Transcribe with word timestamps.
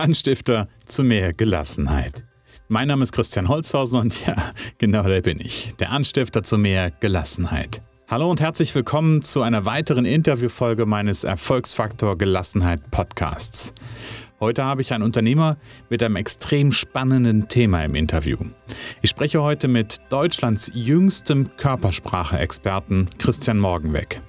Anstifter 0.00 0.66
zu 0.86 1.04
mehr 1.04 1.34
Gelassenheit. 1.34 2.24
Mein 2.68 2.88
Name 2.88 3.02
ist 3.02 3.12
Christian 3.12 3.48
Holzhausen 3.48 4.00
und 4.00 4.26
ja, 4.26 4.34
genau 4.78 5.02
der 5.02 5.20
bin 5.20 5.38
ich, 5.38 5.74
der 5.78 5.92
Anstifter 5.92 6.42
zu 6.42 6.56
mehr 6.56 6.90
Gelassenheit. 6.90 7.82
Hallo 8.08 8.30
und 8.30 8.40
herzlich 8.40 8.74
willkommen 8.74 9.20
zu 9.20 9.42
einer 9.42 9.66
weiteren 9.66 10.06
Interviewfolge 10.06 10.86
meines 10.86 11.24
Erfolgsfaktor 11.24 12.16
Gelassenheit 12.16 12.90
Podcasts. 12.90 13.74
Heute 14.40 14.64
habe 14.64 14.80
ich 14.80 14.94
einen 14.94 15.04
Unternehmer 15.04 15.58
mit 15.90 16.02
einem 16.02 16.16
extrem 16.16 16.72
spannenden 16.72 17.48
Thema 17.48 17.84
im 17.84 17.94
Interview. 17.94 18.38
Ich 19.02 19.10
spreche 19.10 19.42
heute 19.42 19.68
mit 19.68 19.98
Deutschlands 20.08 20.70
jüngstem 20.72 21.54
Körpersprache-Experten 21.58 23.10
Christian 23.18 23.58
Morgenweg. 23.58 24.22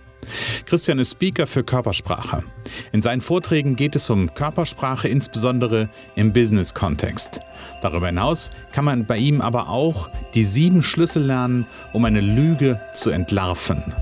Christian 0.65 0.99
ist 0.99 1.11
Speaker 1.11 1.47
für 1.47 1.63
Körpersprache. 1.63 2.43
In 2.91 3.01
seinen 3.01 3.21
Vorträgen 3.21 3.75
geht 3.75 3.95
es 3.95 4.09
um 4.09 4.33
Körpersprache, 4.33 5.07
insbesondere 5.07 5.89
im 6.15 6.33
Business-Kontext. 6.33 7.39
Darüber 7.81 8.07
hinaus 8.07 8.49
kann 8.71 8.85
man 8.85 9.05
bei 9.05 9.17
ihm 9.17 9.41
aber 9.41 9.69
auch 9.69 10.09
die 10.33 10.43
sieben 10.43 10.83
Schlüssel 10.83 11.23
lernen, 11.23 11.65
um 11.93 12.05
eine 12.05 12.21
Lüge 12.21 12.79
zu 12.93 13.09
entlarven. 13.09 13.93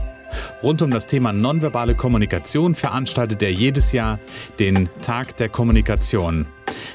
Rund 0.62 0.82
um 0.82 0.92
das 0.92 1.08
Thema 1.08 1.34
nonverbale 1.34 1.96
Kommunikation 1.96 2.76
veranstaltet 2.76 3.42
er 3.42 3.52
jedes 3.52 3.92
Jahr 3.92 4.20
den 4.60 4.90
Tag 5.02 5.38
der 5.38 5.50
Kommunikation. 5.50 6.46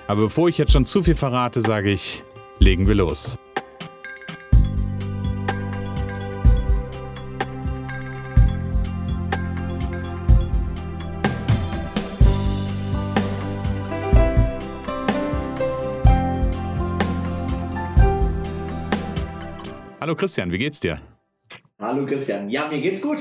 Aber 0.06 0.22
bevor 0.22 0.48
ich 0.48 0.58
jetzt 0.58 0.72
schon 0.72 0.84
zu 0.84 1.02
viel 1.02 1.16
verrate, 1.16 1.60
sage 1.60 1.90
ich, 1.90 2.22
legen 2.58 2.86
wir 2.86 2.94
los. 2.94 3.38
Hallo 20.04 20.16
Christian, 20.16 20.52
wie 20.52 20.58
geht's 20.58 20.80
dir? 20.80 21.00
Hallo 21.78 22.04
Christian. 22.04 22.50
Ja, 22.50 22.68
mir 22.68 22.78
geht's 22.82 23.00
gut. 23.00 23.16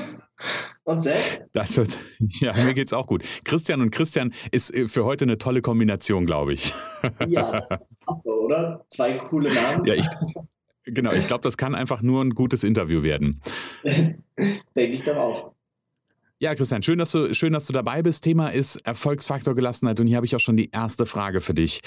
Und 0.82 1.02
selbst? 1.02 1.48
Das 1.54 1.78
wird, 1.78 1.98
ja, 2.18 2.52
mir 2.52 2.74
geht's 2.74 2.92
auch 2.92 3.06
gut. 3.06 3.24
Christian 3.44 3.80
und 3.80 3.90
Christian 3.90 4.34
ist 4.52 4.68
äh, 4.74 4.86
für 4.86 5.06
heute 5.06 5.24
eine 5.24 5.38
tolle 5.38 5.62
Kombination, 5.62 6.26
glaube 6.26 6.52
ich. 6.52 6.74
Ja, 7.26 7.66
hast 8.06 8.26
du, 8.26 8.32
oder? 8.32 8.84
Zwei 8.88 9.16
coole 9.16 9.50
Namen. 9.54 9.86
Ja, 9.86 9.94
ich, 9.94 10.04
genau, 10.84 11.12
ich 11.12 11.26
glaube, 11.26 11.40
das 11.40 11.56
kann 11.56 11.74
einfach 11.74 12.02
nur 12.02 12.22
ein 12.22 12.34
gutes 12.34 12.64
Interview 12.64 13.02
werden. 13.02 13.40
Denke 13.82 14.22
ich 14.76 15.04
doch 15.04 15.16
auch. 15.16 15.54
Ja, 16.38 16.54
Christian, 16.54 16.82
schön 16.82 16.98
dass, 16.98 17.12
du, 17.12 17.32
schön, 17.32 17.54
dass 17.54 17.66
du 17.66 17.72
dabei 17.72 18.02
bist. 18.02 18.24
Thema 18.24 18.50
ist 18.50 18.76
Erfolgsfaktor 18.86 19.54
Gelassenheit 19.54 20.00
und 20.00 20.06
hier 20.06 20.16
habe 20.16 20.26
ich 20.26 20.36
auch 20.36 20.40
schon 20.40 20.58
die 20.58 20.70
erste 20.70 21.06
Frage 21.06 21.40
für 21.40 21.54
dich. 21.54 21.80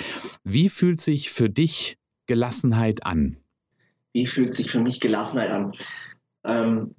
Wie 0.44 0.70
fühlt 0.70 1.02
sich 1.02 1.30
für 1.30 1.52
dich 1.52 2.00
Gelassenheit 2.26 3.06
an? 3.06 3.38
Wie 4.18 4.26
fühlt 4.26 4.56
sich 4.56 4.72
für 4.72 4.80
mich 4.80 5.00
Gelassenheit 5.00 5.52
an? 5.52 5.74
Ähm, 6.44 6.96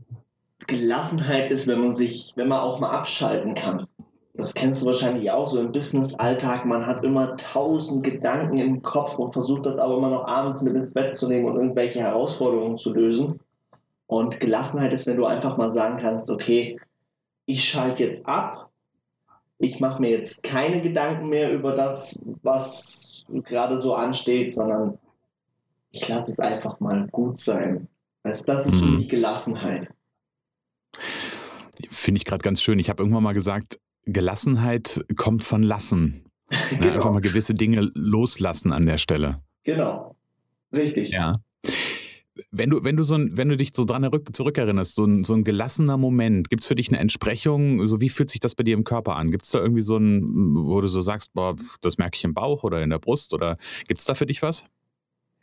Gelassenheit 0.69 1.51
ist, 1.51 1.67
wenn 1.67 1.81
man 1.81 1.91
sich, 1.91 2.33
wenn 2.37 2.47
man 2.47 2.61
auch 2.61 2.79
mal 2.79 2.91
abschalten 2.91 3.57
kann. 3.57 3.89
Das 4.35 4.55
kennst 4.55 4.83
du 4.83 4.87
wahrscheinlich 4.87 5.29
auch 5.33 5.49
so 5.49 5.59
im 5.59 5.73
Business-Alltag. 5.73 6.65
Man 6.65 6.87
hat 6.87 7.03
immer 7.03 7.37
tausend 7.37 8.05
Gedanken 8.05 8.59
im 8.59 8.83
Kopf 8.83 9.19
und 9.19 9.33
versucht 9.33 9.67
das 9.67 9.81
aber 9.81 9.97
immer 9.97 10.11
noch 10.11 10.29
abends 10.29 10.63
mit 10.63 10.77
ins 10.77 10.95
Bett 10.95 11.17
zu 11.17 11.27
nehmen 11.27 11.47
und 11.47 11.57
irgendwelche 11.57 11.99
Herausforderungen 11.99 12.79
zu 12.79 12.95
lösen. 12.95 13.41
Und 14.07 14.39
Gelassenheit 14.39 14.93
ist, 14.93 15.09
wenn 15.09 15.17
du 15.17 15.27
einfach 15.27 15.57
mal 15.57 15.73
sagen 15.73 15.97
kannst, 15.97 16.31
okay, 16.31 16.79
ich 17.47 17.69
schalte 17.69 18.05
jetzt 18.05 18.29
ab. 18.29 18.71
Ich 19.59 19.81
mache 19.81 20.01
mir 20.01 20.11
jetzt 20.11 20.45
keine 20.45 20.81
Gedanken 20.81 21.31
mehr 21.31 21.53
über 21.53 21.73
das, 21.73 22.25
was 22.45 23.25
gerade 23.43 23.77
so 23.77 23.95
ansteht, 23.95 24.55
sondern 24.55 25.01
ich 26.01 26.09
lasse 26.09 26.31
es 26.31 26.41
einfach 26.41 26.81
mal 26.81 27.09
gut 27.09 27.39
sein. 27.39 27.89
Also 28.23 28.45
das 28.45 28.67
ist 28.67 28.79
für 28.79 28.87
mhm. 28.87 28.97
mich 28.97 29.09
Gelassenheit. 29.09 29.89
Finde 31.91 32.19
ich 32.19 32.25
gerade 32.25 32.43
ganz 32.43 32.63
schön. 32.63 32.79
Ich 32.79 32.89
habe 32.89 33.03
irgendwann 33.03 33.23
mal 33.23 33.35
gesagt, 33.35 33.79
Gelassenheit 34.05 35.05
kommt 35.17 35.45
von 35.45 35.63
Lassen. 35.63 36.25
Genau. 36.71 36.95
Einfach 36.95 37.13
mal 37.13 37.21
gewisse 37.21 37.53
Dinge 37.53 37.91
loslassen 37.95 38.73
an 38.73 38.87
der 38.87 38.97
Stelle. 38.97 39.43
Genau. 39.65 40.17
Richtig. 40.73 41.11
Ja. 41.11 41.35
Wenn 42.51 42.71
du, 42.71 42.83
wenn 42.85 42.97
du 42.97 43.03
so 43.03 43.17
ein, 43.17 43.37
wenn 43.37 43.51
du 43.51 43.57
dich 43.59 43.73
so 43.75 43.85
dran 43.85 44.09
zurückerinnerst, 44.33 44.95
so 44.95 45.05
ein, 45.05 45.25
so 45.25 45.35
ein 45.35 45.45
gelassener 45.45 45.99
Moment, 45.99 46.49
gibt 46.49 46.63
es 46.63 46.67
für 46.67 46.75
dich 46.75 46.89
eine 46.89 47.01
Entsprechung? 47.01 47.87
So 47.87 48.01
wie 48.01 48.09
fühlt 48.09 48.31
sich 48.31 48.41
das 48.41 48.55
bei 48.55 48.63
dir 48.63 48.73
im 48.73 48.85
Körper 48.85 49.17
an? 49.17 49.31
Gibt 49.31 49.45
es 49.45 49.51
da 49.51 49.59
irgendwie 49.59 49.83
so 49.83 49.99
ein, 49.99 50.55
wo 50.55 50.81
du 50.81 50.89
so 50.89 51.03
sagst, 51.03 51.35
boah, 51.35 51.55
das 51.83 51.99
merke 51.99 52.17
ich 52.17 52.25
im 52.25 52.33
Bauch 52.33 52.65
oder 52.65 52.83
in 52.83 52.89
der 52.89 52.99
Brust? 52.99 53.35
Oder 53.35 53.59
gibt 53.87 54.01
es 54.01 54.07
da 54.07 54.15
für 54.15 54.25
dich 54.25 54.41
was? 54.41 54.65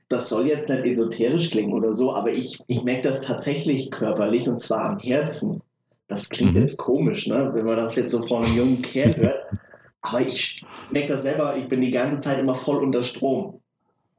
Das 0.08 0.30
soll 0.30 0.48
jetzt 0.48 0.70
nicht 0.70 0.86
esoterisch 0.86 1.52
klingen 1.52 1.74
oder 1.74 1.94
so, 1.94 2.14
aber 2.14 2.32
ich, 2.32 2.60
ich 2.68 2.84
merke 2.84 3.10
das 3.10 3.22
tatsächlich 3.22 3.90
körperlich 3.90 4.48
und 4.48 4.60
zwar 4.60 4.92
am 4.92 5.00
Herzen. 5.00 5.62
Das 6.08 6.30
klingt 6.30 6.54
mhm. 6.54 6.60
jetzt 6.60 6.78
komisch, 6.78 7.28
ne? 7.28 7.50
wenn 7.54 7.66
man 7.66 7.78
das 7.78 7.96
jetzt 7.96 8.12
so 8.12 8.26
von 8.28 8.44
einem 8.44 8.56
jungen 8.56 8.82
Kerl 8.82 9.12
hört. 9.20 9.44
Aber 10.02 10.22
ich 10.22 10.64
merke 10.92 11.14
das 11.14 11.24
selber, 11.24 11.58
ich 11.58 11.68
bin 11.68 11.82
die 11.82 11.92
ganze 11.92 12.20
Zeit 12.20 12.38
immer 12.38 12.54
voll 12.54 12.84
unter 12.84 13.02
Strom. 13.02 13.60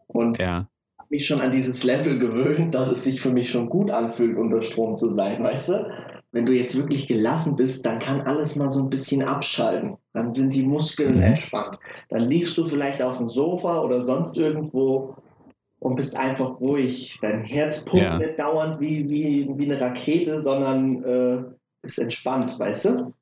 Und 0.09 0.39
ja. 0.39 0.67
habe 0.99 1.09
mich 1.11 1.27
schon 1.27 1.41
an 1.41 1.53
dieses 1.53 1.85
Level 1.85 2.19
gewöhnt, 2.19 2.75
dass 2.75 2.91
es 2.91 3.05
sich 3.05 3.21
für 3.21 3.31
mich 3.31 3.51
schon 3.51 3.69
gut 3.69 3.91
anfühlt, 3.93 4.37
unter 4.37 4.63
Strom 4.63 4.97
zu 4.97 5.11
sein, 5.11 5.43
weißt 5.43 5.69
du? 5.69 5.91
Wenn 6.33 6.45
du 6.45 6.53
jetzt 6.53 6.77
wirklich 6.77 7.07
gelassen 7.07 7.57
bist, 7.57 7.87
dann 7.87 8.01
kann 8.01 8.21
alles 8.23 8.57
mal 8.57 8.69
so 8.69 8.83
ein 8.83 8.91
bisschen 8.91 9.23
abschalten. 9.23 9.97
Dann 10.13 10.33
sind 10.33 10.53
die 10.53 10.65
Muskeln 10.65 11.17
mhm. 11.17 11.23
entspannt. 11.23 11.79
Dann 12.09 12.29
liegst 12.29 12.59
du 12.59 12.65
vielleicht 12.65 13.01
auf 13.01 13.19
dem 13.19 13.29
Sofa 13.29 13.81
oder 13.81 14.03
sonst 14.03 14.37
irgendwo 14.37 15.15
und 15.79 15.97
bist 15.97 16.17
einfach 16.19 16.61
ruhig. 16.61 17.19
Dein 17.23 17.43
Herz 17.43 17.85
pumpt 17.85 18.05
ja. 18.05 18.19
nicht 18.19 18.39
dauernd 18.39 18.81
wie, 18.81 19.09
wie, 19.09 19.49
wie 19.57 19.65
eine 19.65 19.81
Rakete, 19.81 20.43
sondern 20.43 21.05
äh, 21.05 21.45
ist 21.83 21.99
entspannt, 21.99 22.59
weißt 22.59 22.85
du? 22.87 23.15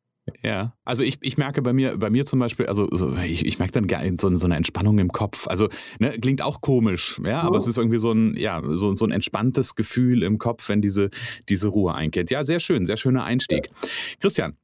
Ja, 0.42 0.74
also 0.84 1.04
ich, 1.04 1.18
ich 1.20 1.36
merke 1.36 1.60
bei 1.60 1.74
mir, 1.74 1.98
bei 1.98 2.08
mir 2.08 2.24
zum 2.24 2.38
Beispiel, 2.38 2.66
also 2.66 2.88
ich, 3.24 3.44
ich 3.44 3.58
merke 3.58 3.80
dann 3.80 4.18
so, 4.18 4.34
so 4.36 4.46
eine 4.46 4.56
Entspannung 4.56 4.98
im 4.98 5.12
Kopf. 5.12 5.46
Also 5.48 5.68
ne, 5.98 6.18
klingt 6.18 6.40
auch 6.40 6.62
komisch, 6.62 7.20
ja, 7.24 7.44
oh. 7.44 7.48
aber 7.48 7.58
es 7.58 7.66
ist 7.66 7.76
irgendwie 7.76 7.98
so 7.98 8.12
ein, 8.12 8.34
ja, 8.36 8.62
so, 8.74 8.94
so 8.94 9.04
ein 9.04 9.10
entspanntes 9.10 9.74
Gefühl 9.74 10.22
im 10.22 10.38
Kopf, 10.38 10.68
wenn 10.70 10.80
diese, 10.80 11.10
diese 11.50 11.68
Ruhe 11.68 11.94
einkehrt. 11.94 12.30
Ja, 12.30 12.42
sehr 12.42 12.60
schön, 12.60 12.86
sehr 12.86 12.96
schöner 12.96 13.24
Einstieg. 13.24 13.68
Ja. 13.70 13.88
Christian, 14.20 14.56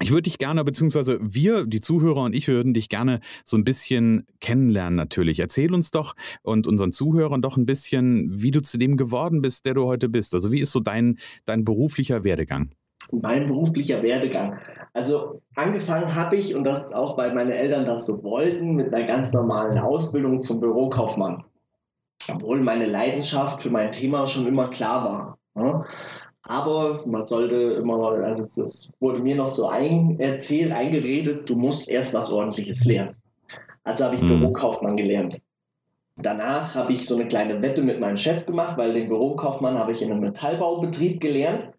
ich 0.00 0.10
würde 0.10 0.22
dich 0.22 0.38
gerne, 0.38 0.64
beziehungsweise 0.64 1.18
wir, 1.20 1.66
die 1.66 1.80
Zuhörer 1.80 2.22
und 2.22 2.34
ich 2.34 2.46
würden 2.48 2.72
dich 2.72 2.88
gerne 2.88 3.20
so 3.44 3.56
ein 3.56 3.64
bisschen 3.64 4.26
kennenlernen 4.40 4.94
natürlich. 4.94 5.40
Erzähl 5.40 5.74
uns 5.74 5.90
doch 5.90 6.14
und 6.42 6.66
unseren 6.66 6.92
Zuhörern 6.92 7.42
doch 7.42 7.56
ein 7.56 7.66
bisschen, 7.66 8.30
wie 8.42 8.50
du 8.50 8.62
zu 8.62 8.78
dem 8.78 8.96
geworden 8.96 9.42
bist, 9.42 9.66
der 9.66 9.74
du 9.74 9.86
heute 9.86 10.08
bist. 10.08 10.34
Also 10.34 10.52
wie 10.52 10.60
ist 10.60 10.72
so 10.72 10.80
dein, 10.80 11.18
dein 11.44 11.64
beruflicher 11.64 12.22
Werdegang? 12.22 12.70
Mein 13.12 13.46
beruflicher 13.46 14.02
Werdegang. 14.02 14.58
Also 14.92 15.42
angefangen 15.54 16.14
habe 16.14 16.36
ich, 16.36 16.54
und 16.54 16.64
das 16.64 16.92
auch, 16.92 17.16
weil 17.16 17.34
meine 17.34 17.54
Eltern 17.54 17.86
das 17.86 18.06
so 18.06 18.22
wollten, 18.22 18.74
mit 18.74 18.92
einer 18.92 19.06
ganz 19.06 19.32
normalen 19.32 19.78
Ausbildung 19.78 20.40
zum 20.40 20.60
Bürokaufmann. 20.60 21.44
Obwohl 22.32 22.60
meine 22.62 22.86
Leidenschaft 22.86 23.62
für 23.62 23.70
mein 23.70 23.90
Thema 23.92 24.26
schon 24.26 24.46
immer 24.46 24.68
klar 24.68 25.38
war. 25.56 25.84
Aber 26.48 27.02
man 27.04 27.26
sollte 27.26 27.54
immer, 27.54 28.10
also 28.22 28.62
es 28.62 28.90
wurde 29.00 29.18
mir 29.18 29.36
noch 29.36 29.48
so 29.48 29.68
ein, 29.68 30.18
erzählt, 30.18 30.72
eingeredet, 30.72 31.48
du 31.48 31.54
musst 31.54 31.90
erst 31.90 32.14
was 32.14 32.32
Ordentliches 32.32 32.86
lernen. 32.86 33.16
Also 33.84 34.06
habe 34.06 34.16
ich 34.16 34.22
mhm. 34.22 34.40
Bürokaufmann 34.40 34.96
gelernt. 34.96 35.40
Danach 36.16 36.74
habe 36.74 36.94
ich 36.94 37.06
so 37.06 37.16
eine 37.16 37.26
kleine 37.26 37.60
Wette 37.60 37.82
mit 37.82 38.00
meinem 38.00 38.16
Chef 38.16 38.46
gemacht, 38.46 38.78
weil 38.78 38.94
den 38.94 39.08
Bürokaufmann 39.08 39.78
habe 39.78 39.92
ich 39.92 40.00
in 40.00 40.10
einem 40.10 40.22
Metallbaubetrieb 40.22 41.20
gelernt. 41.20 41.70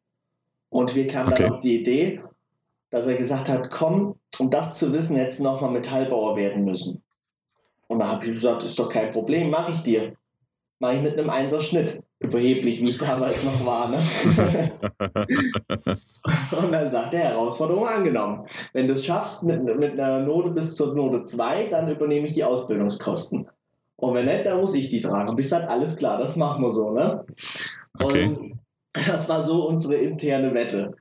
Und 0.70 0.94
wir 0.94 1.08
kamen 1.08 1.34
okay. 1.34 1.44
dann 1.44 1.54
auf 1.54 1.60
die 1.62 1.80
Idee, 1.82 2.22
dass 2.92 3.08
er 3.08 3.16
gesagt 3.16 3.50
hat, 3.50 3.72
komm, 3.72 4.16
um 4.38 4.52
das 4.52 4.78
zu 4.78 4.94
wissen, 4.94 5.18
hättest 5.18 5.40
du 5.40 5.46
nochmal 5.46 5.72
Metallbauer 5.72 6.36
werden 6.36 6.64
müssen. 6.64 7.02
Und 7.88 8.00
da 8.00 8.08
habe 8.08 8.28
ich 8.28 8.36
gesagt, 8.36 8.64
ist 8.64 8.78
doch 8.78 8.90
kein 8.90 9.10
Problem, 9.10 9.50
mache 9.50 9.72
ich 9.72 9.82
dir. 9.82 10.14
Mache 10.78 10.98
ich 10.98 11.02
mit 11.02 11.18
einem 11.18 11.32
Einser-Schnitt 11.32 12.04
überheblich, 12.20 12.82
wie 12.82 12.90
ich 12.90 12.98
damals 12.98 13.46
noch 13.46 13.66
war. 13.66 13.90
Ne? 13.90 13.98
und 16.52 16.72
dann 16.72 16.92
sagt 16.92 17.14
er, 17.14 17.22
Herausforderung 17.22 17.88
angenommen. 17.88 18.46
Wenn 18.74 18.88
du 18.88 18.94
es 18.94 19.06
schaffst 19.06 19.44
mit, 19.44 19.64
mit 19.64 19.94
einer 19.94 20.20
Note 20.20 20.50
bis 20.50 20.76
zur 20.76 20.94
Note 20.96 21.24
2, 21.24 21.68
dann 21.68 21.90
übernehme 21.90 22.28
ich 22.28 22.34
die 22.34 22.44
Ausbildungskosten. 22.44 23.48
Und 23.96 24.14
wenn 24.14 24.26
nicht, 24.26 24.46
dann 24.46 24.60
muss 24.60 24.76
ich 24.76 24.90
die 24.90 25.02
tragen. 25.02 25.30
Und 25.30 25.40
ich 25.40 25.48
sage, 25.48 25.70
alles 25.70 25.98
klar, 25.98 26.18
das 26.18 26.36
machen 26.36 26.62
wir 26.62 26.72
so. 26.72 26.92
Ne? 26.92 27.26
Okay. 28.00 28.26
Und 28.26 28.60
das 28.94 29.30
war 29.30 29.42
so 29.42 29.68
unsere 29.68 29.96
interne 29.96 30.54
Wette. 30.54 30.96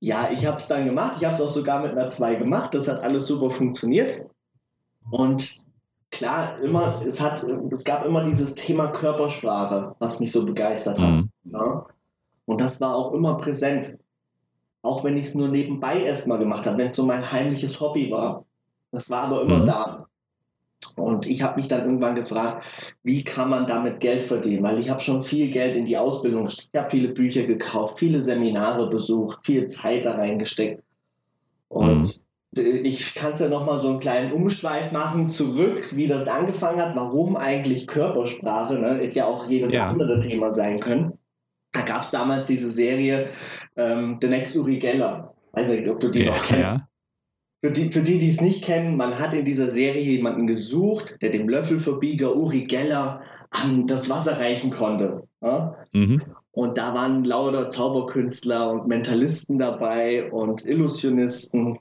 Ja, 0.00 0.28
ich 0.32 0.46
habe 0.46 0.58
es 0.58 0.68
dann 0.68 0.84
gemacht. 0.84 1.16
Ich 1.18 1.24
habe 1.24 1.34
es 1.34 1.40
auch 1.40 1.50
sogar 1.50 1.82
mit 1.82 1.92
einer 1.92 2.08
2 2.08 2.36
gemacht. 2.36 2.74
Das 2.74 2.88
hat 2.88 3.02
alles 3.02 3.26
super 3.26 3.50
funktioniert. 3.50 4.22
Und 5.10 5.67
klar, 6.10 6.60
immer, 6.60 7.00
es 7.06 7.20
hat, 7.20 7.44
es 7.70 7.84
gab 7.84 8.04
immer 8.04 8.24
dieses 8.24 8.54
Thema 8.54 8.88
Körpersprache, 8.88 9.94
was 9.98 10.20
mich 10.20 10.32
so 10.32 10.44
begeistert 10.44 10.98
hat. 10.98 11.10
Mhm. 11.10 11.30
Ja? 11.44 11.86
Und 12.46 12.60
das 12.60 12.80
war 12.80 12.94
auch 12.94 13.12
immer 13.12 13.36
präsent. 13.36 13.96
Auch 14.82 15.04
wenn 15.04 15.16
ich 15.16 15.26
es 15.26 15.34
nur 15.34 15.48
nebenbei 15.48 16.02
erstmal 16.02 16.38
gemacht 16.38 16.66
habe, 16.66 16.78
wenn 16.78 16.88
es 16.88 16.96
so 16.96 17.04
mein 17.04 17.30
heimliches 17.30 17.80
Hobby 17.80 18.10
war. 18.10 18.44
Das 18.90 19.10
war 19.10 19.24
aber 19.24 19.42
immer 19.42 19.58
mhm. 19.58 19.66
da. 19.66 20.08
Und 20.94 21.26
ich 21.26 21.42
habe 21.42 21.56
mich 21.56 21.68
dann 21.68 21.84
irgendwann 21.84 22.14
gefragt, 22.14 22.64
wie 23.02 23.24
kann 23.24 23.50
man 23.50 23.66
damit 23.66 24.00
Geld 24.00 24.22
verdienen? 24.22 24.62
Weil 24.62 24.78
ich 24.78 24.88
habe 24.88 25.00
schon 25.00 25.24
viel 25.24 25.50
Geld 25.50 25.74
in 25.74 25.84
die 25.84 25.98
Ausbildung 25.98 26.44
gesteckt, 26.44 26.70
ich 26.72 26.80
habe 26.80 26.90
viele 26.90 27.08
Bücher 27.08 27.42
gekauft, 27.42 27.98
viele 27.98 28.22
Seminare 28.22 28.88
besucht, 28.88 29.44
viel 29.44 29.66
Zeit 29.66 30.04
da 30.04 30.12
reingesteckt. 30.12 30.82
Und 31.68 31.98
mhm. 31.98 32.27
Ich 32.58 33.14
kann 33.14 33.32
es 33.32 33.40
ja 33.40 33.48
nochmal 33.48 33.80
so 33.80 33.88
einen 33.88 34.00
kleinen 34.00 34.32
Umschweif 34.32 34.92
machen, 34.92 35.30
zurück, 35.30 35.96
wie 35.96 36.06
das 36.06 36.26
angefangen 36.28 36.80
hat, 36.80 36.96
warum 36.96 37.36
eigentlich 37.36 37.86
Körpersprache, 37.86 38.74
ne? 38.74 38.98
hätte 38.98 39.18
ja 39.18 39.26
auch 39.26 39.48
jedes 39.48 39.72
ja. 39.72 39.88
andere 39.88 40.18
Thema 40.18 40.50
sein 40.50 40.80
können. 40.80 41.18
Da 41.72 41.82
gab 41.82 42.02
es 42.02 42.10
damals 42.10 42.46
diese 42.46 42.70
Serie 42.70 43.28
ähm, 43.76 44.18
The 44.20 44.28
Next 44.28 44.56
Uri 44.56 44.78
Geller. 44.78 45.34
Weiß 45.52 45.70
nicht, 45.70 45.88
ob 45.88 46.00
du 46.00 46.08
die 46.08 46.24
ja, 46.24 46.32
noch 46.32 46.46
kennst. 46.46 46.74
Ja. 46.74 46.88
Für 47.62 47.72
die, 47.72 47.90
für 47.90 48.02
die, 48.02 48.18
die 48.18 48.28
es 48.28 48.40
nicht 48.40 48.64
kennen, 48.64 48.96
man 48.96 49.18
hat 49.18 49.34
in 49.34 49.44
dieser 49.44 49.68
Serie 49.68 50.02
jemanden 50.02 50.46
gesucht, 50.46 51.16
der 51.20 51.30
dem 51.30 51.48
Löffelverbieger 51.48 52.36
Uri 52.36 52.64
Geller 52.64 53.22
an 53.50 53.86
das 53.86 54.08
Wasser 54.08 54.38
reichen 54.38 54.70
konnte. 54.70 55.24
Ja? 55.42 55.76
Mhm. 55.92 56.22
Und 56.52 56.78
da 56.78 56.94
waren 56.94 57.24
lauter 57.24 57.70
Zauberkünstler 57.70 58.70
und 58.70 58.86
Mentalisten 58.86 59.58
dabei 59.58 60.30
und 60.30 60.66
Illusionisten. 60.66 61.78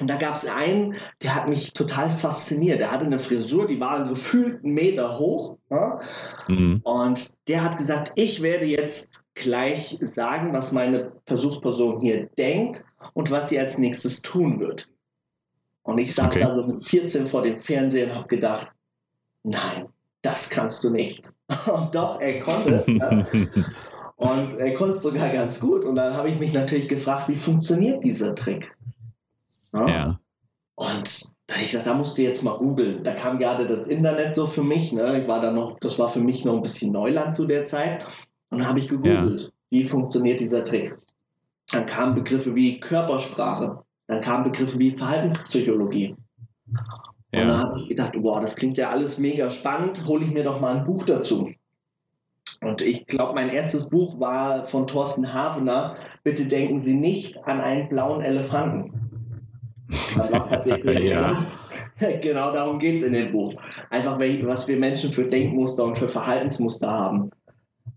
Und 0.00 0.08
da 0.08 0.16
gab 0.16 0.36
es 0.36 0.46
einen, 0.46 0.96
der 1.22 1.34
hat 1.34 1.48
mich 1.48 1.72
total 1.72 2.10
fasziniert. 2.10 2.80
Der 2.80 2.92
hatte 2.92 3.06
eine 3.06 3.18
Frisur, 3.18 3.66
die 3.66 3.80
war 3.80 4.08
gefühlt 4.08 4.64
einen 4.64 4.74
Meter 4.74 5.18
hoch. 5.18 5.56
Ja? 5.70 6.00
Mhm. 6.46 6.80
Und 6.84 7.48
der 7.48 7.64
hat 7.64 7.76
gesagt, 7.76 8.12
ich 8.14 8.42
werde 8.42 8.66
jetzt 8.66 9.24
gleich 9.34 9.98
sagen, 10.00 10.52
was 10.52 10.72
meine 10.72 11.12
Versuchsperson 11.26 12.00
hier 12.00 12.26
denkt 12.38 12.84
und 13.14 13.30
was 13.30 13.48
sie 13.48 13.58
als 13.58 13.78
nächstes 13.78 14.22
tun 14.22 14.60
wird. 14.60 14.88
Und 15.82 15.98
ich 15.98 16.14
saß 16.14 16.26
okay. 16.26 16.40
da 16.40 16.50
so 16.52 16.66
mit 16.66 16.82
14 16.82 17.26
vor 17.26 17.42
dem 17.42 17.58
Fernseher 17.58 18.08
und 18.08 18.14
habe 18.14 18.28
gedacht, 18.28 18.70
nein, 19.42 19.88
das 20.22 20.50
kannst 20.50 20.84
du 20.84 20.90
nicht. 20.90 21.32
Und 21.66 21.94
doch, 21.94 22.20
er 22.20 22.40
konnte 22.40 22.74
es. 22.74 22.86
ne? 22.86 23.26
Und 24.16 24.58
er 24.58 24.74
konnte 24.74 24.96
es 24.96 25.02
sogar 25.02 25.30
ganz 25.30 25.60
gut. 25.60 25.84
Und 25.84 25.94
dann 25.94 26.14
habe 26.14 26.28
ich 26.28 26.38
mich 26.38 26.52
natürlich 26.52 26.88
gefragt, 26.88 27.28
wie 27.28 27.36
funktioniert 27.36 28.02
dieser 28.04 28.34
Trick? 28.34 28.76
Ja. 29.72 29.88
ja. 29.88 30.20
Und 30.74 31.32
da 31.46 31.56
ich 31.56 31.70
gedacht, 31.70 31.86
da 31.86 31.94
musst 31.94 32.18
du 32.18 32.22
jetzt 32.22 32.42
mal 32.44 32.56
googeln. 32.56 33.02
Da 33.02 33.14
kam 33.14 33.38
gerade 33.38 33.66
das 33.66 33.88
Internet 33.88 34.34
so 34.34 34.46
für 34.46 34.62
mich. 34.62 34.92
Ne? 34.92 35.22
Ich 35.22 35.28
war 35.28 35.40
da 35.40 35.50
noch, 35.50 35.78
das 35.80 35.98
war 35.98 36.08
für 36.08 36.20
mich 36.20 36.44
noch 36.44 36.54
ein 36.54 36.62
bisschen 36.62 36.92
Neuland 36.92 37.34
zu 37.34 37.46
der 37.46 37.64
Zeit. 37.64 38.04
Und 38.50 38.58
dann 38.58 38.68
habe 38.68 38.78
ich 38.78 38.88
gegoogelt, 38.88 39.40
ja. 39.42 39.48
wie 39.70 39.84
funktioniert 39.84 40.40
dieser 40.40 40.64
Trick. 40.64 40.94
Dann 41.72 41.86
kamen 41.86 42.14
Begriffe 42.14 42.54
wie 42.54 42.80
Körpersprache, 42.80 43.82
dann 44.06 44.20
kamen 44.20 44.44
Begriffe 44.44 44.78
wie 44.78 44.90
Verhaltenspsychologie. 44.90 46.16
Ja. 47.32 47.42
Und 47.42 47.48
dann 47.48 47.58
habe 47.58 47.78
ich 47.78 47.88
gedacht, 47.88 48.12
wow, 48.16 48.40
das 48.40 48.56
klingt 48.56 48.78
ja 48.78 48.90
alles 48.90 49.18
mega 49.18 49.50
spannend, 49.50 50.06
hole 50.06 50.24
ich 50.24 50.30
mir 50.30 50.44
doch 50.44 50.60
mal 50.60 50.76
ein 50.76 50.84
Buch 50.84 51.04
dazu. 51.04 51.50
Und 52.62 52.80
ich 52.80 53.06
glaube, 53.06 53.34
mein 53.34 53.50
erstes 53.50 53.90
Buch 53.90 54.18
war 54.18 54.64
von 54.64 54.86
Thorsten 54.86 55.32
Havener, 55.32 55.96
Bitte 56.28 56.46
denken 56.46 56.78
Sie 56.78 56.94
nicht 56.94 57.42
an 57.46 57.58
einen 57.58 57.88
blauen 57.88 58.20
Elefanten. 58.22 59.07
Was 59.88 60.50
hat 60.50 60.66
der 60.66 61.02
ja. 61.02 61.32
Genau 62.22 62.52
darum 62.52 62.78
geht 62.78 62.96
es 62.96 63.04
in 63.04 63.12
dem 63.12 63.32
Buch. 63.32 63.54
Einfach, 63.90 64.18
was 64.18 64.68
wir 64.68 64.76
Menschen 64.76 65.10
für 65.10 65.24
Denkmuster 65.26 65.84
und 65.84 65.98
für 65.98 66.08
Verhaltensmuster 66.08 66.90
haben. 66.90 67.30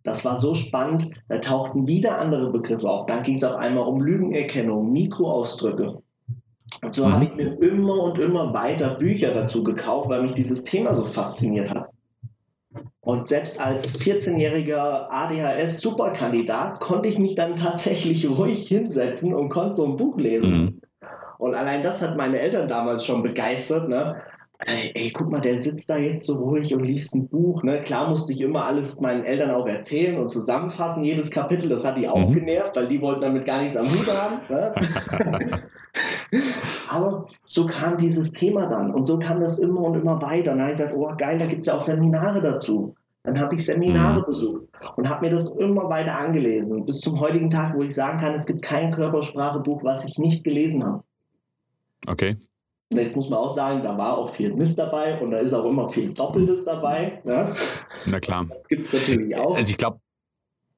Das 0.03 0.25
war 0.25 0.37
so 0.37 0.55
spannend, 0.55 1.11
da 1.27 1.37
tauchten 1.37 1.85
wieder 1.85 2.17
andere 2.17 2.51
Begriffe 2.51 2.87
auf. 2.87 3.05
Dann 3.05 3.23
ging 3.23 3.35
es 3.35 3.43
auf 3.43 3.55
einmal 3.55 3.83
um 3.83 4.01
Lügenerkennung, 4.01 4.91
Mikroausdrücke. 4.91 6.01
Und 6.81 6.95
so 6.95 7.05
mhm. 7.05 7.13
habe 7.13 7.23
ich 7.25 7.35
mir 7.35 7.61
immer 7.61 8.01
und 8.03 8.17
immer 8.17 8.53
weiter 8.53 8.95
Bücher 8.95 9.31
dazu 9.33 9.63
gekauft, 9.63 10.09
weil 10.09 10.23
mich 10.23 10.33
dieses 10.33 10.63
Thema 10.63 10.95
so 10.95 11.05
fasziniert 11.05 11.69
hat. 11.69 11.89
Und 13.01 13.27
selbst 13.27 13.59
als 13.59 13.99
14-jähriger 13.99 15.09
ADHS-Superkandidat 15.09 16.79
konnte 16.79 17.09
ich 17.09 17.19
mich 17.19 17.35
dann 17.35 17.55
tatsächlich 17.55 18.27
ruhig 18.37 18.67
hinsetzen 18.67 19.33
und 19.33 19.49
konnte 19.49 19.75
so 19.75 19.85
ein 19.85 19.97
Buch 19.97 20.17
lesen. 20.17 20.61
Mhm. 20.61 20.80
Und 21.41 21.55
allein 21.55 21.81
das 21.81 22.03
hat 22.03 22.17
meine 22.17 22.39
Eltern 22.39 22.67
damals 22.67 23.03
schon 23.03 23.23
begeistert. 23.23 23.89
Ne? 23.89 24.15
ey, 24.67 24.91
ey, 24.93 25.11
guck 25.11 25.31
mal, 25.31 25.41
der 25.41 25.57
sitzt 25.57 25.89
da 25.89 25.97
jetzt 25.97 26.27
so 26.27 26.35
ruhig 26.35 26.71
und 26.73 26.83
liest 26.83 27.15
ein 27.15 27.27
Buch. 27.27 27.63
Ne? 27.63 27.81
Klar 27.81 28.09
musste 28.09 28.31
ich 28.31 28.41
immer 28.41 28.65
alles 28.65 29.01
meinen 29.01 29.23
Eltern 29.23 29.49
auch 29.49 29.65
erzählen 29.65 30.19
und 30.19 30.31
zusammenfassen, 30.31 31.03
jedes 31.03 31.31
Kapitel. 31.31 31.67
Das 31.67 31.83
hat 31.83 31.97
die 31.97 32.07
auch 32.07 32.27
mhm. 32.27 32.33
genervt, 32.33 32.75
weil 32.75 32.87
die 32.87 33.01
wollten 33.01 33.21
damit 33.21 33.45
gar 33.45 33.61
nichts 33.61 33.75
am 33.75 33.87
Hut 33.87 34.07
haben. 34.07 34.39
Ne? 34.49 34.73
Aber 36.89 37.25
so 37.45 37.65
kam 37.65 37.97
dieses 37.97 38.33
Thema 38.33 38.67
dann 38.67 38.93
und 38.93 39.05
so 39.05 39.17
kam 39.17 39.41
das 39.41 39.57
immer 39.57 39.81
und 39.81 39.95
immer 39.95 40.21
weiter. 40.21 40.51
Und 40.51 40.59
dann 40.59 40.67
habe 40.67 40.71
ich 40.71 40.77
gesagt, 40.77 40.95
oh 40.95 41.11
geil, 41.17 41.39
da 41.39 41.47
gibt 41.47 41.61
es 41.61 41.67
ja 41.67 41.73
auch 41.75 41.81
Seminare 41.81 42.41
dazu. 42.41 42.95
Dann 43.23 43.39
habe 43.39 43.55
ich 43.55 43.65
Seminare 43.65 44.19
mhm. 44.19 44.25
besucht 44.25 44.61
und 44.95 45.09
habe 45.09 45.25
mir 45.25 45.31
das 45.31 45.49
immer 45.49 45.89
weiter 45.89 46.17
angelesen. 46.17 46.85
Bis 46.85 46.99
zum 46.99 47.19
heutigen 47.19 47.49
Tag, 47.49 47.75
wo 47.75 47.81
ich 47.81 47.95
sagen 47.95 48.19
kann, 48.19 48.35
es 48.35 48.45
gibt 48.45 48.61
kein 48.61 48.91
Körpersprachebuch, 48.91 49.83
was 49.83 50.05
ich 50.05 50.17
nicht 50.19 50.43
gelesen 50.43 50.85
habe. 50.85 51.03
Okay. 52.07 52.35
Jetzt 52.93 53.15
muss 53.15 53.29
man 53.29 53.39
auch 53.39 53.51
sagen, 53.51 53.83
da 53.83 53.97
war 53.97 54.17
auch 54.17 54.29
viel 54.29 54.53
Mist 54.53 54.77
dabei 54.77 55.19
und 55.21 55.31
da 55.31 55.37
ist 55.37 55.53
auch 55.53 55.65
immer 55.65 55.89
viel 55.89 56.13
Doppeltes 56.13 56.65
dabei. 56.65 57.21
Ne? 57.23 57.53
Na 58.05 58.19
klar. 58.19 58.45
Das, 58.49 58.57
das 58.57 58.67
gibt 58.67 58.85
es 58.85 58.93
natürlich 58.93 59.35
auch. 59.37 59.55
Also 59.55 59.69
ich 59.69 59.77
glaube, 59.77 59.99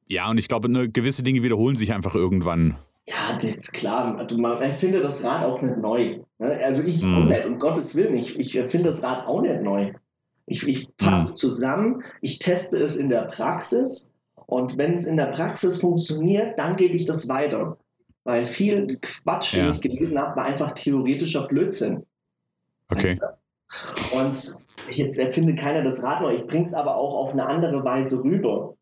ja, 0.07 0.29
und 0.29 0.37
ich 0.37 0.47
glaube, 0.47 0.69
ne, 0.69 0.89
gewisse 0.89 1.23
Dinge 1.23 1.41
wiederholen 1.41 1.75
sich 1.75 1.91
einfach 1.91 2.13
irgendwann. 2.13 2.77
Ja, 3.07 3.35
das 3.41 3.55
ist 3.55 3.73
klar. 3.73 4.15
Also 4.17 4.37
ich 4.37 4.77
finde 4.77 5.01
das 5.01 5.23
Rad 5.23 5.43
auch 5.43 5.61
nicht 5.61 5.77
neu. 5.77 6.19
Ne? 6.37 6.59
Also 6.63 6.83
ich 6.83 7.03
nicht, 7.03 7.45
um 7.45 7.57
Gottes 7.57 7.95
Willen, 7.95 8.15
ich, 8.15 8.37
ich 8.37 8.53
finde 8.67 8.89
das 8.89 9.01
Rad 9.03 9.25
auch 9.25 9.41
nicht 9.41 9.61
neu. 9.61 9.93
Ich, 10.45 10.67
ich 10.67 10.87
fasse 10.99 11.21
mm. 11.21 11.25
es 11.25 11.35
zusammen, 11.35 12.03
ich 12.21 12.37
teste 12.37 12.77
es 12.77 12.97
in 12.97 13.09
der 13.09 13.23
Praxis 13.23 14.11
und 14.45 14.77
wenn 14.77 14.93
es 14.93 15.07
in 15.07 15.17
der 15.17 15.27
Praxis 15.27 15.79
funktioniert, 15.79 16.59
dann 16.59 16.75
gebe 16.75 16.95
ich 16.95 17.05
das 17.05 17.29
weiter. 17.29 17.77
Weil 18.23 18.45
viel 18.45 18.97
Quatsch, 19.01 19.55
ja. 19.55 19.63
den 19.63 19.73
ich 19.73 19.81
gelesen 19.81 20.19
habe, 20.19 20.37
war 20.37 20.45
einfach 20.45 20.71
theoretischer 20.71 21.47
Blödsinn. 21.47 22.05
Okay. 22.89 23.17
Und 24.13 24.57
jetzt 24.89 25.17
erfindet 25.17 25.59
keiner 25.59 25.83
das 25.83 26.03
Rad 26.03 26.21
neu. 26.21 26.35
Ich 26.35 26.47
bringe 26.47 26.65
es 26.65 26.73
aber 26.73 26.95
auch 26.95 27.15
auf 27.15 27.31
eine 27.31 27.45
andere 27.45 27.83
Weise 27.83 28.23
rüber. 28.23 28.75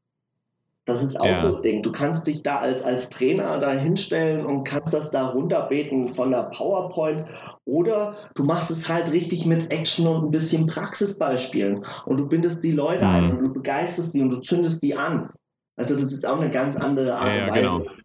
Das 0.85 1.03
ist 1.03 1.19
auch 1.19 1.25
ja. 1.25 1.41
so 1.41 1.55
ein 1.55 1.61
Ding. 1.61 1.83
Du 1.83 1.91
kannst 1.91 2.25
dich 2.25 2.41
da 2.41 2.57
als, 2.59 2.81
als 2.81 3.09
Trainer 3.09 3.59
da 3.59 3.71
hinstellen 3.71 4.45
und 4.45 4.63
kannst 4.63 4.93
das 4.93 5.11
da 5.11 5.29
runterbeten 5.29 6.09
von 6.09 6.31
der 6.31 6.49
PowerPoint 6.55 7.25
oder 7.65 8.17
du 8.33 8.43
machst 8.43 8.71
es 8.71 8.89
halt 8.89 9.11
richtig 9.11 9.45
mit 9.45 9.71
Action 9.71 10.07
und 10.07 10.25
ein 10.25 10.31
bisschen 10.31 10.65
Praxisbeispielen 10.65 11.85
und 12.05 12.17
du 12.17 12.27
bindest 12.27 12.63
die 12.63 12.71
Leute 12.71 13.05
mhm. 13.05 13.11
ein 13.11 13.31
und 13.31 13.41
du 13.45 13.53
begeisterst 13.53 14.15
die 14.15 14.21
und 14.21 14.31
du 14.31 14.41
zündest 14.41 14.81
die 14.81 14.95
an. 14.95 15.29
Also 15.75 15.95
das 15.95 16.11
ist 16.11 16.25
auch 16.25 16.39
eine 16.39 16.49
ganz 16.49 16.77
andere 16.77 17.15
Art 17.15 17.27
und 17.27 17.35
ja, 17.35 17.45
ja, 17.45 17.51
Weise. 17.51 17.61
Genau. 17.61 18.00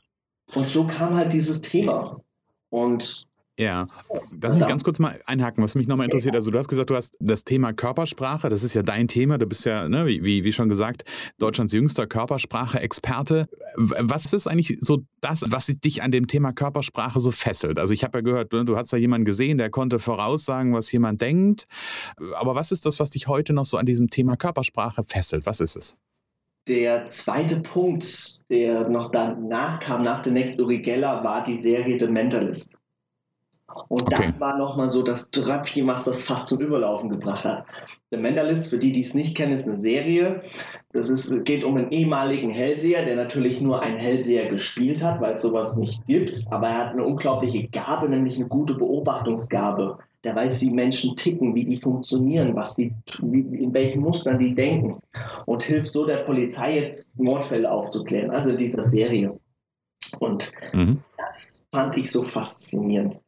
Und 0.54 0.70
so 0.70 0.86
kam 0.86 1.14
halt 1.14 1.32
dieses 1.32 1.60
Thema. 1.60 2.20
Und 2.70 3.26
ja, 3.58 3.86
lass 4.42 4.54
mich 4.54 4.66
ganz 4.66 4.84
kurz 4.84 4.98
mal 4.98 5.18
einhaken, 5.24 5.64
was 5.64 5.76
mich 5.76 5.86
nochmal 5.86 6.04
interessiert. 6.04 6.34
Also 6.34 6.50
du 6.50 6.58
hast 6.58 6.68
gesagt, 6.68 6.90
du 6.90 6.94
hast 6.94 7.16
das 7.20 7.42
Thema 7.42 7.72
Körpersprache, 7.72 8.50
das 8.50 8.62
ist 8.62 8.74
ja 8.74 8.82
dein 8.82 9.08
Thema. 9.08 9.38
Du 9.38 9.46
bist 9.46 9.64
ja, 9.64 9.88
ne, 9.88 10.06
wie, 10.06 10.44
wie 10.44 10.52
schon 10.52 10.68
gesagt, 10.68 11.04
Deutschlands 11.38 11.72
jüngster 11.72 12.06
Körpersprache-Experte. 12.06 13.48
Was 13.76 14.30
ist 14.34 14.46
eigentlich 14.46 14.76
so 14.80 15.04
das, 15.22 15.44
was 15.48 15.66
dich 15.68 16.02
an 16.02 16.10
dem 16.10 16.26
Thema 16.26 16.52
Körpersprache 16.52 17.18
so 17.18 17.30
fesselt? 17.30 17.78
Also 17.78 17.94
ich 17.94 18.04
habe 18.04 18.18
ja 18.18 18.22
gehört, 18.22 18.52
ne, 18.52 18.66
du 18.66 18.76
hast 18.76 18.92
da 18.92 18.98
jemanden 18.98 19.24
gesehen, 19.24 19.56
der 19.56 19.70
konnte 19.70 19.98
voraussagen, 20.00 20.74
was 20.74 20.92
jemand 20.92 21.22
denkt. 21.22 21.66
Aber 22.34 22.54
was 22.54 22.72
ist 22.72 22.84
das, 22.84 23.00
was 23.00 23.08
dich 23.08 23.26
heute 23.26 23.54
noch 23.54 23.64
so 23.64 23.78
an 23.78 23.86
diesem 23.86 24.10
Thema 24.10 24.36
Körpersprache 24.36 25.02
fesselt? 25.02 25.46
Was 25.46 25.60
ist 25.60 25.76
es? 25.76 25.96
Der 26.68 27.06
zweite 27.06 27.60
Punkt, 27.60 28.50
der 28.50 28.88
noch 28.88 29.12
danach 29.12 29.78
kam, 29.78 30.02
nach 30.02 30.24
The 30.24 30.32
Next 30.32 30.60
Uri 30.60 30.78
Geller, 30.78 31.22
war 31.22 31.44
die 31.44 31.56
Serie 31.56 31.98
The 31.98 32.08
Mentalist. 32.08 32.76
Und 33.88 34.02
okay. 34.02 34.16
das 34.18 34.40
war 34.40 34.58
nochmal 34.58 34.88
so 34.88 35.02
das 35.02 35.30
Tröpfchen, 35.30 35.86
was 35.86 36.04
das 36.04 36.24
fast 36.24 36.48
zum 36.48 36.60
Überlaufen 36.60 37.10
gebracht 37.10 37.44
hat. 37.44 37.66
The 38.10 38.18
Mentalist, 38.18 38.70
für 38.70 38.78
die, 38.78 38.90
die 38.90 39.02
es 39.02 39.14
nicht 39.14 39.36
kennen, 39.36 39.52
ist 39.52 39.68
eine 39.68 39.76
Serie. 39.76 40.42
Das 40.92 41.10
ist, 41.10 41.44
geht 41.44 41.64
um 41.64 41.76
einen 41.76 41.90
ehemaligen 41.90 42.50
Hellseher, 42.50 43.04
der 43.04 43.16
natürlich 43.16 43.60
nur 43.60 43.82
einen 43.82 43.98
Hellseher 43.98 44.46
gespielt 44.46 45.02
hat, 45.04 45.20
weil 45.20 45.34
es 45.34 45.42
sowas 45.42 45.76
nicht 45.76 46.04
gibt. 46.06 46.46
Aber 46.50 46.68
er 46.68 46.78
hat 46.78 46.92
eine 46.92 47.04
unglaubliche 47.04 47.68
Gabe, 47.68 48.08
nämlich 48.08 48.36
eine 48.36 48.46
gute 48.46 48.74
Beobachtungsgabe 48.74 49.98
der 50.26 50.34
weiß, 50.34 50.60
wie 50.62 50.70
Menschen 50.72 51.14
ticken, 51.14 51.54
wie 51.54 51.64
die 51.64 51.76
funktionieren, 51.76 52.56
was 52.56 52.74
die, 52.74 52.92
wie, 53.22 53.62
in 53.62 53.72
welchen 53.72 54.02
Mustern 54.02 54.40
die 54.40 54.56
denken 54.56 54.98
und 55.44 55.62
hilft 55.62 55.92
so 55.92 56.04
der 56.04 56.24
Polizei 56.24 56.80
jetzt 56.80 57.16
Mordfälle 57.16 57.70
aufzuklären, 57.70 58.30
also 58.32 58.50
dieser 58.50 58.82
Serie. 58.82 59.38
Und 60.18 60.50
mhm. 60.72 60.98
das 61.16 61.68
fand 61.72 61.96
ich 61.96 62.10
so 62.10 62.22
faszinierend. 62.22 63.20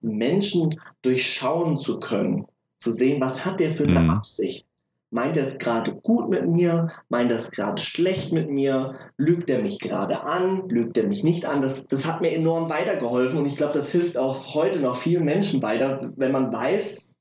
Menschen 0.00 0.74
durchschauen 1.02 1.78
zu 1.78 2.00
können, 2.00 2.46
zu 2.80 2.90
sehen, 2.90 3.20
was 3.20 3.44
hat 3.44 3.60
der 3.60 3.76
für 3.76 3.84
eine 3.84 4.00
mhm. 4.00 4.10
Absicht, 4.10 4.66
Meint 5.12 5.36
er 5.36 5.42
es 5.42 5.58
gerade 5.58 5.92
gut 5.96 6.30
mit 6.30 6.46
mir? 6.46 6.92
Meint 7.08 7.32
er 7.32 7.38
es 7.38 7.50
gerade 7.50 7.82
schlecht 7.82 8.32
mit 8.32 8.48
mir? 8.48 8.94
Lügt 9.16 9.50
er 9.50 9.60
mich 9.60 9.80
gerade 9.80 10.22
an? 10.22 10.68
Lügt 10.68 10.96
er 10.96 11.06
mich 11.06 11.24
nicht 11.24 11.44
an? 11.46 11.62
Das, 11.62 11.88
das 11.88 12.06
hat 12.06 12.20
mir 12.20 12.32
enorm 12.32 12.70
weitergeholfen 12.70 13.40
und 13.40 13.46
ich 13.46 13.56
glaube, 13.56 13.72
das 13.72 13.90
hilft 13.90 14.16
auch 14.16 14.54
heute 14.54 14.78
noch 14.78 14.96
vielen 14.96 15.24
Menschen 15.24 15.62
weiter, 15.62 16.12
wenn 16.16 16.30
man 16.30 16.52
weiß, 16.52 17.16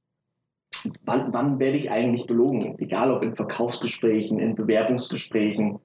wann, 1.04 1.34
wann 1.34 1.60
werde 1.60 1.78
ich 1.78 1.90
eigentlich 1.90 2.28
belogen? 2.28 2.78
Egal 2.78 3.12
ob 3.12 3.24
in 3.24 3.36
Verkaufsgesprächen, 3.36 4.38
in 4.38 4.54
Bewerbungsgesprächen, 4.54 5.80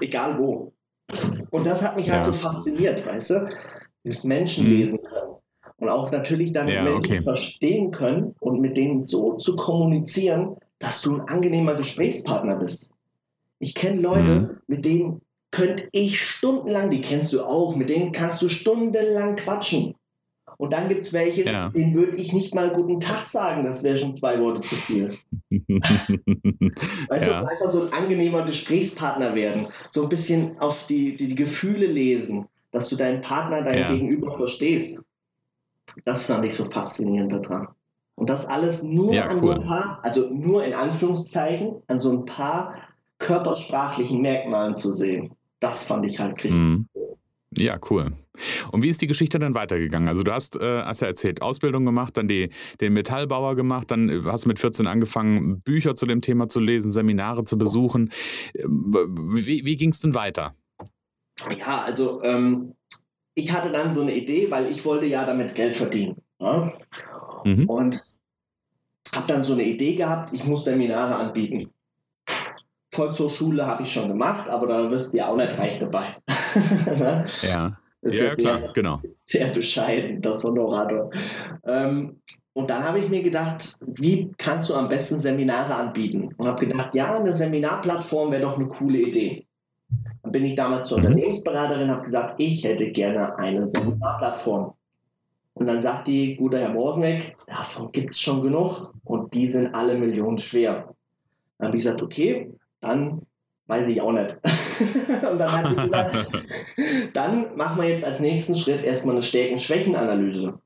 egal 0.00 0.38
wo. 0.38 0.72
Und 1.50 1.64
das 1.66 1.86
hat 1.86 1.96
mich 1.96 2.10
halt 2.10 2.26
ja. 2.26 2.32
so 2.32 2.32
fasziniert, 2.32 3.06
weißt 3.06 3.30
du? 3.30 3.48
Dieses 4.04 4.24
Menschen 4.24 4.68
mhm. 4.68 4.82
können. 4.82 4.98
Und 5.78 5.90
auch 5.90 6.10
natürlich 6.10 6.52
dann 6.52 6.68
ja, 6.68 6.82
Menschen 6.82 7.12
okay. 7.12 7.22
verstehen 7.22 7.90
können 7.90 8.34
und 8.40 8.60
mit 8.60 8.76
denen 8.76 9.00
so 9.00 9.34
zu 9.34 9.56
kommunizieren, 9.56 10.56
dass 10.78 11.02
du 11.02 11.14
ein 11.14 11.28
angenehmer 11.28 11.74
Gesprächspartner 11.74 12.58
bist. 12.58 12.90
Ich 13.58 13.74
kenne 13.74 14.00
Leute, 14.00 14.34
mhm. 14.34 14.60
mit 14.66 14.84
denen 14.84 15.22
könnte 15.50 15.88
ich 15.92 16.20
stundenlang, 16.20 16.90
die 16.90 17.00
kennst 17.00 17.32
du 17.32 17.42
auch, 17.42 17.76
mit 17.76 17.88
denen 17.88 18.12
kannst 18.12 18.42
du 18.42 18.48
stundenlang 18.48 19.36
quatschen. 19.36 19.94
Und 20.58 20.72
dann 20.72 20.88
gibt 20.88 21.02
es 21.02 21.12
welche, 21.12 21.44
ja. 21.44 21.68
denen 21.68 21.94
würde 21.94 22.16
ich 22.16 22.32
nicht 22.32 22.54
mal 22.54 22.70
guten 22.70 22.98
Tag 22.98 23.24
sagen, 23.24 23.64
das 23.64 23.82
wäre 23.84 23.96
schon 23.96 24.16
zwei 24.16 24.40
Worte 24.40 24.62
zu 24.62 24.74
viel. 24.74 25.08
weißt 27.08 27.28
ja. 27.28 27.40
du, 27.40 27.48
einfach 27.48 27.68
so 27.68 27.82
ein 27.82 27.92
angenehmer 27.92 28.44
Gesprächspartner 28.44 29.34
werden, 29.34 29.68
so 29.90 30.04
ein 30.04 30.08
bisschen 30.08 30.58
auf 30.58 30.86
die, 30.86 31.16
die, 31.16 31.28
die 31.28 31.34
Gefühle 31.34 31.86
lesen, 31.86 32.46
dass 32.72 32.88
du 32.88 32.96
deinen 32.96 33.20
Partner, 33.20 33.62
dein 33.62 33.78
ja. 33.78 33.92
Gegenüber 33.92 34.32
verstehst. 34.32 35.04
Das 36.04 36.26
fand 36.26 36.44
ich 36.46 36.54
so 36.54 36.64
faszinierend 36.70 37.32
daran. 37.32 37.68
Und 38.16 38.30
das 38.30 38.46
alles 38.46 38.82
nur 38.82 39.12
ja, 39.12 39.26
an 39.26 39.36
cool. 39.36 39.42
so 39.42 39.50
ein 39.52 39.62
paar, 39.62 39.98
also 40.02 40.28
nur 40.30 40.64
in 40.64 40.74
Anführungszeichen, 40.74 41.82
an 41.86 42.00
so 42.00 42.12
ein 42.12 42.24
paar 42.24 42.74
körpersprachlichen 43.18 44.20
Merkmalen 44.20 44.76
zu 44.76 44.90
sehen. 44.92 45.34
Das 45.60 45.84
fand 45.84 46.06
ich 46.06 46.18
halt 46.18 46.42
richtig. 46.42 46.60
Mhm. 46.60 46.88
Ja, 47.56 47.78
cool. 47.90 48.12
Und 48.70 48.82
wie 48.82 48.88
ist 48.88 49.00
die 49.00 49.06
Geschichte 49.06 49.38
dann 49.38 49.54
weitergegangen? 49.54 50.08
Also 50.08 50.22
du 50.22 50.32
hast, 50.32 50.56
äh, 50.56 50.82
hast 50.82 51.00
ja 51.00 51.08
erzählt, 51.08 51.40
Ausbildung 51.40 51.84
gemacht, 51.86 52.16
dann 52.16 52.28
die, 52.28 52.50
den 52.80 52.92
Metallbauer 52.92 53.54
gemacht, 53.56 53.90
dann 53.90 54.24
hast 54.26 54.44
du 54.44 54.48
mit 54.48 54.58
14 54.58 54.86
angefangen, 54.86 55.60
Bücher 55.60 55.94
zu 55.94 56.06
dem 56.06 56.20
Thema 56.20 56.48
zu 56.48 56.60
lesen, 56.60 56.90
Seminare 56.90 57.44
zu 57.44 57.56
besuchen. 57.56 58.10
Wie, 58.54 59.64
wie 59.64 59.76
ging 59.76 59.90
es 59.90 60.00
denn 60.00 60.14
weiter? 60.14 60.54
Ja, 61.58 61.82
also 61.82 62.22
ähm, 62.22 62.74
ich 63.34 63.52
hatte 63.52 63.70
dann 63.70 63.94
so 63.94 64.02
eine 64.02 64.14
Idee, 64.14 64.50
weil 64.50 64.70
ich 64.70 64.84
wollte 64.84 65.06
ja 65.06 65.24
damit 65.24 65.54
Geld 65.54 65.76
verdienen. 65.76 66.16
Ja? 66.40 66.72
Mhm. 67.46 67.68
Und 67.68 68.18
habe 69.14 69.26
dann 69.26 69.42
so 69.42 69.52
eine 69.52 69.62
Idee 69.62 69.94
gehabt, 69.94 70.32
ich 70.32 70.44
muss 70.44 70.64
Seminare 70.64 71.16
anbieten. 71.16 71.70
Volkshochschule 72.92 73.66
habe 73.66 73.82
ich 73.82 73.92
schon 73.92 74.08
gemacht, 74.08 74.48
aber 74.48 74.66
da 74.66 74.90
wirst 74.90 75.12
du 75.12 75.18
ja 75.18 75.28
auch 75.28 75.36
nicht 75.36 75.58
reich 75.58 75.78
dabei. 75.78 76.16
ne? 76.86 77.26
Ja. 77.42 77.78
Ist 78.02 78.20
ja, 78.20 78.34
klar, 78.34 78.58
sehr, 78.58 78.72
genau. 78.72 79.00
Sehr 79.24 79.48
bescheiden, 79.48 80.20
das 80.20 80.44
Honorator. 80.44 81.10
Ähm, 81.64 82.20
und 82.52 82.70
dann 82.70 82.84
habe 82.84 83.00
ich 83.00 83.08
mir 83.08 83.22
gedacht, 83.22 83.78
wie 83.86 84.32
kannst 84.38 84.70
du 84.70 84.74
am 84.74 84.88
besten 84.88 85.18
Seminare 85.18 85.74
anbieten? 85.74 86.32
Und 86.36 86.46
habe 86.46 86.66
gedacht, 86.66 86.94
ja, 86.94 87.14
eine 87.14 87.34
Seminarplattform 87.34 88.30
wäre 88.30 88.42
doch 88.42 88.56
eine 88.56 88.68
coole 88.68 88.98
Idee. 88.98 89.46
Dann 90.22 90.32
bin 90.32 90.44
ich 90.44 90.54
damals 90.54 90.88
zur 90.88 90.98
mhm. 90.98 91.06
Unternehmensberaterin, 91.06 91.90
habe 91.90 92.02
gesagt, 92.02 92.34
ich 92.38 92.64
hätte 92.64 92.90
gerne 92.92 93.38
eine 93.38 93.66
Seminarplattform. 93.66 94.72
Und 95.56 95.66
dann 95.66 95.80
sagt 95.80 96.06
die, 96.06 96.36
guter 96.36 96.58
Herr 96.58 96.68
Morgenweg, 96.68 97.34
davon 97.46 97.90
gibt 97.90 98.14
es 98.14 98.20
schon 98.20 98.42
genug 98.42 98.92
und 99.04 99.32
die 99.32 99.48
sind 99.48 99.74
alle 99.74 99.96
Millionen 99.96 100.36
schwer. 100.36 100.94
Dann 101.56 101.68
habe 101.68 101.78
ich 101.78 101.82
gesagt, 101.82 102.02
okay, 102.02 102.52
dann 102.82 103.22
weiß 103.66 103.88
ich 103.88 104.02
auch 104.02 104.12
nicht. 104.12 104.36
und 105.30 105.38
dann 105.38 105.50
hat 105.50 105.70
sie 105.70 105.76
gesagt, 105.76 106.28
dann 107.14 107.56
machen 107.56 107.80
wir 107.80 107.88
jetzt 107.88 108.04
als 108.04 108.20
nächsten 108.20 108.54
Schritt 108.54 108.84
erstmal 108.84 109.14
eine 109.14 109.22
Stärken-Schwächen-Analyse. 109.22 110.58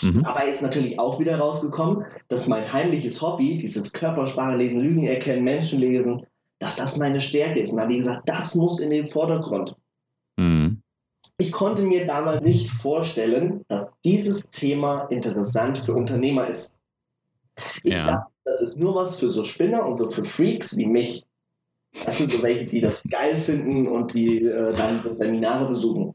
Mhm. 0.00 0.22
Dabei 0.22 0.48
ist 0.48 0.62
natürlich 0.62 0.96
auch 1.00 1.18
wieder 1.18 1.36
rausgekommen, 1.40 2.04
dass 2.28 2.46
mein 2.46 2.72
heimliches 2.72 3.20
Hobby, 3.20 3.56
dieses 3.56 3.92
Körpersprache 3.92 4.56
lesen, 4.56 4.80
Lügen 4.80 5.08
erkennen, 5.08 5.42
Menschen 5.42 5.80
lesen, 5.80 6.24
dass 6.60 6.76
das 6.76 6.98
meine 6.98 7.20
Stärke 7.20 7.58
ist. 7.58 7.72
Und 7.72 7.78
dann 7.78 7.86
habe 7.86 7.94
ich 7.94 8.04
gesagt, 8.04 8.28
das 8.28 8.54
muss 8.54 8.78
in 8.78 8.90
den 8.90 9.08
Vordergrund. 9.08 9.74
Ich 11.40 11.52
konnte 11.52 11.82
mir 11.82 12.06
damals 12.06 12.42
nicht 12.42 12.68
vorstellen, 12.68 13.64
dass 13.68 13.92
dieses 14.04 14.50
Thema 14.50 15.06
interessant 15.06 15.78
für 15.78 15.94
Unternehmer 15.94 16.46
ist. 16.46 16.78
Ich 17.82 17.94
ja. 17.94 18.06
dachte, 18.06 18.32
das 18.44 18.60
ist 18.60 18.78
nur 18.78 18.94
was 18.94 19.16
für 19.16 19.30
so 19.30 19.42
Spinner 19.42 19.86
und 19.86 19.96
so 19.96 20.10
für 20.10 20.22
Freaks 20.22 20.76
wie 20.76 20.86
mich. 20.86 21.24
Das 22.04 22.18
sind 22.18 22.30
so 22.30 22.42
welche, 22.42 22.66
die 22.66 22.82
das 22.82 23.04
geil 23.08 23.38
finden 23.38 23.88
und 23.88 24.12
die 24.12 24.44
äh, 24.44 24.76
dann 24.76 25.00
so 25.00 25.14
Seminare 25.14 25.68
besuchen. 25.68 26.14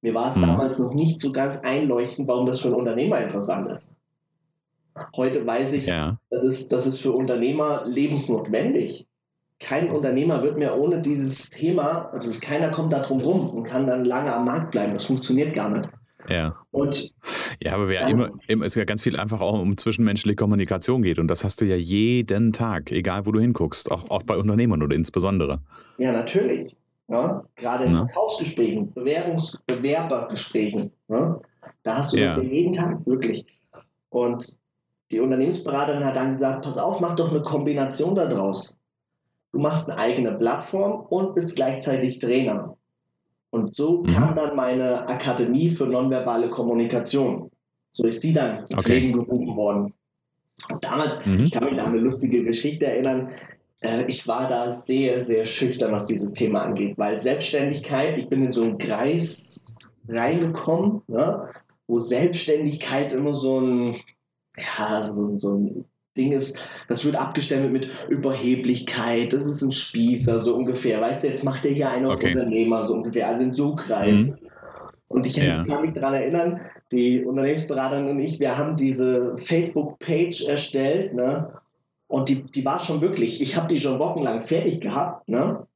Mir 0.00 0.14
war 0.14 0.30
es 0.30 0.36
mhm. 0.36 0.42
damals 0.42 0.78
noch 0.78 0.94
nicht 0.94 1.18
so 1.18 1.32
ganz 1.32 1.64
einleuchtend, 1.64 2.28
warum 2.28 2.46
das 2.46 2.60
für 2.60 2.68
einen 2.68 2.76
Unternehmer 2.76 3.20
interessant 3.20 3.70
ist. 3.72 3.96
Heute 5.16 5.44
weiß 5.44 5.72
ich, 5.72 5.86
ja. 5.86 6.18
das, 6.30 6.44
ist, 6.44 6.70
das 6.70 6.86
ist 6.86 7.00
für 7.00 7.12
Unternehmer 7.12 7.82
lebensnotwendig 7.84 9.05
kein 9.58 9.90
Unternehmer 9.90 10.42
wird 10.42 10.58
mehr 10.58 10.78
ohne 10.78 11.00
dieses 11.00 11.50
Thema, 11.50 12.10
also 12.12 12.30
keiner 12.40 12.70
kommt 12.70 12.92
da 12.92 13.00
drum 13.00 13.20
rum 13.20 13.50
und 13.50 13.64
kann 13.64 13.86
dann 13.86 14.04
lange 14.04 14.32
am 14.32 14.44
Markt 14.44 14.70
bleiben. 14.70 14.92
Das 14.92 15.06
funktioniert 15.06 15.54
gar 15.54 15.70
nicht. 15.70 15.88
Ja. 16.28 16.56
Und 16.70 17.12
ja, 17.62 17.74
aber 17.74 17.88
wir 17.88 17.96
ja 17.96 18.08
immer, 18.08 18.30
immer, 18.48 18.64
es 18.64 18.74
ja 18.74 18.84
ganz 18.84 19.02
viel 19.02 19.18
einfach 19.18 19.40
auch 19.40 19.58
um 19.58 19.76
zwischenmenschliche 19.76 20.36
Kommunikation 20.36 21.02
geht. 21.02 21.18
Und 21.18 21.28
das 21.28 21.44
hast 21.44 21.60
du 21.60 21.64
ja 21.64 21.76
jeden 21.76 22.52
Tag, 22.52 22.90
egal 22.90 23.26
wo 23.26 23.32
du 23.32 23.40
hinguckst, 23.40 23.90
auch, 23.90 24.10
auch 24.10 24.22
bei 24.24 24.36
Unternehmern 24.36 24.82
oder 24.82 24.94
insbesondere. 24.96 25.60
Ja, 25.98 26.12
natürlich. 26.12 26.76
Ja, 27.08 27.44
gerade 27.54 27.84
in 27.84 27.92
ja. 27.92 27.98
Verkaufsgesprächen, 27.98 28.92
Bewerbungs 28.92 29.58
Bewerbergesprächen. 29.66 30.90
Ja, 31.08 31.40
da 31.84 31.98
hast 31.98 32.12
du 32.12 32.16
das 32.16 32.36
ja 32.36 32.42
jeden 32.42 32.72
Tag 32.72 33.06
wirklich. 33.06 33.46
Und 34.08 34.58
die 35.12 35.20
Unternehmensberaterin 35.20 36.04
hat 36.04 36.16
dann 36.16 36.30
gesagt, 36.30 36.64
pass 36.64 36.78
auf, 36.78 37.00
mach 37.00 37.14
doch 37.14 37.30
eine 37.30 37.42
Kombination 37.42 38.16
daraus. 38.16 38.76
Du 39.56 39.62
machst 39.62 39.88
eine 39.88 39.98
eigene 39.98 40.32
Plattform 40.32 41.06
und 41.08 41.34
bist 41.34 41.56
gleichzeitig 41.56 42.18
Trainer. 42.18 42.76
Und 43.48 43.74
so 43.74 44.02
mhm. 44.02 44.06
kam 44.08 44.34
dann 44.34 44.54
meine 44.54 45.08
Akademie 45.08 45.70
für 45.70 45.86
nonverbale 45.86 46.50
Kommunikation. 46.50 47.50
So 47.90 48.04
ist 48.04 48.22
die 48.22 48.34
dann 48.34 48.66
ins 48.66 48.84
okay. 48.84 48.98
Leben 48.98 49.14
gerufen 49.14 49.56
worden. 49.56 49.94
Und 50.70 50.84
damals, 50.84 51.24
mhm. 51.24 51.44
ich 51.44 51.52
kann 51.52 51.64
mich 51.64 51.80
an 51.80 51.90
eine 51.90 52.00
lustige 52.00 52.44
Geschichte 52.44 52.84
erinnern, 52.84 53.30
äh, 53.80 54.04
ich 54.08 54.28
war 54.28 54.46
da 54.46 54.70
sehr, 54.70 55.24
sehr 55.24 55.46
schüchtern, 55.46 55.90
was 55.90 56.04
dieses 56.04 56.34
Thema 56.34 56.60
angeht, 56.60 56.98
weil 56.98 57.18
Selbstständigkeit, 57.18 58.18
ich 58.18 58.28
bin 58.28 58.44
in 58.44 58.52
so 58.52 58.62
einen 58.62 58.76
Kreis 58.76 59.78
reingekommen, 60.06 61.00
ne, 61.06 61.48
wo 61.86 61.98
Selbstständigkeit 61.98 63.10
immer 63.10 63.34
so 63.34 63.58
ein, 63.58 63.96
ja, 64.58 65.10
so, 65.14 65.38
so 65.38 65.54
ein 65.54 65.86
Ding 66.16 66.32
ist, 66.32 66.64
das 66.88 67.04
wird 67.04 67.16
abgestempelt 67.16 67.72
mit 67.72 67.90
Überheblichkeit, 68.08 69.32
das 69.32 69.46
ist 69.46 69.62
ein 69.62 69.72
Spießer, 69.72 70.40
so 70.40 70.56
ungefähr. 70.56 71.00
Weißt 71.00 71.24
du, 71.24 71.28
jetzt 71.28 71.44
macht 71.44 71.64
er 71.64 71.72
hier 71.72 71.90
einen 71.90 72.06
auf 72.06 72.16
okay. 72.16 72.32
Unternehmer, 72.32 72.84
so 72.84 72.94
ungefähr, 72.94 73.28
also 73.28 73.44
in 73.44 73.52
so 73.52 73.74
Kreisen. 73.74 74.30
Mhm. 74.30 74.48
Und 75.08 75.26
ich 75.26 75.36
ja. 75.36 75.64
kann 75.64 75.82
mich 75.82 75.92
daran 75.92 76.14
erinnern, 76.14 76.60
die 76.90 77.24
Unternehmensberaterin 77.24 78.08
und 78.08 78.18
ich, 78.20 78.40
wir 78.40 78.58
haben 78.58 78.76
diese 78.76 79.36
Facebook-Page 79.38 80.48
erstellt, 80.48 81.14
ne? 81.14 81.52
Und 82.08 82.28
die, 82.28 82.42
die 82.42 82.64
war 82.64 82.80
schon 82.80 83.00
wirklich, 83.00 83.40
ich 83.40 83.56
habe 83.56 83.68
die 83.68 83.80
schon 83.80 83.98
wochenlang 83.98 84.40
fertig 84.42 84.80
gehabt, 84.80 85.28
ne? 85.28 85.66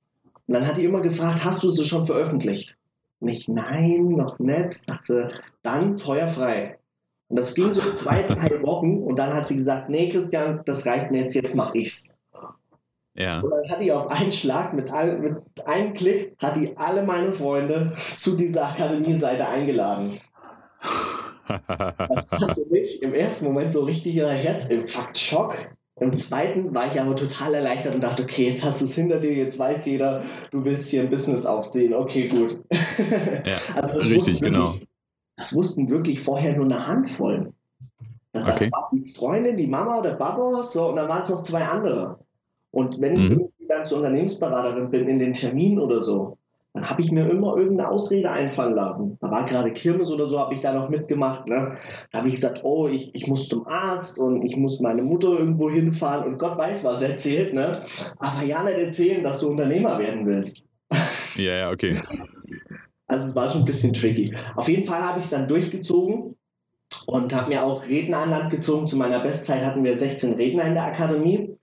Und 0.47 0.55
dann 0.55 0.67
hat 0.67 0.77
die 0.77 0.85
immer 0.85 1.01
gefragt, 1.01 1.45
hast 1.45 1.63
du 1.63 1.71
sie 1.71 1.85
schon 1.85 2.07
veröffentlicht? 2.07 2.77
Und 3.21 3.29
ich, 3.29 3.47
nein, 3.47 4.09
noch 4.09 4.39
nicht. 4.39 4.75
Sagt 4.75 5.07
sie, 5.07 5.29
dann 5.63 5.97
feuerfrei. 5.97 6.80
Und 7.31 7.39
das 7.39 7.55
ging 7.55 7.71
so 7.71 7.81
zwei, 7.93 8.25
drei 8.25 8.61
Wochen 8.63 9.05
und 9.05 9.17
dann 9.17 9.33
hat 9.33 9.47
sie 9.47 9.55
gesagt, 9.55 9.89
nee, 9.89 10.09
Christian, 10.09 10.63
das 10.67 10.85
reicht 10.85 11.13
mir 11.13 11.21
jetzt, 11.21 11.35
jetzt 11.35 11.55
mache 11.55 11.79
ich's. 11.79 12.13
Ja. 13.15 13.41
Und 13.41 13.51
dann 13.51 13.71
hat 13.71 13.81
die 13.81 13.93
auf 13.93 14.09
einen 14.09 14.33
Schlag, 14.33 14.75
mit, 14.75 14.91
all, 14.91 15.17
mit 15.19 15.37
einem 15.65 15.95
Klick, 15.95 16.35
hat 16.39 16.57
die 16.57 16.77
alle 16.77 17.05
meine 17.05 17.33
Freunde 17.33 17.93
zu 18.17 18.37
dieser 18.37 18.67
Akademie-Seite 18.67 19.47
eingeladen. 19.47 20.11
das 21.47 22.31
war 22.33 22.55
für 22.55 22.67
mich 22.69 23.01
im 23.01 23.15
ersten 23.15 23.45
Moment 23.45 23.73
so 23.73 23.85
richtiger 23.85 24.29
Herzinfarkt, 24.29 25.17
Schock. 25.17 25.57
Im 26.01 26.17
zweiten 26.17 26.75
war 26.75 26.93
ich 26.93 27.01
aber 27.01 27.15
total 27.15 27.55
erleichtert 27.55 27.95
und 27.95 28.03
dachte, 28.03 28.25
okay, 28.25 28.49
jetzt 28.49 28.65
hast 28.65 28.81
du 28.81 28.87
es 28.87 28.95
hinter 28.97 29.21
dir, 29.21 29.35
jetzt 29.35 29.57
weiß 29.57 29.87
jeder, 29.87 30.25
du 30.51 30.65
willst 30.65 30.91
hier 30.91 31.03
ein 31.03 31.11
Business 31.11 31.47
aufziehen. 31.47 31.95
Okay, 31.95 32.27
gut. 32.27 32.59
Ja, 33.45 33.59
also 33.83 33.99
richtig, 33.99 34.41
genau. 34.41 34.77
Das 35.41 35.55
wussten 35.55 35.89
wirklich 35.89 36.21
vorher 36.21 36.55
nur 36.55 36.67
eine 36.67 36.87
Handvoll. 36.87 37.55
Das 38.33 38.43
okay. 38.43 38.69
war 38.71 38.91
die 38.93 39.11
Freundin, 39.11 39.57
die 39.57 39.67
Mama 39.67 39.99
oder 39.99 40.15
Papa, 40.15 40.63
so, 40.63 40.91
und 40.91 40.97
dann 40.97 41.09
waren 41.09 41.23
es 41.23 41.31
noch 41.31 41.41
zwei 41.41 41.65
andere. 41.65 42.19
Und 42.73 43.01
wenn 43.01 43.17
ich 43.17 43.31
mhm. 43.31 43.49
dann 43.67 43.87
zur 43.87 43.99
Unternehmensberaterin 43.99 44.91
bin 44.91 45.09
in 45.09 45.19
den 45.19 45.33
Terminen 45.33 45.79
oder 45.79 46.03
so, 46.03 46.37
dann 46.75 46.91
habe 46.91 47.01
ich 47.01 47.11
mir 47.11 47.27
immer 47.31 47.57
irgendeine 47.57 47.89
Ausrede 47.89 48.31
einfallen 48.31 48.75
lassen. 48.75 49.17
Da 49.23 49.31
war 49.31 49.47
gerade 49.47 49.73
Kirmes 49.73 50.13
oder 50.13 50.29
so, 50.29 50.39
habe 50.39 50.53
ich 50.53 50.61
da 50.61 50.75
noch 50.75 50.91
mitgemacht. 50.91 51.49
Ne? 51.49 51.79
Da 52.13 52.19
habe 52.19 52.29
ich 52.29 52.35
gesagt, 52.35 52.61
oh, 52.63 52.87
ich, 52.89 53.11
ich 53.15 53.27
muss 53.27 53.49
zum 53.49 53.67
Arzt 53.67 54.19
und 54.19 54.45
ich 54.45 54.59
muss 54.59 54.79
meine 54.81 55.03
Mutter 55.03 55.39
irgendwo 55.39 55.71
hinfahren 55.71 56.31
und 56.31 56.39
Gott 56.39 56.59
weiß, 56.59 56.85
was 56.85 57.01
erzählt. 57.01 57.55
Ne? 57.55 57.81
Aber 58.19 58.45
ja 58.45 58.63
nicht 58.63 58.79
erzählen, 58.79 59.25
dass 59.25 59.41
du 59.41 59.49
Unternehmer 59.49 59.99
werden 59.99 60.27
willst. 60.27 60.67
Ja, 61.37 61.55
ja, 61.55 61.71
okay. 61.71 61.97
Also 63.11 63.27
es 63.27 63.37
war 63.37 63.51
schon 63.51 63.63
ein 63.63 63.67
bisschen 63.67 63.93
tricky. 63.93 64.35
Auf 64.57 64.69
jeden 64.69 64.87
Fall 64.87 65.03
habe 65.03 65.19
ich 65.19 65.25
es 65.25 65.31
dann 65.31 65.49
durchgezogen 65.49 66.37
und 67.07 67.35
habe 67.35 67.49
mir 67.49 67.65
auch 67.65 67.87
Redner 67.89 68.19
an 68.19 68.31
Land 68.31 68.51
gezogen. 68.51 68.87
Zu 68.87 68.97
meiner 68.97 69.21
Bestzeit 69.21 69.65
hatten 69.65 69.85
wir 69.85 69.97
16 69.97 70.35
Redner 70.35 70.65
in 70.65 70.75
der 70.75 70.85
Akademie. 70.85 71.57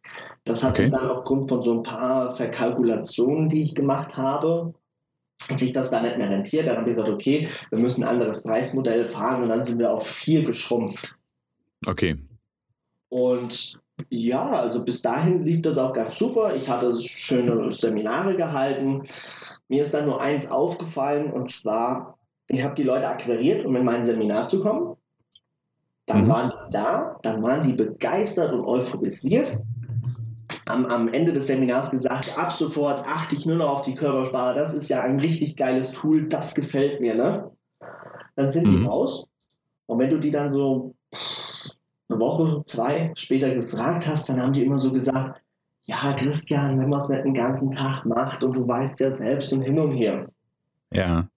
Das 0.44 0.64
hat 0.64 0.72
okay. 0.72 0.84
sich 0.84 0.92
dann 0.92 1.10
aufgrund 1.10 1.50
von 1.50 1.62
so 1.62 1.74
ein 1.74 1.84
paar 1.84 2.32
Verkalkulationen, 2.32 3.50
die 3.50 3.62
ich 3.62 3.76
gemacht 3.76 4.16
habe, 4.18 4.74
hat 5.50 5.60
sich 5.60 5.74
das 5.74 5.90
da 5.90 6.02
nicht 6.02 6.18
mehr 6.18 6.30
rentiert. 6.30 6.68
Dann 6.68 6.78
habe 6.78 6.90
ich 6.90 6.96
gesagt, 6.96 7.10
okay, 7.10 7.48
wir 7.70 7.80
müssen 7.80 8.04
ein 8.04 8.10
anderes 8.10 8.44
Preismodell 8.44 9.06
fahren 9.06 9.44
und 9.44 9.50
dann 9.50 9.64
sind 9.64 9.80
wir 9.80 9.92
auf 9.92 10.06
vier 10.08 10.44
geschrumpft. 10.44 11.14
Okay. 11.86 12.18
Und 13.10 13.80
ja, 14.10 14.46
also 14.46 14.84
bis 14.84 15.02
dahin 15.02 15.44
lief 15.46 15.62
das 15.62 15.78
auch 15.78 15.94
ganz 15.94 16.18
super. 16.20 16.56
Ich 16.56 16.70
hatte 16.70 17.00
schöne 17.02 17.72
Seminare 17.72 18.36
gehalten. 18.36 19.04
Mir 19.70 19.84
ist 19.84 19.94
dann 19.94 20.06
nur 20.06 20.22
eins 20.22 20.50
aufgefallen 20.50 21.32
und 21.32 21.50
zwar, 21.50 22.18
ich 22.48 22.64
habe 22.64 22.76
die 22.76 22.84
Leute 22.84 23.08
akquiriert, 23.08 23.66
um 23.66 23.76
in 23.76 23.86
mein 23.86 24.04
Seminar 24.04 24.48
zu 24.48 24.62
kommen. 24.62 24.96
Dann 26.06 26.24
mhm. 26.24 26.30
waren 26.30 26.50
die 26.50 26.72
da, 26.72 27.20
dann 27.22 27.44
waren 27.44 27.64
die 27.64 27.74
begeistert 27.74 28.54
und 28.54 28.66
euphorisiert. 28.66 29.60
Am, 30.66 30.86
am 30.86 31.10
Ende 31.10 31.34
des 31.34 31.48
Seminars 31.48 31.92
gesagt, 31.92 32.38
ab 32.38 32.52
sofort 32.52 33.06
achte 33.06 33.36
ich 33.36 33.46
nur 33.46 33.58
noch 33.58 33.70
auf 33.70 33.82
die 33.84 33.96
Körpersprache. 33.96 34.58
Das 34.58 34.74
ist 34.74 34.90
ja 34.90 35.02
ein 35.02 35.20
richtig 35.20 35.56
geiles 35.56 35.92
Tool, 35.92 36.28
das 36.28 36.56
gefällt 36.56 37.02
mir. 37.02 37.16
Ne? 37.16 37.52
Dann 38.36 38.52
sind 38.52 38.68
mhm. 38.68 38.72
die 38.72 38.86
raus. 38.86 39.28
Und 39.86 40.00
wenn 40.00 40.10
du 40.10 40.18
die 40.18 40.32
dann 40.32 40.52
so 40.52 40.96
eine 42.10 42.20
Woche, 42.20 42.64
zwei 42.66 43.12
später 43.16 43.54
gefragt 43.54 44.08
hast, 44.08 44.30
dann 44.30 44.42
haben 44.42 44.54
die 44.54 44.64
immer 44.64 44.80
so 44.80 44.92
gesagt, 44.92 45.42
ja, 45.88 46.14
Christian, 46.14 46.80
wenn 46.80 46.90
man 46.90 47.00
es 47.00 47.10
nicht 47.10 47.24
den 47.24 47.34
ganzen 47.34 47.72
Tag 47.72 48.06
macht 48.06 48.44
und 48.44 48.54
du 48.54 48.68
weißt 48.68 49.00
ja 49.00 49.12
selbst 49.12 49.52
und 49.54 49.62
hin 49.62 49.80
und 49.80 49.94
her. 49.94 50.28
Ja. 50.92 51.28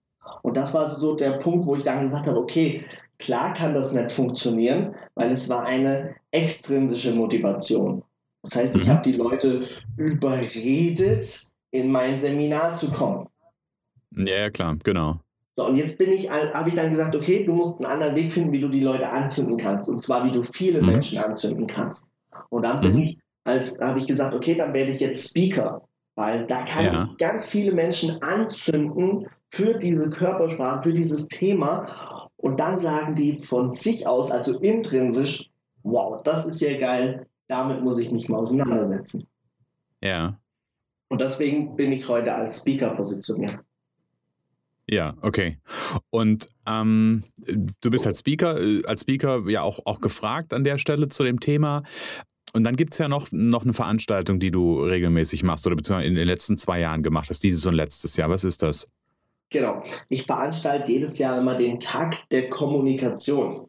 Und 0.41 0.57
das 0.57 0.73
war 0.73 0.89
so 0.89 1.15
der 1.15 1.33
Punkt, 1.33 1.65
wo 1.65 1.75
ich 1.75 1.83
dann 1.83 2.01
gesagt 2.01 2.27
habe, 2.27 2.37
okay, 2.37 2.83
klar 3.17 3.53
kann 3.53 3.73
das 3.73 3.93
nicht 3.93 4.11
funktionieren, 4.11 4.95
weil 5.15 5.31
es 5.31 5.47
war 5.49 5.63
eine 5.63 6.15
extrinsische 6.31 7.13
Motivation. 7.13 8.03
Das 8.43 8.55
heißt, 8.55 8.75
ich 8.75 8.87
mhm. 8.87 8.91
habe 8.91 9.01
die 9.03 9.17
Leute 9.17 9.67
überredet, 9.97 11.51
in 11.71 11.91
mein 11.91 12.17
Seminar 12.17 12.75
zu 12.75 12.91
kommen. 12.91 13.29
Ja, 14.11 14.35
ja 14.35 14.49
klar, 14.49 14.75
genau. 14.83 15.19
So, 15.55 15.67
und 15.67 15.77
jetzt 15.77 15.97
bin 15.97 16.11
ich, 16.11 16.29
habe 16.29 16.69
ich 16.69 16.75
dann 16.75 16.89
gesagt, 16.89 17.15
okay, 17.15 17.45
du 17.45 17.53
musst 17.53 17.77
einen 17.77 17.85
anderen 17.85 18.15
Weg 18.15 18.31
finden, 18.31 18.51
wie 18.51 18.59
du 18.59 18.67
die 18.67 18.79
Leute 18.79 19.07
anzünden 19.09 19.57
kannst. 19.57 19.87
Und 19.87 20.01
zwar, 20.01 20.25
wie 20.25 20.31
du 20.31 20.43
viele 20.43 20.81
mhm. 20.81 20.87
Menschen 20.87 21.19
anzünden 21.19 21.67
kannst. 21.67 22.09
Und 22.49 22.63
dann 22.63 22.81
bin 22.81 22.93
mhm. 22.93 22.99
ich, 22.99 23.17
als 23.43 23.79
habe 23.79 23.99
ich 23.99 24.07
gesagt, 24.07 24.33
okay, 24.33 24.55
dann 24.55 24.73
werde 24.73 24.91
ich 24.91 24.99
jetzt 24.99 25.29
Speaker. 25.29 25.87
Weil 26.15 26.45
da 26.45 26.63
kann 26.63 26.85
ja. 26.85 27.09
ich 27.09 27.17
ganz 27.17 27.47
viele 27.47 27.71
Menschen 27.73 28.21
anzünden 28.21 29.27
für 29.49 29.75
diese 29.75 30.09
Körpersprache, 30.09 30.83
für 30.83 30.93
dieses 30.93 31.27
Thema. 31.27 32.29
Und 32.37 32.59
dann 32.59 32.79
sagen 32.79 33.15
die 33.15 33.39
von 33.39 33.69
sich 33.69 34.07
aus, 34.07 34.31
also 34.31 34.59
intrinsisch, 34.59 35.49
wow, 35.83 36.21
das 36.23 36.45
ist 36.45 36.61
ja 36.61 36.77
geil, 36.77 37.27
damit 37.47 37.81
muss 37.81 37.99
ich 37.99 38.11
mich 38.11 38.29
mal 38.29 38.39
auseinandersetzen. 38.39 39.27
Ja. 40.03 40.39
Und 41.09 41.21
deswegen 41.21 41.75
bin 41.75 41.91
ich 41.91 42.07
heute 42.07 42.33
als 42.33 42.61
Speaker 42.61 42.95
positioniert. 42.95 43.59
Ja, 44.89 45.13
okay. 45.21 45.57
Und 46.09 46.49
ähm, 46.67 47.23
du 47.81 47.89
bist 47.89 48.05
als 48.07 48.19
Speaker, 48.19 48.59
äh, 48.59 48.83
als 48.85 49.01
Speaker 49.01 49.47
ja 49.49 49.61
auch, 49.61 49.79
auch 49.85 50.01
gefragt 50.01 50.53
an 50.53 50.63
der 50.63 50.77
Stelle 50.77 51.07
zu 51.07 51.23
dem 51.23 51.39
Thema. 51.39 51.83
Und 52.53 52.63
dann 52.63 52.75
gibt 52.75 52.93
es 52.93 52.99
ja 52.99 53.07
noch, 53.07 53.31
noch 53.31 53.63
eine 53.63 53.73
Veranstaltung, 53.73 54.39
die 54.39 54.51
du 54.51 54.81
regelmäßig 54.81 55.43
machst 55.43 55.65
oder 55.67 55.75
beziehungsweise 55.75 56.09
in 56.09 56.15
den 56.15 56.27
letzten 56.27 56.57
zwei 56.57 56.79
Jahren 56.79 57.03
gemacht 57.03 57.29
hast, 57.29 57.43
dieses 57.43 57.65
und 57.65 57.75
letztes 57.75 58.17
Jahr. 58.17 58.29
Was 58.29 58.43
ist 58.43 58.61
das? 58.61 58.87
Genau. 59.49 59.83
Ich 60.09 60.25
veranstalte 60.25 60.91
jedes 60.91 61.17
Jahr 61.17 61.37
immer 61.37 61.55
den 61.55 61.79
Tag 61.79 62.29
der 62.29 62.49
Kommunikation. 62.49 63.67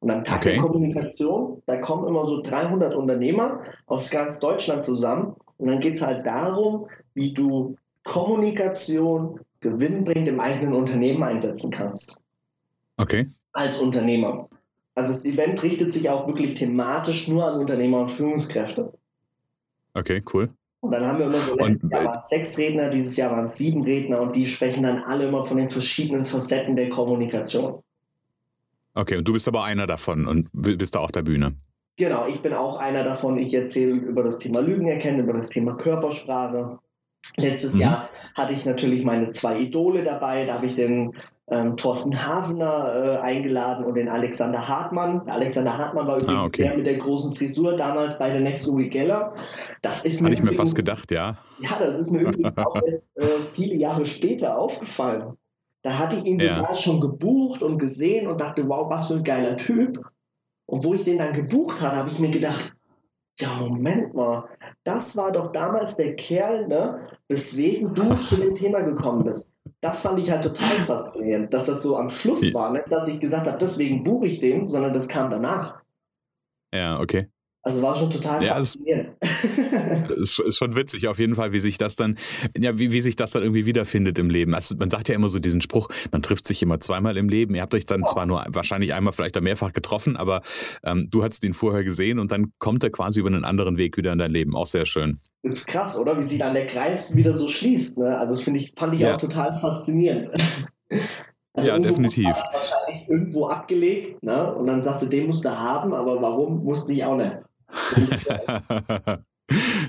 Und 0.00 0.10
am 0.10 0.22
Tag 0.22 0.38
okay. 0.38 0.52
der 0.52 0.58
Kommunikation, 0.60 1.62
da 1.66 1.80
kommen 1.80 2.06
immer 2.06 2.24
so 2.24 2.40
300 2.40 2.94
Unternehmer 2.94 3.62
aus 3.86 4.10
ganz 4.10 4.38
Deutschland 4.38 4.84
zusammen. 4.84 5.34
Und 5.56 5.68
dann 5.68 5.80
geht 5.80 5.94
es 5.94 6.02
halt 6.02 6.26
darum, 6.26 6.86
wie 7.14 7.32
du 7.32 7.76
Kommunikation 8.04 9.40
gewinnbringend 9.60 10.28
im 10.28 10.40
eigenen 10.40 10.74
Unternehmen 10.74 11.22
einsetzen 11.22 11.70
kannst. 11.70 12.20
Okay. 12.96 13.26
Als 13.52 13.78
Unternehmer. 13.78 14.48
Also 14.98 15.12
das 15.12 15.24
Event 15.24 15.62
richtet 15.62 15.92
sich 15.92 16.10
auch 16.10 16.26
wirklich 16.26 16.54
thematisch 16.54 17.28
nur 17.28 17.46
an 17.46 17.60
Unternehmer 17.60 18.00
und 18.00 18.10
Führungskräfte. 18.10 18.92
Okay, 19.94 20.22
cool. 20.32 20.50
Und 20.80 20.90
dann 20.90 21.06
haben 21.06 21.18
wir 21.18 21.26
immer 21.26 21.38
so, 21.38 21.56
letztes 21.56 21.82
und, 21.84 21.92
Jahr 21.92 22.04
waren 22.04 22.20
sechs 22.20 22.58
Redner, 22.58 22.88
dieses 22.88 23.16
Jahr 23.16 23.30
waren 23.30 23.44
es 23.44 23.56
sieben 23.56 23.82
Redner 23.82 24.20
und 24.20 24.34
die 24.34 24.44
sprechen 24.44 24.82
dann 24.82 24.98
alle 25.04 25.28
immer 25.28 25.44
von 25.44 25.56
den 25.56 25.68
verschiedenen 25.68 26.24
Facetten 26.24 26.74
der 26.74 26.88
Kommunikation. 26.88 27.80
Okay, 28.94 29.16
und 29.16 29.28
du 29.28 29.32
bist 29.32 29.46
aber 29.46 29.62
einer 29.62 29.86
davon 29.86 30.26
und 30.26 30.48
bist 30.52 30.96
da 30.96 30.98
auf 30.98 31.12
der 31.12 31.22
Bühne. 31.22 31.54
Genau, 31.96 32.26
ich 32.26 32.42
bin 32.42 32.52
auch 32.52 32.78
einer 32.78 33.04
davon. 33.04 33.38
Ich 33.38 33.54
erzähle 33.54 33.92
über 33.92 34.24
das 34.24 34.38
Thema 34.38 34.60
Lügen 34.60 34.88
erkennen, 34.88 35.20
über 35.20 35.32
das 35.32 35.48
Thema 35.48 35.76
Körpersprache, 35.76 36.78
Letztes 37.36 37.74
mhm. 37.74 37.80
Jahr 37.80 38.10
hatte 38.34 38.52
ich 38.52 38.64
natürlich 38.64 39.04
meine 39.04 39.30
zwei 39.30 39.58
Idole 39.58 40.02
dabei. 40.02 40.44
Da 40.44 40.54
habe 40.54 40.66
ich 40.66 40.74
den 40.74 41.14
ähm, 41.50 41.76
Thorsten 41.76 42.26
Havener 42.26 42.94
äh, 42.94 43.16
eingeladen 43.18 43.84
und 43.84 43.94
den 43.94 44.08
Alexander 44.08 44.68
Hartmann. 44.68 45.24
Der 45.24 45.34
Alexander 45.34 45.76
Hartmann 45.76 46.06
war 46.06 46.16
übrigens 46.16 46.38
ah, 46.38 46.44
okay. 46.44 46.62
der 46.64 46.76
mit 46.76 46.86
der 46.86 46.96
großen 46.96 47.34
Frisur 47.34 47.76
damals 47.76 48.18
bei 48.18 48.30
der 48.30 48.40
Next 48.40 48.68
Uri 48.68 48.88
Geller. 48.88 49.32
Das 49.80 50.04
ist 50.04 50.20
mir 50.20 50.26
Hatte 50.26 50.34
ich 50.34 50.42
mir 50.42 50.52
fast 50.52 50.74
gedacht, 50.74 51.10
ja. 51.10 51.38
Ja, 51.60 51.70
das 51.78 51.98
ist 51.98 52.10
mir 52.10 52.20
übrigens 52.20 52.56
auch 52.56 52.82
erst 52.84 53.08
äh, 53.16 53.26
viele 53.52 53.76
Jahre 53.76 54.04
später 54.06 54.58
aufgefallen. 54.58 55.36
Da 55.82 55.98
hatte 55.98 56.16
ich 56.16 56.24
ihn 56.24 56.38
sogar 56.38 56.70
ja. 56.70 56.74
schon 56.74 57.00
gebucht 57.00 57.62
und 57.62 57.78
gesehen 57.78 58.26
und 58.26 58.40
dachte, 58.40 58.68
wow, 58.68 58.90
was 58.90 59.08
für 59.08 59.14
ein 59.14 59.24
geiler 59.24 59.56
Typ. 59.56 60.00
Und 60.66 60.84
wo 60.84 60.92
ich 60.92 61.04
den 61.04 61.18
dann 61.18 61.32
gebucht 61.32 61.80
hatte, 61.80 61.96
habe 61.96 62.10
ich 62.10 62.18
mir 62.18 62.30
gedacht, 62.30 62.74
ja, 63.40 63.54
Moment 63.60 64.14
mal, 64.14 64.48
das 64.84 65.16
war 65.16 65.32
doch 65.32 65.52
damals 65.52 65.96
der 65.96 66.16
Kerl, 66.16 66.66
ne, 66.66 67.08
weswegen 67.28 67.94
du 67.94 68.14
zu 68.20 68.36
dem 68.36 68.54
Thema 68.54 68.82
gekommen 68.82 69.24
bist. 69.24 69.54
Das 69.80 70.00
fand 70.00 70.18
ich 70.18 70.30
halt 70.30 70.42
total 70.42 70.76
faszinierend, 70.86 71.52
dass 71.54 71.66
das 71.66 71.82
so 71.82 71.96
am 71.96 72.10
Schluss 72.10 72.52
war, 72.54 72.72
ne, 72.72 72.84
dass 72.88 73.08
ich 73.08 73.20
gesagt 73.20 73.46
habe, 73.46 73.58
deswegen 73.58 74.02
buche 74.02 74.26
ich 74.26 74.38
den, 74.38 74.66
sondern 74.66 74.92
das 74.92 75.08
kam 75.08 75.30
danach. 75.30 75.82
Ja, 76.72 77.00
okay. 77.00 77.28
Also 77.62 77.82
war 77.82 77.94
schon 77.94 78.10
total 78.10 78.42
ja, 78.42 78.54
faszinierend. 78.54 79.07
Ist, 79.20 80.38
ist, 80.38 80.56
schon 80.56 80.74
witzig 80.76 81.08
auf 81.08 81.18
jeden 81.18 81.34
Fall, 81.34 81.52
wie 81.52 81.60
sich 81.60 81.78
das 81.78 81.96
dann, 81.96 82.18
ja, 82.56 82.78
wie, 82.78 82.92
wie 82.92 83.00
sich 83.00 83.16
das 83.16 83.30
dann 83.30 83.42
irgendwie 83.42 83.66
wiederfindet 83.66 84.18
im 84.18 84.30
Leben. 84.30 84.54
Also 84.54 84.76
man 84.76 84.90
sagt 84.90 85.08
ja 85.08 85.14
immer 85.14 85.28
so 85.28 85.38
diesen 85.38 85.60
Spruch, 85.60 85.88
man 86.12 86.22
trifft 86.22 86.46
sich 86.46 86.62
immer 86.62 86.80
zweimal 86.80 87.16
im 87.16 87.28
Leben. 87.28 87.54
Ihr 87.54 87.62
habt 87.62 87.74
euch 87.74 87.86
dann 87.86 88.04
zwar 88.06 88.26
nur 88.26 88.44
wahrscheinlich 88.48 88.94
einmal, 88.94 89.12
vielleicht 89.12 89.36
auch 89.36 89.42
mehrfach 89.42 89.72
getroffen, 89.72 90.16
aber 90.16 90.42
ähm, 90.84 91.08
du 91.10 91.22
hast 91.22 91.44
ihn 91.44 91.54
vorher 91.54 91.84
gesehen 91.84 92.18
und 92.18 92.32
dann 92.32 92.52
kommt 92.58 92.84
er 92.84 92.90
quasi 92.90 93.20
über 93.20 93.28
einen 93.28 93.44
anderen 93.44 93.76
Weg 93.76 93.96
wieder 93.96 94.12
in 94.12 94.18
dein 94.18 94.32
Leben. 94.32 94.56
Auch 94.56 94.66
sehr 94.66 94.86
schön. 94.86 95.18
Das 95.42 95.52
ist 95.52 95.66
krass, 95.66 95.98
oder? 95.98 96.18
Wie 96.18 96.24
sich 96.24 96.38
dann 96.38 96.54
der 96.54 96.66
Kreis 96.66 97.14
wieder 97.16 97.34
so 97.34 97.48
schließt. 97.48 97.98
Ne? 97.98 98.18
Also 98.18 98.34
das 98.34 98.42
finde 98.42 98.60
ich, 98.60 98.72
fand 98.76 98.94
ich 98.94 99.00
ja. 99.00 99.14
auch 99.14 99.20
total 99.20 99.58
faszinierend. 99.58 100.30
Also 101.54 101.72
ja, 101.72 101.78
definitiv. 101.78 102.26
wahrscheinlich 102.26 103.08
irgendwo 103.08 103.46
abgelegt, 103.46 104.22
ne? 104.22 104.54
Und 104.54 104.66
dann 104.66 104.84
sagst 104.84 105.02
du, 105.02 105.06
den 105.06 105.26
musst 105.26 105.44
du 105.44 105.50
haben, 105.50 105.92
aber 105.92 106.22
warum 106.22 106.62
musste 106.62 106.92
ich 106.92 107.04
auch 107.04 107.16
nicht? 107.16 107.36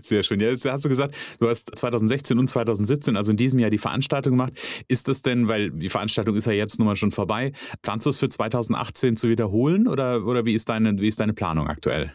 Sehr 0.01 0.23
schön. 0.23 0.39
Ja, 0.39 0.49
jetzt 0.49 0.65
hast 0.65 0.85
du 0.85 0.89
gesagt, 0.89 1.15
du 1.39 1.49
hast 1.49 1.75
2016 1.75 2.39
und 2.39 2.47
2017, 2.47 3.17
also 3.17 3.31
in 3.31 3.37
diesem 3.37 3.59
Jahr, 3.59 3.69
die 3.69 3.77
Veranstaltung 3.77 4.33
gemacht. 4.33 4.53
Ist 4.87 5.07
das 5.07 5.21
denn, 5.21 5.47
weil 5.47 5.71
die 5.71 5.89
Veranstaltung 5.89 6.35
ist 6.35 6.45
ja 6.45 6.53
jetzt 6.53 6.79
nun 6.79 6.87
mal 6.87 6.95
schon 6.95 7.11
vorbei, 7.11 7.51
planst 7.81 8.05
du 8.05 8.09
es 8.09 8.19
für 8.19 8.29
2018 8.29 9.17
zu 9.17 9.27
wiederholen 9.27 9.87
oder, 9.87 10.25
oder 10.25 10.45
wie, 10.45 10.53
ist 10.53 10.69
deine, 10.69 10.97
wie 10.99 11.07
ist 11.07 11.19
deine 11.19 11.33
Planung 11.33 11.67
aktuell? 11.67 12.13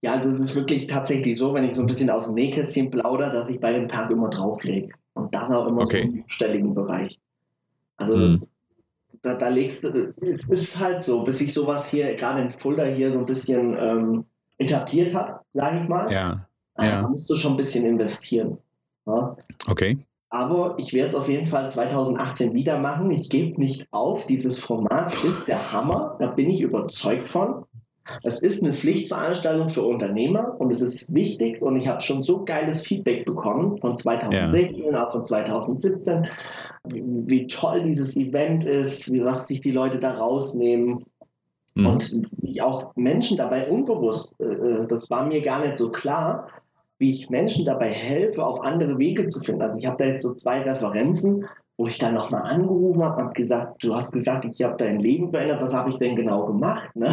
Ja, 0.00 0.12
also 0.14 0.28
es 0.28 0.40
ist 0.40 0.54
wirklich 0.54 0.86
tatsächlich 0.86 1.36
so, 1.36 1.52
wenn 1.54 1.64
ich 1.64 1.74
so 1.74 1.82
ein 1.82 1.86
bisschen 1.86 2.08
aus 2.08 2.26
dem 2.26 2.36
Nähkästchen 2.36 2.90
plaudere, 2.90 3.32
dass 3.32 3.50
ich 3.50 3.60
bei 3.60 3.72
dem 3.72 3.88
Tag 3.88 4.10
immer 4.10 4.30
drauflege. 4.30 4.94
Und 5.12 5.34
das 5.34 5.50
auch 5.50 5.66
immer 5.66 5.82
okay. 5.82 6.04
so 6.06 6.12
im 6.12 6.24
stelligen 6.26 6.74
Bereich. 6.74 7.18
Also 7.96 8.14
hm. 8.14 8.42
da, 9.22 9.34
da 9.34 9.48
legst 9.48 9.82
du, 9.82 10.14
es 10.20 10.48
ist 10.48 10.80
halt 10.80 11.02
so, 11.02 11.24
bis 11.24 11.40
ich 11.40 11.52
sowas 11.52 11.90
hier, 11.90 12.14
gerade 12.14 12.42
in 12.42 12.52
Fulda 12.52 12.84
hier 12.84 13.10
so 13.10 13.18
ein 13.18 13.26
bisschen 13.26 13.76
ähm, 13.78 14.24
etabliert 14.58 15.14
hat, 15.14 15.40
sage 15.54 15.80
ich 15.82 15.88
mal. 15.88 16.12
Ja. 16.12 16.46
Also 16.74 16.92
ja. 16.92 17.02
Da 17.02 17.08
musst 17.08 17.30
du 17.30 17.36
schon 17.36 17.52
ein 17.52 17.56
bisschen 17.56 17.84
investieren. 17.84 18.58
Ja. 19.06 19.36
Okay. 19.66 19.98
Aber 20.30 20.74
ich 20.78 20.92
werde 20.92 21.08
es 21.08 21.14
auf 21.14 21.28
jeden 21.28 21.46
Fall 21.46 21.70
2018 21.70 22.52
wieder 22.52 22.78
machen. 22.78 23.10
Ich 23.10 23.30
gebe 23.30 23.58
nicht 23.58 23.88
auf. 23.90 24.26
Dieses 24.26 24.58
Format 24.58 25.12
ist 25.24 25.48
der 25.48 25.72
Hammer. 25.72 26.16
Da 26.18 26.26
bin 26.26 26.50
ich 26.50 26.60
überzeugt 26.60 27.28
von. 27.28 27.64
Es 28.22 28.42
ist 28.42 28.62
eine 28.62 28.74
Pflichtveranstaltung 28.74 29.68
für 29.68 29.82
Unternehmer 29.82 30.56
und 30.58 30.70
es 30.70 30.80
ist 30.80 31.12
wichtig 31.12 31.60
und 31.60 31.76
ich 31.76 31.88
habe 31.88 32.00
schon 32.00 32.22
so 32.22 32.44
geiles 32.44 32.82
Feedback 32.82 33.26
bekommen 33.26 33.78
von 33.78 33.98
2016, 33.98 34.92
ja. 34.92 35.06
auch 35.06 35.12
von 35.12 35.24
2017, 35.24 36.26
wie, 36.88 37.02
wie, 37.04 37.46
toll 37.46 37.82
dieses 37.82 38.16
Event 38.16 38.64
ist, 38.64 39.12
wie, 39.12 39.22
was 39.22 39.46
sich 39.46 39.60
die 39.60 39.72
Leute 39.72 40.00
da 40.00 40.12
rausnehmen. 40.12 41.04
Mhm. 41.78 41.86
Und 41.86 42.22
ich 42.42 42.60
auch 42.60 42.92
Menschen 42.96 43.36
dabei 43.36 43.68
unbewusst, 43.68 44.34
äh, 44.40 44.44
äh, 44.44 44.86
das 44.86 45.08
war 45.10 45.26
mir 45.26 45.42
gar 45.42 45.64
nicht 45.64 45.76
so 45.76 45.90
klar, 45.90 46.48
wie 46.98 47.10
ich 47.10 47.30
Menschen 47.30 47.64
dabei 47.64 47.90
helfe, 47.90 48.44
auf 48.44 48.62
andere 48.62 48.98
Wege 48.98 49.28
zu 49.28 49.40
finden. 49.40 49.62
Also 49.62 49.78
ich 49.78 49.86
habe 49.86 50.02
da 50.02 50.10
jetzt 50.10 50.22
so 50.22 50.34
zwei 50.34 50.60
Referenzen 50.62 51.46
wo 51.78 51.86
ich 51.86 51.96
dann 51.96 52.14
nochmal 52.14 52.42
angerufen 52.42 53.04
habe 53.04 53.22
und 53.22 53.34
gesagt, 53.34 53.84
du 53.84 53.94
hast 53.94 54.12
gesagt, 54.12 54.44
ich 54.44 54.62
habe 54.64 54.76
dein 54.76 54.98
Leben 54.98 55.30
verändert, 55.30 55.62
was 55.62 55.74
habe 55.74 55.90
ich 55.90 55.98
denn 55.98 56.16
genau 56.16 56.44
gemacht? 56.46 56.90
Ne? 56.94 57.06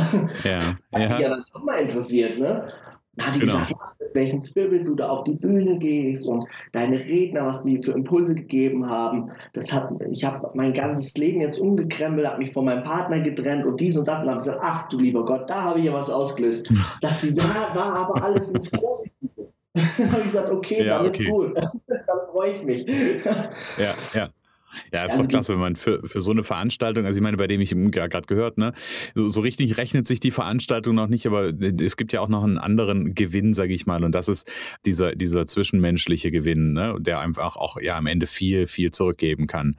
Ja, 0.43 0.57
Hat 0.57 0.75
ja. 0.91 1.09
mich 1.09 1.19
ja 1.19 1.29
dann 1.29 1.43
doch 1.53 1.63
mal 1.63 1.75
interessiert, 1.75 2.39
ne? 2.39 2.67
Dann 3.17 3.27
hat 3.27 3.35
die 3.35 3.39
Genau. 3.39 3.53
gesagt, 3.53 3.69
ja, 3.71 3.77
mit 3.99 4.15
welchem 4.15 4.41
Spirit 4.41 4.87
du 4.87 4.95
da 4.95 5.09
auf 5.09 5.23
die 5.23 5.33
Bühne 5.33 5.77
gehst 5.77 6.27
und 6.27 6.45
deine 6.73 6.97
Redner, 6.97 7.45
was 7.45 7.61
die 7.61 7.81
für 7.81 7.91
Impulse 7.91 8.35
gegeben 8.35 8.89
haben. 8.89 9.31
Das 9.53 9.71
hat, 9.71 9.89
ich 10.11 10.23
habe 10.25 10.49
mein 10.53 10.73
ganzes 10.73 11.15
Leben 11.17 11.41
jetzt 11.41 11.59
umgekrempelt, 11.59 12.27
habe 12.27 12.39
mich 12.39 12.53
von 12.53 12.65
meinem 12.65 12.83
Partner 12.83 13.21
getrennt 13.21 13.65
und 13.65 13.79
dies 13.79 13.97
und 13.97 14.07
das 14.07 14.21
und 14.23 14.27
habe 14.29 14.37
gesagt, 14.39 14.59
ach 14.61 14.87
du 14.89 14.99
lieber 14.99 15.23
Gott, 15.25 15.49
da 15.49 15.63
habe 15.63 15.79
ich 15.79 15.85
ja 15.85 15.93
was 15.93 16.09
ausgelöst. 16.09 16.69
Sagt 17.01 17.19
sie, 17.21 17.33
ja, 17.35 17.43
war 17.73 17.95
aber 17.95 18.23
alles 18.23 18.49
ins 18.49 18.71
Positive. 18.71 19.11
Dann 19.73 19.83
habe 20.11 20.19
ich 20.19 20.23
gesagt, 20.27 20.51
okay, 20.51 20.85
Ja, 20.85 20.97
dann 20.97 21.07
okay. 21.07 21.23
ist 21.23 21.29
cool. 21.31 21.53
dann 21.87 22.19
freue 22.31 22.57
ich 22.57 22.63
mich. 22.63 22.85
Ja, 23.77 23.95
ja. 24.13 24.29
Ja, 24.93 25.05
ist 25.05 25.11
Also 25.11 25.23
doch 25.23 25.29
klasse, 25.29 25.53
wenn 25.53 25.59
man 25.59 25.75
für, 25.75 26.01
für 26.07 26.21
so 26.21 26.31
eine 26.31 26.43
Veranstaltung, 26.43 27.05
also 27.05 27.17
ich 27.17 27.23
meine, 27.23 27.37
bei 27.37 27.47
dem 27.47 27.61
ich 27.61 27.75
gerade 27.91 28.27
gehört, 28.27 28.57
ne, 28.57 28.73
so, 29.13 29.29
so 29.29 29.41
richtig 29.41 29.77
rechnet 29.77 30.07
sich 30.07 30.19
die 30.19 30.31
Veranstaltung 30.31 30.95
noch 30.95 31.07
nicht, 31.07 31.27
aber 31.27 31.53
es 31.81 31.97
gibt 31.97 32.13
ja 32.13 32.21
auch 32.21 32.29
noch 32.29 32.43
einen 32.43 32.57
anderen 32.57 33.15
Gewinn, 33.15 33.53
sage 33.53 33.73
ich 33.73 33.85
mal, 33.85 34.03
und 34.03 34.13
das 34.13 34.27
ist 34.27 34.49
dieser, 34.85 35.15
dieser 35.15 35.47
zwischenmenschliche 35.47 36.31
Gewinn, 36.31 36.73
ne, 36.73 36.95
der 36.99 37.19
einfach 37.19 37.55
auch 37.55 37.79
ja 37.81 37.97
am 37.97 38.07
Ende 38.07 38.27
viel, 38.27 38.67
viel 38.67 38.91
zurückgeben 38.91 39.47
kann. 39.47 39.77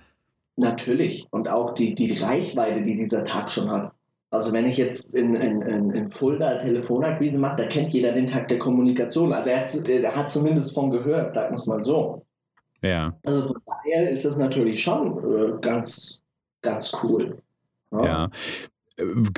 Natürlich. 0.56 1.26
Und 1.30 1.48
auch 1.48 1.74
die, 1.74 1.94
die 1.94 2.14
Reichweite, 2.14 2.82
die 2.82 2.96
dieser 2.96 3.24
Tag 3.24 3.52
schon 3.52 3.70
hat. 3.70 3.92
Also 4.30 4.52
wenn 4.52 4.66
ich 4.66 4.76
jetzt 4.76 5.14
in, 5.14 5.34
in, 5.34 5.62
in, 5.62 5.90
in 5.90 6.10
Fulda 6.10 6.58
Telefonakquise 6.58 7.38
mache, 7.38 7.56
da 7.56 7.66
kennt 7.66 7.92
jeder 7.92 8.12
den 8.12 8.26
Tag 8.26 8.48
der 8.48 8.58
Kommunikation. 8.58 9.32
Also 9.32 9.50
er 9.50 9.60
hat, 9.60 9.88
er 9.88 10.16
hat 10.16 10.30
zumindest 10.30 10.74
von 10.74 10.90
gehört, 10.90 11.32
sagen 11.32 11.52
wir 11.52 11.56
es 11.56 11.66
mal 11.66 11.82
so. 11.82 12.25
Ja, 12.82 13.16
Also 13.24 13.46
von 13.48 13.56
daher 13.66 14.10
ist 14.10 14.24
das 14.24 14.36
natürlich 14.36 14.82
schon 14.82 15.18
äh, 15.18 15.52
ganz, 15.60 16.20
ganz 16.62 16.96
cool. 17.02 17.38
ja. 17.92 18.24
Äh, 18.24 18.28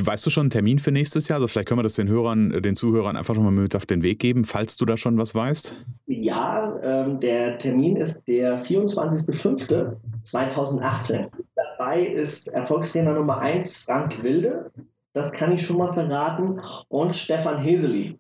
Weißt 0.03 0.25
du 0.25 0.31
schon 0.31 0.43
einen 0.43 0.51
Termin 0.51 0.79
für 0.79 0.93
nächstes 0.93 1.27
Jahr? 1.29 1.37
Also 1.37 1.49
vielleicht 1.49 1.67
können 1.69 1.81
wir 1.81 1.83
das 1.83 1.95
den 1.95 2.09
Hörern, 2.09 2.53
äh, 2.53 2.61
den 2.63 2.77
Zuhörern 2.77 3.17
einfach 3.17 3.35
schon 3.35 3.45
mal 3.45 3.51
mit 3.51 3.75
auf 3.75 3.87
den 3.87 4.03
Weg 4.03 4.21
geben, 4.21 4.45
falls 4.45 4.77
du 4.77 4.85
da 4.85 4.97
schon 4.97 5.19
was 5.19 5.35
weißt. 5.35 5.75
Ja, 6.07 6.79
ähm, 6.83 7.19
der 7.21 7.59
Termin 7.59 7.97
ist 7.97 8.29
der 8.29 8.63
24.05.2018. 8.65 11.29
Dabei 11.55 12.03
ist 12.03 12.49
Erfolgstrainer 12.49 13.15
Nummer 13.15 13.39
1 13.39 13.79
Frank 13.79 14.23
Wilde, 14.23 14.71
das 15.13 15.33
kann 15.33 15.53
ich 15.53 15.65
schon 15.67 15.79
mal 15.79 15.93
verraten, 15.93 16.61
und 16.89 17.17
Stefan 17.17 17.59
Heseli. 17.59 18.17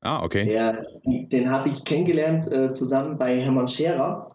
Ah, 0.00 0.22
okay. 0.22 0.44
Der, 0.46 0.84
den 1.04 1.50
habe 1.50 1.68
ich 1.70 1.84
kennengelernt 1.84 2.50
äh, 2.50 2.72
zusammen 2.72 3.18
bei 3.18 3.40
Hermann 3.40 3.68
Scherer. 3.68 4.28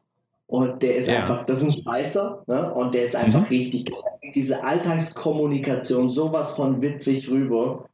Und 0.45 0.83
der 0.83 0.97
ist 0.97 1.07
Ja. 1.09 1.21
einfach, 1.21 1.45
das 1.45 1.61
ist 1.61 1.67
ein 1.67 1.81
Schweizer, 1.83 2.43
ne? 2.47 2.73
und 2.73 2.93
der 2.93 3.05
ist 3.05 3.15
einfach 3.15 3.39
Mhm. 3.41 3.45
richtig 3.47 3.85
geil. 3.85 4.31
Diese 4.35 4.63
Alltagskommunikation, 4.63 6.09
sowas 6.09 6.55
von 6.55 6.81
witzig 6.81 7.29
rüber 7.29 7.89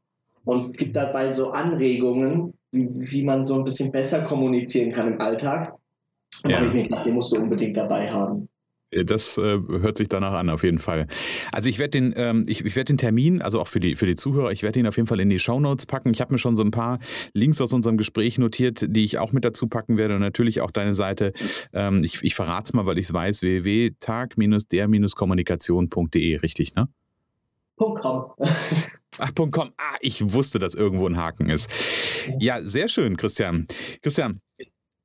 und 0.46 0.78
gibt 0.78 0.96
dabei 0.96 1.32
so 1.32 1.52
Anregungen, 1.52 2.54
wie, 2.72 2.90
wie 2.92 3.24
man 3.24 3.44
so 3.44 3.56
ein 3.56 3.64
bisschen 3.64 3.92
besser 3.92 4.24
kommunizieren 4.24 4.92
kann 4.92 5.14
im 5.14 5.22
Alltag. 5.22 5.74
Und 6.44 6.50
Ja. 6.52 6.58
habe 6.58 6.68
ich 6.68 6.74
mir 6.74 6.84
gedacht, 6.84 7.06
den 7.06 7.14
musst 7.16 7.32
du 7.32 7.38
unbedingt 7.42 7.78
dabei 7.78 8.10
haben. 8.10 8.50
Das 8.92 9.38
äh, 9.38 9.42
hört 9.42 10.00
sich 10.00 10.10
danach 10.10 10.34
an, 10.34 10.50
auf 10.50 10.64
jeden 10.64 10.80
Fall. 10.80 11.06
Also 11.52 11.70
ich 11.70 11.78
werde 11.78 11.92
den, 11.92 12.16
ähm, 12.18 12.46
ich, 12.48 12.66
ich 12.66 12.76
werde 12.76 12.94
den 12.94 12.98
Termin, 12.98 13.40
also 13.42 13.62
auch 13.62 13.68
für 13.68 13.80
die, 13.80 13.96
für 13.96 14.08
die 14.08 14.16
Zuhörer, 14.16 14.52
ich 14.52 14.64
werde 14.64 14.80
ihn 14.80 14.88
auf 14.88 14.98
jeden 14.98 15.06
Fall 15.08 15.20
in 15.20 15.30
die 15.30 15.38
Shownotes 15.38 15.86
packen. 15.86 16.10
Ich 16.12 16.22
habe 16.22 16.34
mir 16.34 16.40
schon 16.40 16.56
so 16.56 16.64
ein 16.64 16.72
paar 16.72 16.98
Links 17.34 17.62
aus 17.62 17.72
unserem 17.72 17.98
Gespräch 17.98 18.40
notiert, 18.40 18.84
die 18.88 19.06
ich 19.06 19.20
auch 19.20 19.32
mit 19.32 19.46
dazu 19.46 19.68
packen 19.68 19.98
werde 19.98 20.16
und 20.16 20.22
natürlich 20.22 20.62
auch 20.62 20.72
deine 20.72 20.96
Seite. 20.96 21.34
Ähm, 21.72 22.04
ich 22.04 22.24
ich 22.24 22.34
verrate 22.34 22.64
es 22.66 22.74
mal, 22.74 22.88
weil 22.88 22.98
ich 22.98 23.06
es 23.06 23.14
weiß, 23.14 23.44
www.tag-der-kommunikation.de, 23.44 26.38
richtig, 26.38 26.74
ne? 26.76 26.88
Punkt 27.76 28.02
com. 28.02 28.32
Ach, 29.18 29.34
Punkt 29.36 29.56
.com. 29.56 29.72
Ah, 29.78 29.96
ich 30.02 30.34
wusste, 30.34 30.60
dass 30.60 30.76
irgendwo 30.76 31.08
ein 31.08 31.18
Haken 31.18 31.50
ist. 31.50 31.70
Ja, 32.40 32.62
sehr 32.62 32.88
schön, 32.88 33.18
Christian. 33.18 33.66
Christian, 34.02 34.40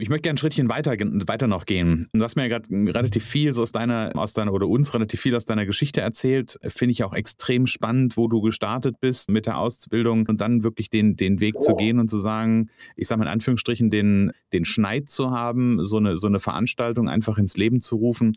ich 0.04 0.10
möchte 0.10 0.24
gerne 0.24 0.34
ein 0.34 0.36
Schrittchen 0.36 0.68
weiter, 0.68 0.92
weiter 0.92 1.46
noch 1.46 1.64
gehen. 1.64 2.06
Du 2.12 2.22
hast 2.22 2.36
mir 2.36 2.46
ja 2.46 2.58
gerade 2.58 2.68
relativ 2.70 3.24
viel 3.24 3.54
so 3.54 3.62
aus 3.62 3.72
deiner, 3.72 4.12
aus 4.16 4.34
deiner 4.34 4.52
oder 4.52 4.68
uns 4.68 4.92
relativ 4.92 5.22
viel 5.22 5.34
aus 5.34 5.46
deiner 5.46 5.64
Geschichte 5.64 6.02
erzählt. 6.02 6.58
Finde 6.60 6.92
ich 6.92 7.04
auch 7.04 7.14
extrem 7.14 7.66
spannend, 7.66 8.18
wo 8.18 8.28
du 8.28 8.42
gestartet 8.42 9.00
bist 9.00 9.30
mit 9.30 9.46
der 9.46 9.56
Ausbildung 9.56 10.26
und 10.26 10.42
dann 10.42 10.62
wirklich 10.62 10.90
den, 10.90 11.16
den 11.16 11.40
Weg 11.40 11.62
zu 11.62 11.74
gehen 11.74 11.98
und 11.98 12.10
zu 12.10 12.18
sagen, 12.18 12.68
ich 12.96 13.08
sage 13.08 13.20
mal 13.20 13.24
in 13.24 13.32
Anführungsstrichen, 13.32 13.88
den, 13.88 14.32
den 14.52 14.66
Schneid 14.66 15.08
zu 15.08 15.30
haben, 15.30 15.82
so 15.86 15.96
eine, 15.96 16.18
so 16.18 16.26
eine 16.26 16.38
Veranstaltung 16.38 17.08
einfach 17.08 17.38
ins 17.38 17.56
Leben 17.56 17.80
zu 17.80 17.96
rufen. 17.96 18.34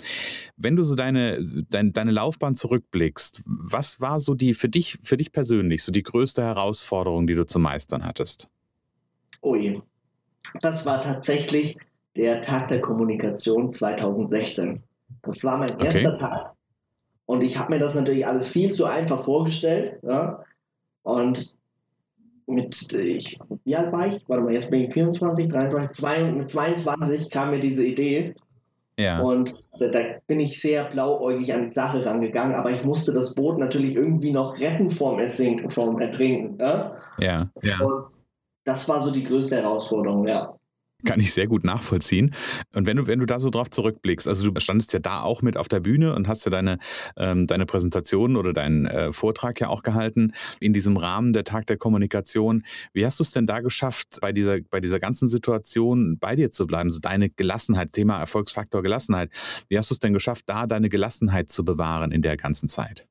Wenn 0.56 0.78
du 0.78 0.84
so 0.84 0.96
deine, 0.96 1.66
dein, 1.70 1.92
deine 1.92 2.12
Laufbahn 2.12 2.56
zurückblickst, 2.56 3.44
was 3.46 4.00
war 4.00 4.22
so 4.22 4.36
die 4.36 4.54
für 4.54 4.70
dich, 4.70 5.00
für 5.04 5.18
dich 5.18 5.34
persönlich 5.34 5.84
so 5.84 5.92
die 5.92 6.04
größte 6.04 6.42
Herausforderung, 6.42 7.28
die 7.28 7.36
du 7.36 7.46
zu 7.46 7.60
meistern 7.60 8.06
hattest? 8.06 8.48
Ui. 9.44 9.82
Das 10.62 10.86
war 10.86 11.02
tatsächlich 11.02 11.78
der 12.16 12.42
Tag 12.42 12.70
der 12.70 12.82
Kommunikation 12.82 13.70
2016. 13.70 14.82
Das 15.22 15.44
war 15.44 15.58
mein 15.58 15.72
Okay. 15.72 15.86
erster 15.86 16.14
Tag. 16.14 16.54
Und 17.26 17.44
ich 17.44 17.58
habe 17.60 17.74
mir 17.74 17.80
das 17.80 17.96
natürlich 17.96 18.26
alles 18.26 18.48
viel 18.48 18.74
zu 18.74 18.86
einfach 18.86 19.24
vorgestellt. 19.24 20.00
Ja? 20.04 20.44
Und 21.04 21.58
mit, 22.48 22.94
ich, 22.94 23.38
wie 23.66 23.76
alt 23.76 23.92
war 23.92 24.08
ich? 24.08 24.24
Warte 24.28 24.44
mal, 24.44 24.54
jetzt 24.54 24.72
bin 24.72 24.86
ich 24.86 24.94
24, 24.94 25.50
23, 25.50 25.96
22, 25.96 26.38
mit 26.38 26.50
22 26.50 27.30
kam 27.30 27.52
mir 27.52 27.60
diese 27.60 27.86
Idee. 27.86 28.34
Ja. 28.98 29.20
Und 29.20 29.68
da, 29.78 29.90
da 29.90 30.00
bin 30.26 30.40
ich 30.40 30.60
sehr 30.60 30.86
blauäugig 30.86 31.54
an 31.54 31.66
die 31.66 31.72
Sache 31.72 32.04
rangegangen, 32.04 32.56
aber 32.56 32.72
ich 32.72 32.84
musste 32.84 33.14
das 33.14 33.36
Boot 33.36 33.60
natürlich 33.60 33.96
irgendwie 33.96 34.32
noch 34.32 34.60
retten 34.60 34.90
vorm, 34.90 35.20
Ersinken, 35.20 35.70
vorm 35.70 36.00
Ertrinken. 36.00 36.58
Ja? 36.60 36.96
Ja, 37.20 37.50
ja. 37.62 37.80
Und 37.82 38.08
das 38.68 38.88
war 38.90 39.02
so 39.02 39.12
die 39.12 39.24
größte 39.24 39.56
Herausforderung, 39.56 40.28
ja. 40.28 40.54
Kann 41.06 41.20
ich 41.20 41.32
sehr 41.32 41.46
gut 41.46 41.64
nachvollziehen. 41.64 42.34
Und 42.74 42.88
wenn 42.88 42.98
du, 42.98 43.06
wenn 43.06 43.20
du 43.20 43.28
da 43.28 43.40
so 43.40 43.52
drauf 43.52 43.70
zurückblickst, 43.70 44.28
also 44.28 44.50
du 44.50 44.60
standest 44.60 44.94
ja 44.94 45.00
da 45.00 45.22
auch 45.22 45.44
mit 45.44 45.56
auf 45.56 45.68
der 45.68 45.80
Bühne 45.80 46.16
und 46.16 46.28
hast 46.28 46.44
ja 46.44 46.50
deine, 46.50 46.80
ähm, 47.18 47.46
deine 47.46 47.68
Präsentation 47.68 48.36
oder 48.36 48.52
deinen 48.52 48.88
äh, 48.88 49.14
Vortrag 49.14 49.62
ja 49.62 49.70
auch 49.70 49.84
gehalten 49.84 50.34
in 50.60 50.74
diesem 50.74 50.98
Rahmen 50.98 51.34
der 51.34 51.44
Tag 51.44 51.68
der 51.68 51.78
Kommunikation. 51.78 52.64
Wie 52.94 53.06
hast 53.06 53.20
du 53.20 53.24
es 53.24 53.32
denn 53.32 53.46
da 53.46 53.60
geschafft, 53.60 54.18
bei 54.22 54.32
dieser, 54.34 54.58
bei 54.72 54.82
dieser 54.82 55.00
ganzen 55.00 55.30
Situation 55.30 56.18
bei 56.20 56.36
dir 56.36 56.50
zu 56.50 56.66
bleiben? 56.66 56.90
So 56.90 57.00
deine 57.00 57.30
Gelassenheit, 57.30 57.94
Thema 57.94 58.20
Erfolgsfaktor 58.20 58.82
Gelassenheit. 58.82 59.30
Wie 59.70 59.78
hast 59.78 59.92
du 59.92 59.94
es 59.94 60.00
denn 60.00 60.14
geschafft, 60.14 60.46
da 60.48 60.66
deine 60.66 60.90
Gelassenheit 60.90 61.52
zu 61.52 61.64
bewahren 61.64 62.12
in 62.12 62.24
der 62.24 62.38
ganzen 62.38 62.70
Zeit? 62.70 63.08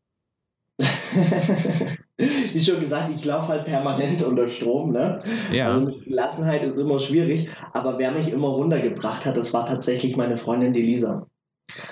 Wie 2.18 2.64
schon 2.64 2.80
gesagt, 2.80 3.10
ich 3.14 3.24
laufe 3.24 3.48
halt 3.48 3.64
permanent 3.64 4.22
unter 4.24 4.48
Strom. 4.48 4.92
Ne? 4.92 5.22
Ja. 5.52 5.74
Also 5.74 5.98
Gelassenheit 6.00 6.62
ist 6.62 6.76
immer 6.76 6.98
schwierig. 6.98 7.48
Aber 7.72 7.98
wer 7.98 8.10
mich 8.12 8.30
immer 8.32 8.48
runtergebracht 8.48 9.26
hat, 9.26 9.36
das 9.36 9.52
war 9.52 9.66
tatsächlich 9.66 10.16
meine 10.16 10.38
Freundin, 10.38 10.72
die 10.72 10.82
Lisa. 10.82 11.26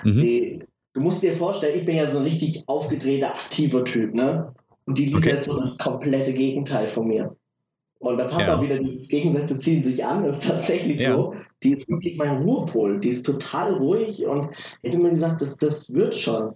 Mhm. 0.03 0.17
Die, 0.17 0.63
du 0.93 1.01
musst 1.01 1.21
dir 1.23 1.35
vorstellen, 1.35 1.77
ich 1.79 1.85
bin 1.85 1.95
ja 1.97 2.09
so 2.09 2.17
ein 2.19 2.23
richtig 2.23 2.63
aufgedrehter, 2.67 3.33
aktiver 3.35 3.83
Typ. 3.85 4.13
Ne? 4.15 4.53
Und 4.85 4.97
die 4.97 5.05
Lisa 5.05 5.17
Okay. 5.17 5.31
ist 5.31 5.43
so 5.45 5.57
das 5.57 5.77
komplette 5.77 6.33
Gegenteil 6.33 6.87
von 6.87 7.07
mir. 7.07 7.35
Und 7.99 8.17
da 8.17 8.25
passt 8.25 8.47
Ja. 8.47 8.57
auch 8.57 8.61
wieder, 8.61 8.77
dieses 8.77 9.07
Gegensätze 9.07 9.57
ziehen 9.59 9.83
sich 9.83 10.03
an. 10.05 10.23
Das 10.23 10.39
ist 10.39 10.47
tatsächlich 10.49 11.01
Ja. 11.01 11.13
so. 11.15 11.33
Die 11.63 11.71
ist 11.71 11.87
wirklich 11.89 12.17
mein 12.17 12.43
Ruhepol. 12.43 12.99
Die 12.99 13.09
ist 13.09 13.25
total 13.25 13.73
ruhig 13.75 14.25
und 14.25 14.49
hätte 14.83 14.97
mir 14.99 15.09
gesagt, 15.09 15.41
das, 15.41 15.57
das 15.57 15.93
wird 15.93 16.13
schon. 16.13 16.53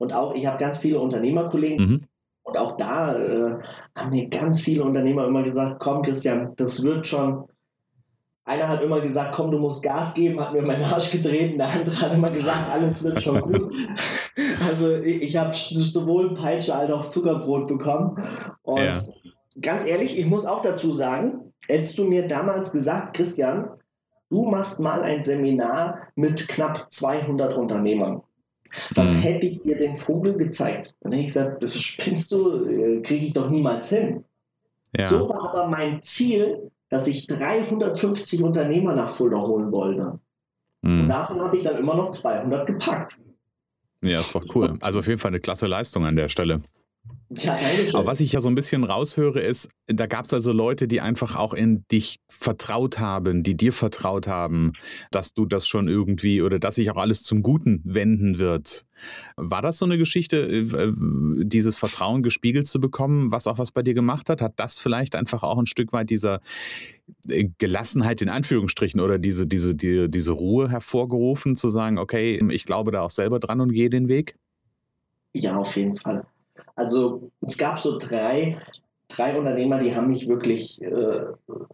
Und 0.00 0.14
auch, 0.14 0.34
ich 0.34 0.46
habe 0.46 0.56
ganz 0.56 0.78
viele 0.78 0.98
Unternehmerkollegen, 0.98 1.84
Mhm. 1.86 2.00
und 2.42 2.56
auch 2.56 2.76
da 2.78 3.14
äh, 3.14 3.58
haben 3.94 4.10
mir 4.10 4.28
ganz 4.30 4.62
viele 4.62 4.82
Unternehmer 4.82 5.26
immer 5.26 5.42
gesagt, 5.42 5.78
komm 5.78 6.00
Christian, 6.02 6.54
das 6.56 6.82
wird 6.82 7.06
schon. 7.06 7.44
Einer 8.46 8.66
hat 8.68 8.82
immer 8.82 9.00
gesagt, 9.02 9.34
komm, 9.34 9.50
du 9.50 9.58
musst 9.58 9.82
Gas 9.82 10.14
geben, 10.14 10.40
hat 10.40 10.54
mir 10.54 10.62
meinen 10.62 10.82
Arsch 10.84 11.12
getreten. 11.12 11.58
Der 11.58 11.68
andere 11.68 12.00
hat 12.00 12.14
immer 12.14 12.30
gesagt, 12.30 12.72
alles 12.72 13.04
wird 13.04 13.20
schon 13.20 13.40
gut. 13.42 13.74
Also 14.66 14.94
ich, 14.96 15.20
ich 15.22 15.36
habe 15.36 15.54
sowohl 15.54 16.32
Peitsche 16.34 16.74
als 16.74 16.90
auch 16.90 17.04
Zuckerbrot 17.04 17.66
bekommen. 17.68 18.16
Und 18.62 18.82
Ja. 18.82 18.92
ganz 19.60 19.86
ehrlich, 19.86 20.18
ich 20.18 20.26
muss 20.26 20.46
auch 20.46 20.62
dazu 20.62 20.94
sagen, 20.94 21.52
hättest 21.68 21.98
du 21.98 22.04
mir 22.04 22.26
damals 22.26 22.72
gesagt, 22.72 23.14
Christian, 23.14 23.68
du 24.30 24.46
machst 24.46 24.80
mal 24.80 25.02
ein 25.02 25.22
Seminar 25.22 25.98
mit 26.16 26.48
knapp 26.48 26.90
200 26.90 27.54
Unternehmern 27.54 28.22
dann 28.94 29.14
Mhm. 29.16 29.20
hätte 29.20 29.46
ich 29.46 29.60
dir 29.62 29.76
den 29.76 29.94
Vogel 29.96 30.34
gezeigt. 30.36 30.94
Dann 31.00 31.12
hätte 31.12 31.22
ich 31.22 31.28
gesagt, 31.28 31.62
das 31.62 31.74
spinnst 31.80 32.30
du, 32.32 32.64
äh, 32.66 33.00
kriege 33.02 33.26
ich 33.26 33.32
doch 33.32 33.48
niemals 33.50 33.88
hin. 33.90 34.24
Ja. 34.96 35.04
So 35.06 35.28
war 35.28 35.50
aber 35.52 35.68
mein 35.68 36.02
Ziel, 36.02 36.70
dass 36.88 37.06
ich 37.06 37.26
350 37.28 38.42
Unternehmer 38.42 38.94
nach 38.94 39.10
Fulda 39.10 39.38
holen 39.40 39.70
wollte. 39.72 40.18
Und 40.82 41.04
Mhm. 41.04 41.08
davon 41.08 41.40
habe 41.40 41.56
ich 41.56 41.62
dann 41.64 41.76
immer 41.76 41.94
noch 41.94 42.10
200 42.10 42.66
gepackt. 42.66 43.16
ja, 44.02 44.18
ist 44.20 44.34
doch 44.34 44.44
cool. 44.54 44.78
Also 44.80 45.00
auf 45.00 45.06
jeden 45.06 45.18
Fall 45.20 45.30
eine 45.30 45.40
klasse 45.40 45.66
Leistung 45.66 46.04
an 46.06 46.16
der 46.16 46.28
Stelle. 46.30 46.60
Ja, 47.32 47.56
Aber 47.92 48.06
was 48.06 48.20
ich 48.20 48.32
ja 48.32 48.40
so 48.40 48.48
ein 48.48 48.56
bisschen 48.56 48.82
raushöre, 48.82 49.38
ist, 49.40 49.68
da 49.86 50.08
gab 50.08 50.24
es 50.24 50.34
also 50.34 50.50
Leute, 50.52 50.88
die 50.88 51.00
einfach 51.00 51.36
auch 51.36 51.54
in 51.54 51.84
dich 51.92 52.18
vertraut 52.28 52.98
haben, 52.98 53.44
die 53.44 53.56
dir 53.56 53.72
vertraut 53.72 54.26
haben, 54.26 54.72
dass 55.12 55.32
du 55.32 55.46
das 55.46 55.68
schon 55.68 55.86
irgendwie 55.86 56.42
oder 56.42 56.58
dass 56.58 56.74
sich 56.74 56.90
auch 56.90 56.96
alles 56.96 57.22
zum 57.22 57.44
Guten 57.44 57.82
wenden 57.84 58.38
wird. 58.38 58.84
War 59.36 59.62
das 59.62 59.78
so 59.78 59.84
eine 59.84 59.96
Geschichte, 59.96 60.38
äh, 60.38 60.92
dieses 61.44 61.76
Vertrauen 61.76 62.24
gespiegelt 62.24 62.66
zu 62.66 62.80
bekommen, 62.80 63.30
was 63.30 63.46
auch 63.46 63.58
was 63.58 63.70
bei 63.70 63.82
dir 63.82 63.94
gemacht 63.94 64.28
hat? 64.28 64.42
Hat 64.42 64.54
das 64.56 64.80
vielleicht 64.80 65.14
einfach 65.14 65.44
auch 65.44 65.58
ein 65.58 65.66
Stück 65.66 65.92
weit 65.92 66.10
dieser 66.10 66.40
äh, 67.28 67.48
Gelassenheit 67.58 68.22
in 68.22 68.28
Anführungsstrichen 68.28 69.00
oder 69.00 69.20
diese, 69.20 69.46
diese, 69.46 69.76
die, 69.76 70.10
diese 70.10 70.32
Ruhe 70.32 70.68
hervorgerufen, 70.68 71.54
zu 71.54 71.68
sagen, 71.68 71.96
okay, 71.96 72.40
ich 72.50 72.64
glaube 72.64 72.90
da 72.90 73.02
auch 73.02 73.10
selber 73.10 73.38
dran 73.38 73.60
und 73.60 73.72
gehe 73.72 73.88
den 73.88 74.08
Weg? 74.08 74.34
Ja, 75.32 75.58
auf 75.58 75.76
jeden 75.76 75.96
Fall. 75.96 76.26
Also 76.80 77.30
es 77.42 77.58
gab 77.58 77.78
so 77.78 77.98
drei, 77.98 78.58
drei 79.08 79.38
Unternehmer, 79.38 79.78
die 79.78 79.94
haben 79.94 80.08
mich 80.08 80.26
wirklich, 80.26 80.80
äh, 80.80 81.26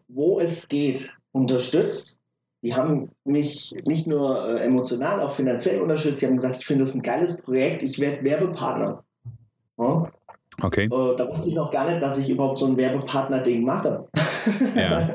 wo 0.08 0.40
es 0.40 0.68
geht, 0.68 1.16
unterstützt. 1.30 2.18
Die 2.62 2.74
haben 2.74 3.12
mich 3.24 3.72
nicht 3.86 4.08
nur 4.08 4.48
äh, 4.48 4.64
emotional, 4.64 5.20
auch 5.20 5.30
finanziell 5.30 5.80
unterstützt. 5.80 6.18
Sie 6.18 6.26
haben 6.26 6.34
gesagt, 6.34 6.56
ich 6.56 6.66
finde 6.66 6.82
das 6.82 6.96
ein 6.96 7.02
geiles 7.02 7.36
Projekt, 7.36 7.84
ich 7.84 8.00
werde 8.00 8.24
Werbepartner. 8.24 9.04
Ja? 9.78 10.10
Okay. 10.62 10.84
Äh, 10.84 11.16
da 11.16 11.28
wusste 11.28 11.48
ich 11.48 11.54
noch 11.54 11.70
gar 11.70 11.88
nicht, 11.90 12.02
dass 12.02 12.18
ich 12.18 12.30
überhaupt 12.30 12.58
so 12.58 12.66
ein 12.66 12.76
Werbepartner-Ding 12.76 13.62
mache. 13.62 14.06
Ja. 14.74 15.14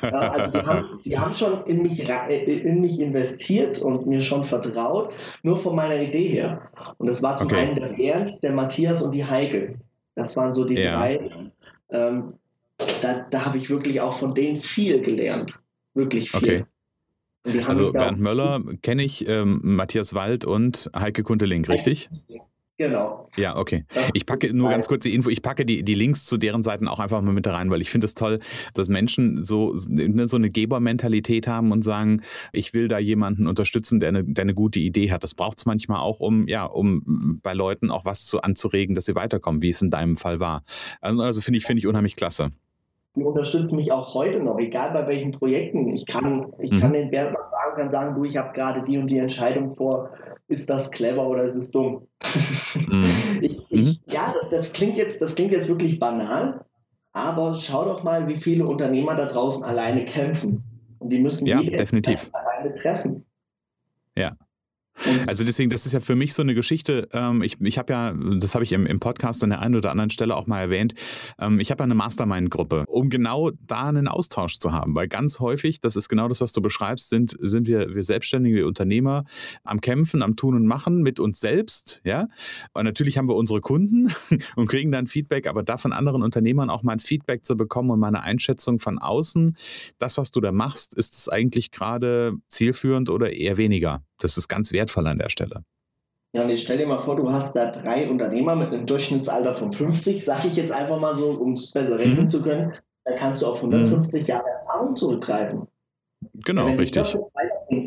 also 0.00 0.58
die 0.58 0.66
haben, 0.66 0.84
die 1.04 1.18
haben 1.18 1.34
schon 1.34 1.64
in 1.66 1.82
mich, 1.82 2.08
äh, 2.08 2.44
in 2.44 2.80
mich 2.80 3.00
investiert 3.00 3.80
und 3.80 4.06
mir 4.06 4.20
schon 4.20 4.44
vertraut, 4.44 5.12
nur 5.42 5.58
von 5.58 5.74
meiner 5.74 6.00
Idee 6.00 6.28
her. 6.28 6.70
Und 6.98 7.08
das 7.08 7.22
war 7.22 7.36
zum 7.36 7.48
okay. 7.48 7.56
einen 7.56 7.76
der 7.76 7.88
Bernd, 7.88 8.42
der 8.42 8.52
Matthias 8.52 9.02
und 9.02 9.12
die 9.14 9.24
Heike. 9.24 9.74
Das 10.14 10.36
waren 10.36 10.52
so 10.52 10.64
die 10.64 10.76
ja. 10.76 10.98
drei. 10.98 11.30
Ähm, 11.90 12.34
da 13.02 13.26
da 13.30 13.44
habe 13.44 13.58
ich 13.58 13.70
wirklich 13.70 14.00
auch 14.00 14.14
von 14.14 14.34
denen 14.34 14.60
viel 14.60 15.00
gelernt. 15.00 15.58
Wirklich 15.94 16.30
viel. 16.30 16.38
Okay. 16.38 16.64
Also 17.66 17.92
Bernd 17.92 18.20
Möller 18.20 18.60
kenne 18.82 19.02
ich, 19.02 19.26
ähm, 19.28 19.60
Matthias 19.62 20.14
Wald 20.14 20.44
und 20.44 20.90
Heike 20.94 21.22
Kunteling, 21.22 21.64
richtig? 21.64 22.10
Genau. 22.78 23.28
Ja, 23.36 23.56
okay. 23.56 23.84
ich 24.14 24.24
packe 24.24 24.54
nur 24.54 24.70
ganz 24.70 24.86
kurz 24.86 25.02
die 25.02 25.12
Info, 25.12 25.30
ich 25.30 25.42
packe 25.42 25.66
die, 25.66 25.82
die 25.82 25.96
Links 25.96 26.26
zu 26.26 26.38
deren 26.38 26.62
Seiten 26.62 26.86
auch 26.86 27.00
einfach 27.00 27.20
mal 27.22 27.32
mit 27.32 27.48
rein, 27.48 27.70
weil 27.70 27.80
ich 27.80 27.90
finde 27.90 28.04
es 28.04 28.14
toll, 28.14 28.38
dass 28.72 28.88
Menschen 28.88 29.44
so, 29.44 29.74
ne, 29.88 30.28
so 30.28 30.36
eine 30.36 30.48
Gebermentalität 30.48 31.48
haben 31.48 31.72
und 31.72 31.82
sagen, 31.82 32.22
ich 32.52 32.74
will 32.74 32.86
da 32.86 33.00
jemanden 33.00 33.48
unterstützen, 33.48 33.98
der 33.98 34.10
eine, 34.10 34.22
der 34.22 34.42
eine 34.42 34.54
gute 34.54 34.78
Idee 34.78 35.10
hat. 35.10 35.24
Das 35.24 35.34
braucht 35.34 35.58
es 35.58 35.66
manchmal 35.66 35.98
auch, 35.98 36.20
um, 36.20 36.46
ja, 36.46 36.66
um 36.66 37.40
bei 37.42 37.52
Leuten 37.52 37.90
auch 37.90 38.04
was 38.04 38.26
zu 38.26 38.42
anzuregen, 38.42 38.94
dass 38.94 39.06
sie 39.06 39.16
weiterkommen, 39.16 39.60
wie 39.60 39.70
es 39.70 39.82
in 39.82 39.90
deinem 39.90 40.14
Fall 40.14 40.38
war. 40.38 40.62
Also, 41.00 41.20
also 41.20 41.40
finde 41.40 41.58
ich, 41.58 41.64
finde 41.64 41.80
ich 41.80 41.86
unheimlich 41.88 42.14
klasse 42.14 42.52
die 43.18 43.24
unterstützen 43.24 43.76
mich 43.76 43.90
auch 43.90 44.14
heute 44.14 44.38
noch, 44.38 44.58
egal 44.58 44.92
bei 44.92 45.08
welchen 45.08 45.32
Projekten. 45.32 45.88
Ich 45.88 46.06
kann, 46.06 46.52
ich 46.60 46.70
mhm. 46.70 46.80
kann 46.80 46.92
den 46.92 47.10
Bernd 47.10 47.32
mal 47.32 47.44
fragen, 47.50 47.76
kann 47.76 47.90
sagen, 47.90 48.14
du, 48.14 48.24
ich 48.24 48.36
habe 48.36 48.52
gerade 48.52 48.84
die 48.84 48.96
und 48.96 49.08
die 49.08 49.18
Entscheidung 49.18 49.72
vor, 49.72 50.10
ist 50.48 50.68
das 50.68 50.90
clever 50.90 51.26
oder 51.26 51.44
ist 51.44 51.56
es 51.56 51.70
dumm? 51.70 52.06
Mhm. 52.88 53.04
ich, 53.42 53.66
ich, 53.70 53.84
mhm. 53.84 53.98
ja, 54.08 54.34
das, 54.40 54.48
das, 54.50 54.72
klingt 54.72 54.96
jetzt, 54.96 55.22
das 55.22 55.34
klingt 55.34 55.52
jetzt 55.52 55.68
wirklich 55.68 55.98
banal, 55.98 56.64
aber 57.12 57.54
schau 57.54 57.84
doch 57.84 58.02
mal, 58.02 58.26
wie 58.28 58.36
viele 58.36 58.66
Unternehmer 58.66 59.14
da 59.14 59.26
draußen 59.26 59.62
alleine 59.62 60.04
kämpfen. 60.04 60.64
Und 60.98 61.10
die 61.10 61.18
müssen 61.18 61.46
ja, 61.46 61.60
definitiv. 61.62 62.30
alleine 62.32 62.74
treffen. 62.74 63.24
Ja. 65.04 65.24
Also 65.28 65.44
deswegen, 65.44 65.70
das 65.70 65.86
ist 65.86 65.92
ja 65.92 66.00
für 66.00 66.16
mich 66.16 66.34
so 66.34 66.42
eine 66.42 66.54
Geschichte. 66.54 67.08
Ähm, 67.12 67.42
ich 67.42 67.60
ich 67.60 67.78
habe 67.78 67.92
ja, 67.92 68.14
das 68.38 68.54
habe 68.54 68.64
ich 68.64 68.72
im, 68.72 68.86
im 68.86 69.00
Podcast 69.00 69.42
an 69.44 69.50
der 69.50 69.60
einen 69.60 69.76
oder 69.76 69.90
anderen 69.90 70.10
Stelle 70.10 70.36
auch 70.36 70.46
mal 70.46 70.60
erwähnt, 70.60 70.94
ähm, 71.38 71.60
ich 71.60 71.70
habe 71.70 71.82
ja 71.82 71.84
eine 71.84 71.94
Mastermind-Gruppe, 71.94 72.84
um 72.88 73.10
genau 73.10 73.50
da 73.66 73.88
einen 73.88 74.08
Austausch 74.08 74.58
zu 74.58 74.72
haben. 74.72 74.94
Weil 74.94 75.08
ganz 75.08 75.40
häufig, 75.40 75.80
das 75.80 75.96
ist 75.96 76.08
genau 76.08 76.28
das, 76.28 76.40
was 76.40 76.52
du 76.52 76.60
beschreibst, 76.60 77.10
sind, 77.10 77.36
sind 77.38 77.66
wir, 77.66 77.94
wir 77.94 78.04
selbstständige 78.04 78.66
Unternehmer 78.66 79.24
am 79.64 79.80
Kämpfen, 79.80 80.22
am 80.22 80.36
Tun 80.36 80.54
und 80.54 80.66
Machen 80.66 81.02
mit 81.02 81.20
uns 81.20 81.40
selbst. 81.40 82.00
Ja? 82.04 82.28
Und 82.74 82.84
natürlich 82.84 83.18
haben 83.18 83.28
wir 83.28 83.36
unsere 83.36 83.60
Kunden 83.60 84.12
und 84.56 84.68
kriegen 84.68 84.90
dann 84.90 85.06
Feedback, 85.06 85.46
aber 85.46 85.62
da 85.62 85.78
von 85.78 85.92
anderen 85.92 86.22
Unternehmern 86.22 86.70
auch 86.70 86.82
mal 86.82 86.92
ein 86.92 87.00
Feedback 87.00 87.44
zu 87.44 87.56
bekommen 87.56 87.90
und 87.90 88.00
meine 88.00 88.22
Einschätzung 88.22 88.78
von 88.78 88.98
außen, 88.98 89.56
das, 89.98 90.18
was 90.18 90.30
du 90.30 90.40
da 90.40 90.52
machst, 90.52 90.94
ist 90.94 91.14
es 91.14 91.28
eigentlich 91.28 91.70
gerade 91.70 92.34
zielführend 92.48 93.10
oder 93.10 93.32
eher 93.32 93.56
weniger? 93.56 94.02
Das 94.18 94.36
ist 94.36 94.48
ganz 94.48 94.72
wertvoll 94.72 95.06
an 95.06 95.18
der 95.18 95.28
Stelle. 95.28 95.62
Ja, 96.32 96.42
und 96.42 96.50
ich 96.50 96.62
stell 96.62 96.78
dir 96.78 96.86
mal 96.86 96.98
vor, 96.98 97.16
du 97.16 97.30
hast 97.30 97.56
da 97.56 97.70
drei 97.70 98.08
Unternehmer 98.08 98.54
mit 98.54 98.68
einem 98.68 98.86
Durchschnittsalter 98.86 99.54
von 99.54 99.72
50, 99.72 100.22
sage 100.22 100.48
ich 100.48 100.56
jetzt 100.56 100.72
einfach 100.72 101.00
mal 101.00 101.14
so, 101.14 101.30
um 101.30 101.54
es 101.54 101.70
besser 101.70 101.98
rechnen 101.98 102.22
mhm. 102.22 102.28
zu 102.28 102.42
können. 102.42 102.74
Da 103.04 103.14
kannst 103.14 103.40
du 103.42 103.46
auf 103.46 103.56
150 103.56 104.22
mhm. 104.22 104.26
Jahre 104.26 104.48
Erfahrung 104.48 104.94
zurückgreifen. 104.94 105.66
Genau, 106.34 106.66
Wenn 106.66 106.78
richtig. 106.78 107.02
Das 107.02 107.18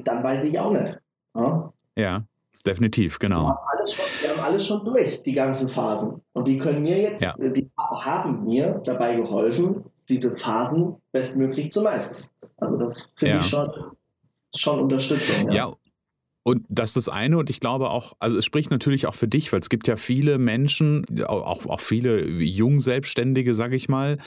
dann 0.06 0.24
weiß 0.24 0.46
ich 0.46 0.58
auch 0.58 0.72
nicht. 0.72 1.00
Ja, 1.36 1.74
ja 1.96 2.24
definitiv, 2.66 3.20
genau. 3.20 3.44
Wir 3.44 3.50
haben, 3.50 3.88
schon, 3.88 4.06
wir 4.22 4.30
haben, 4.30 4.40
alles 4.40 4.68
schon, 4.68 4.86
durch, 4.86 5.24
die 5.24 5.34
ganzen 5.34 5.70
Phasen. 5.70 6.22
Und 6.34 6.48
die 6.48 6.58
können 6.58 6.82
mir 6.82 7.00
jetzt, 7.00 7.22
ja. 7.22 7.36
die 7.38 7.70
haben 7.78 8.44
mir 8.46 8.82
dabei 8.84 9.16
geholfen, 9.16 9.84
diese 10.10 10.36
Phasen 10.36 10.98
bestmöglich 11.12 11.72
zu 11.72 11.82
meistern. 11.82 12.26
Also 12.58 12.78
das 12.78 13.08
finde 13.16 13.36
ja. 13.36 13.40
ich 13.40 13.46
schon, 13.48 13.72
schon 14.56 14.80
Unterstützung. 14.80 15.52
Ja. 15.52 15.70
ja. 15.70 15.74
Und 16.44 16.66
das 16.70 16.92
ist 16.92 17.08
das 17.08 17.10
eine 17.10 17.38
und 17.38 17.52
ich 17.52 17.60
glaube 17.60 17.92
auch, 17.92 18.14
also 18.20 18.40
es 18.40 18.46
spricht 18.46 18.72
natürlich 18.72 19.06
auch 19.06 19.14
für 19.14 19.28
dich, 19.28 19.54
weil 19.54 19.60
es 19.60 19.70
gibt 19.70 19.88
ja 19.88 19.96
viele 19.96 20.40
Menschen, 20.40 21.06
auch, 21.28 21.68
auch 21.68 21.80
viele 21.80 22.28
Jungselbstständige, 22.28 23.54
sage 23.54 23.76
ich 23.76 23.90
mal, 23.90 24.18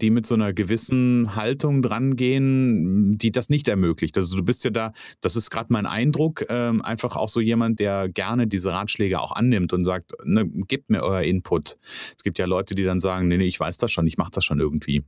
die 0.00 0.10
mit 0.10 0.24
so 0.24 0.36
einer 0.36 0.52
gewissen 0.52 1.34
Haltung 1.34 1.82
drangehen, 1.82 3.18
die 3.18 3.32
das 3.32 3.48
nicht 3.48 3.66
ermöglicht. 3.66 4.16
Also 4.16 4.36
du 4.36 4.44
bist 4.44 4.62
ja 4.62 4.70
da, 4.70 4.92
das 5.20 5.34
ist 5.34 5.50
gerade 5.50 5.72
mein 5.72 5.86
Eindruck, 5.86 6.44
ähm, 6.48 6.80
einfach 6.80 7.16
auch 7.16 7.28
so 7.28 7.40
jemand, 7.40 7.80
der 7.80 8.08
gerne 8.08 8.46
diese 8.46 8.70
Ratschläge 8.70 9.20
auch 9.20 9.32
annimmt 9.32 9.72
und 9.72 9.84
sagt, 9.84 10.12
ne, 10.24 10.46
gebt 10.46 10.90
mir 10.90 11.02
euer 11.02 11.22
Input. 11.22 11.78
Es 12.16 12.22
gibt 12.22 12.38
ja 12.38 12.46
Leute, 12.46 12.76
die 12.76 12.84
dann 12.84 13.00
sagen, 13.00 13.26
nee, 13.26 13.36
nee, 13.36 13.46
ich 13.46 13.58
weiß 13.58 13.78
das 13.78 13.90
schon, 13.90 14.06
ich 14.06 14.16
mache 14.16 14.30
das 14.30 14.44
schon 14.44 14.60
irgendwie. 14.60 15.04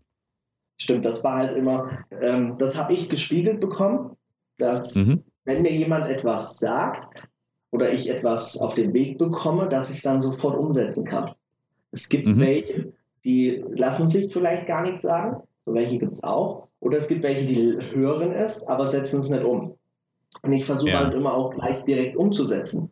Stimmt, 0.80 1.04
das 1.04 1.22
war 1.22 1.38
halt 1.38 1.56
immer, 1.56 2.04
ähm, 2.20 2.56
das 2.58 2.76
habe 2.76 2.92
ich 2.92 3.08
gespiegelt 3.08 3.60
bekommen, 3.60 4.16
dass 4.58 4.96
mhm 4.96 5.22
wenn 5.46 5.62
mir 5.62 5.72
jemand 5.72 6.08
etwas 6.08 6.58
sagt 6.58 7.08
oder 7.70 7.92
ich 7.92 8.10
etwas 8.10 8.60
auf 8.60 8.74
den 8.74 8.92
Weg 8.92 9.16
bekomme, 9.16 9.68
dass 9.68 9.90
ich 9.90 9.96
es 9.96 10.02
dann 10.02 10.20
sofort 10.20 10.58
umsetzen 10.58 11.04
kann. 11.04 11.32
Es 11.92 12.08
gibt 12.08 12.26
mhm. 12.26 12.40
welche, 12.40 12.92
die 13.24 13.64
lassen 13.70 14.08
sich 14.08 14.30
vielleicht 14.30 14.66
gar 14.66 14.82
nichts 14.82 15.02
sagen, 15.02 15.42
so 15.64 15.72
welche 15.72 15.98
gibt 15.98 16.12
es 16.12 16.24
auch. 16.24 16.68
Oder 16.80 16.98
es 16.98 17.08
gibt 17.08 17.22
welche, 17.22 17.46
die 17.46 17.78
hören 17.94 18.32
es, 18.32 18.66
aber 18.66 18.86
setzen 18.86 19.20
es 19.20 19.30
nicht 19.30 19.44
um. 19.44 19.74
Und 20.42 20.52
ich 20.52 20.64
versuche 20.64 20.90
ja. 20.90 21.04
halt 21.04 21.14
immer 21.14 21.34
auch 21.34 21.52
gleich 21.52 21.82
direkt 21.84 22.16
umzusetzen. 22.16 22.90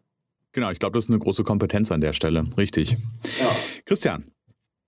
Genau, 0.53 0.71
ich 0.71 0.79
glaube, 0.79 0.95
das 0.95 1.05
ist 1.05 1.11
eine 1.11 1.19
große 1.19 1.45
Kompetenz 1.45 1.93
an 1.93 2.01
der 2.01 2.13
Stelle. 2.13 2.45
Richtig. 2.57 2.97
Ja. 3.41 3.51
Christian, 3.85 4.33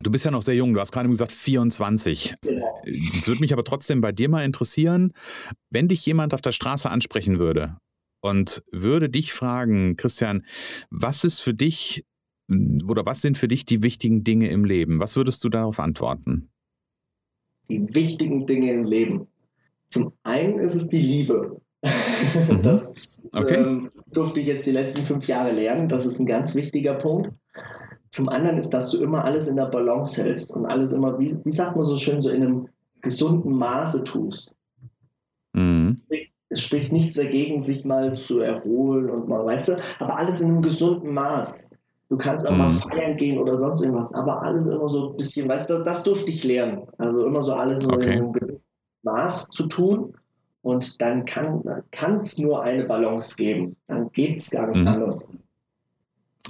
Du 0.00 0.10
bist 0.10 0.24
ja 0.24 0.30
noch 0.30 0.42
sehr 0.42 0.54
jung, 0.54 0.74
du 0.74 0.80
hast 0.80 0.92
gerade 0.92 1.08
gesagt 1.08 1.32
24. 1.32 2.34
Genau. 2.42 2.55
Es 2.86 3.26
würde 3.26 3.40
mich 3.40 3.52
aber 3.52 3.64
trotzdem 3.64 4.00
bei 4.00 4.12
dir 4.12 4.28
mal 4.28 4.44
interessieren, 4.44 5.12
wenn 5.70 5.88
dich 5.88 6.06
jemand 6.06 6.34
auf 6.34 6.40
der 6.40 6.52
Straße 6.52 6.88
ansprechen 6.88 7.38
würde 7.38 7.76
und 8.20 8.62
würde 8.70 9.10
dich 9.10 9.32
fragen, 9.32 9.96
Christian, 9.96 10.44
was 10.90 11.24
ist 11.24 11.40
für 11.40 11.54
dich 11.54 12.04
oder 12.48 13.04
was 13.04 13.22
sind 13.22 13.38
für 13.38 13.48
dich 13.48 13.64
die 13.64 13.82
wichtigen 13.82 14.22
Dinge 14.22 14.48
im 14.50 14.64
Leben? 14.64 15.00
Was 15.00 15.16
würdest 15.16 15.42
du 15.42 15.48
darauf 15.48 15.80
antworten? 15.80 16.50
Die 17.68 17.92
wichtigen 17.94 18.46
Dinge 18.46 18.72
im 18.72 18.84
Leben. 18.84 19.26
Zum 19.88 20.12
einen 20.22 20.60
ist 20.60 20.74
es 20.74 20.88
die 20.88 21.02
Liebe. 21.02 21.60
Mhm. 22.48 22.62
Das 22.62 23.20
okay. 23.34 23.56
ähm, 23.56 23.90
durfte 24.10 24.40
ich 24.40 24.46
jetzt 24.46 24.66
die 24.66 24.72
letzten 24.72 25.02
fünf 25.02 25.26
Jahre 25.26 25.52
lernen. 25.52 25.86
Das 25.86 26.06
ist 26.06 26.18
ein 26.18 26.26
ganz 26.26 26.54
wichtiger 26.54 26.94
Punkt. 26.94 27.30
Zum 28.10 28.28
anderen 28.28 28.58
ist, 28.58 28.70
dass 28.70 28.90
du 28.90 28.98
immer 28.98 29.24
alles 29.24 29.48
in 29.48 29.56
der 29.56 29.66
Balance 29.66 30.22
hältst 30.22 30.54
und 30.54 30.66
alles 30.66 30.92
immer, 30.92 31.18
wie, 31.18 31.38
wie 31.44 31.52
sagt 31.52 31.76
man 31.76 31.84
so 31.84 31.96
schön, 31.96 32.22
so 32.22 32.30
in 32.30 32.42
einem 32.42 32.68
gesunden 33.06 33.52
Maße 33.52 34.02
tust. 34.04 34.54
Mhm. 35.54 35.96
Es 36.48 36.62
spricht 36.62 36.92
nichts 36.92 37.14
dagegen, 37.14 37.62
sich 37.62 37.84
mal 37.84 38.14
zu 38.14 38.40
erholen 38.40 39.10
und 39.10 39.28
mal, 39.28 39.44
weißt 39.44 39.68
du, 39.68 39.72
aber 39.98 40.18
alles 40.18 40.40
in 40.40 40.48
einem 40.48 40.62
gesunden 40.62 41.14
Maß. 41.14 41.70
Du 42.08 42.16
kannst 42.16 42.46
auch 42.46 42.52
mhm. 42.52 42.58
mal 42.58 42.70
feiern 42.70 43.16
gehen 43.16 43.38
oder 43.38 43.56
sonst 43.56 43.82
irgendwas, 43.82 44.12
aber 44.14 44.42
alles 44.42 44.68
immer 44.68 44.88
so 44.88 45.10
ein 45.10 45.16
bisschen, 45.16 45.48
weißt 45.48 45.70
du, 45.70 45.74
das, 45.74 45.84
das 45.84 46.04
durfte 46.04 46.30
ich 46.30 46.44
lernen. 46.44 46.82
Also 46.98 47.26
immer 47.26 47.42
so 47.42 47.52
alles 47.52 47.82
so 47.82 47.90
okay. 47.90 48.12
in 48.12 48.18
einem 48.18 48.32
gewissen 48.32 48.68
Maß 49.02 49.50
zu 49.50 49.66
tun. 49.66 50.14
Und 50.62 51.00
dann 51.00 51.24
kann 51.24 52.20
es 52.20 52.38
nur 52.38 52.62
eine 52.62 52.84
Balance 52.84 53.36
geben. 53.36 53.76
Dann 53.86 54.10
geht 54.10 54.38
es 54.38 54.50
gar 54.50 54.66
nicht 54.66 54.80
mhm. 54.80 54.88
anders. 54.88 55.32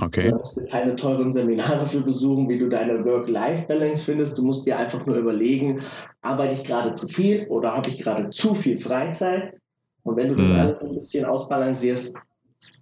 Okay. 0.00 0.30
Du 0.30 0.36
musst 0.36 0.60
keine 0.68 0.94
teuren 0.94 1.32
Seminare 1.32 1.86
für 1.86 2.02
besuchen, 2.02 2.48
wie 2.48 2.58
du 2.58 2.68
deine 2.68 3.04
Work-Life-Balance 3.04 4.04
findest. 4.04 4.36
Du 4.36 4.42
musst 4.42 4.66
dir 4.66 4.78
einfach 4.78 5.06
nur 5.06 5.16
überlegen, 5.16 5.82
arbeite 6.20 6.54
ich 6.54 6.64
gerade 6.64 6.94
zu 6.94 7.08
viel 7.08 7.46
oder 7.48 7.74
habe 7.74 7.88
ich 7.88 7.98
gerade 7.98 8.30
zu 8.30 8.54
viel 8.54 8.78
Freizeit? 8.78 9.54
Und 10.02 10.16
wenn 10.16 10.28
du 10.28 10.34
das 10.34 10.50
mhm. 10.50 10.60
alles 10.60 10.82
ein 10.84 10.94
bisschen 10.94 11.24
ausbalancierst, 11.24 12.16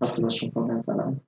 hast 0.00 0.18
du 0.18 0.22
das 0.22 0.36
schon 0.36 0.52
von 0.52 0.68
ganz 0.68 0.88
allein. 0.88 1.20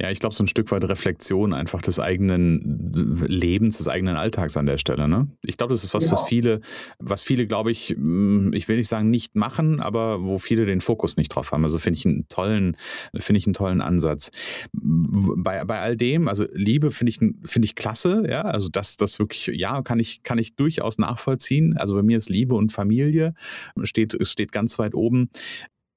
Ja, 0.00 0.10
ich 0.10 0.20
glaube, 0.20 0.34
so 0.34 0.44
ein 0.44 0.48
Stück 0.48 0.70
weit 0.72 0.84
Reflexion 0.84 1.54
einfach 1.54 1.80
des 1.80 1.98
eigenen 1.98 2.92
Lebens, 2.92 3.78
des 3.78 3.88
eigenen 3.88 4.16
Alltags 4.16 4.58
an 4.58 4.66
der 4.66 4.76
Stelle. 4.76 5.08
Ne? 5.08 5.28
Ich 5.42 5.56
glaube, 5.56 5.72
das 5.72 5.84
ist 5.84 5.94
was, 5.94 6.04
genau. 6.04 6.18
was 6.18 6.28
viele, 6.28 6.60
was 6.98 7.22
viele, 7.22 7.46
glaube 7.46 7.70
ich, 7.70 7.88
hm, 7.88 8.52
ich 8.52 8.68
will 8.68 8.76
nicht 8.76 8.88
sagen, 8.88 9.08
nicht 9.08 9.36
machen, 9.36 9.80
aber 9.80 10.22
wo 10.22 10.36
viele 10.36 10.66
den 10.66 10.82
Fokus 10.82 11.16
nicht 11.16 11.30
drauf 11.30 11.52
haben. 11.52 11.64
Also 11.64 11.78
finde 11.78 11.98
ich 11.98 12.04
einen 12.04 12.28
tollen, 12.28 12.76
finde 13.16 13.38
ich 13.38 13.46
einen 13.46 13.54
tollen 13.54 13.80
Ansatz. 13.80 14.30
Bei, 14.74 15.64
bei 15.64 15.80
all 15.80 15.96
dem, 15.96 16.28
also 16.28 16.44
Liebe 16.52 16.90
finde 16.90 17.10
ich, 17.10 17.18
finde 17.18 17.64
ich 17.64 17.74
klasse, 17.74 18.24
ja. 18.28 18.42
Also 18.42 18.68
das, 18.68 18.98
das 18.98 19.18
wirklich, 19.18 19.46
ja, 19.54 19.80
kann 19.80 19.98
ich, 19.98 20.22
kann 20.22 20.36
ich 20.36 20.56
durchaus 20.56 20.98
nachvollziehen. 20.98 21.74
Also 21.78 21.94
bei 21.94 22.02
mir 22.02 22.18
ist 22.18 22.28
Liebe 22.28 22.54
und 22.54 22.70
Familie 22.70 23.32
steht, 23.84 24.14
steht 24.26 24.52
ganz 24.52 24.78
weit 24.78 24.94
oben 24.94 25.30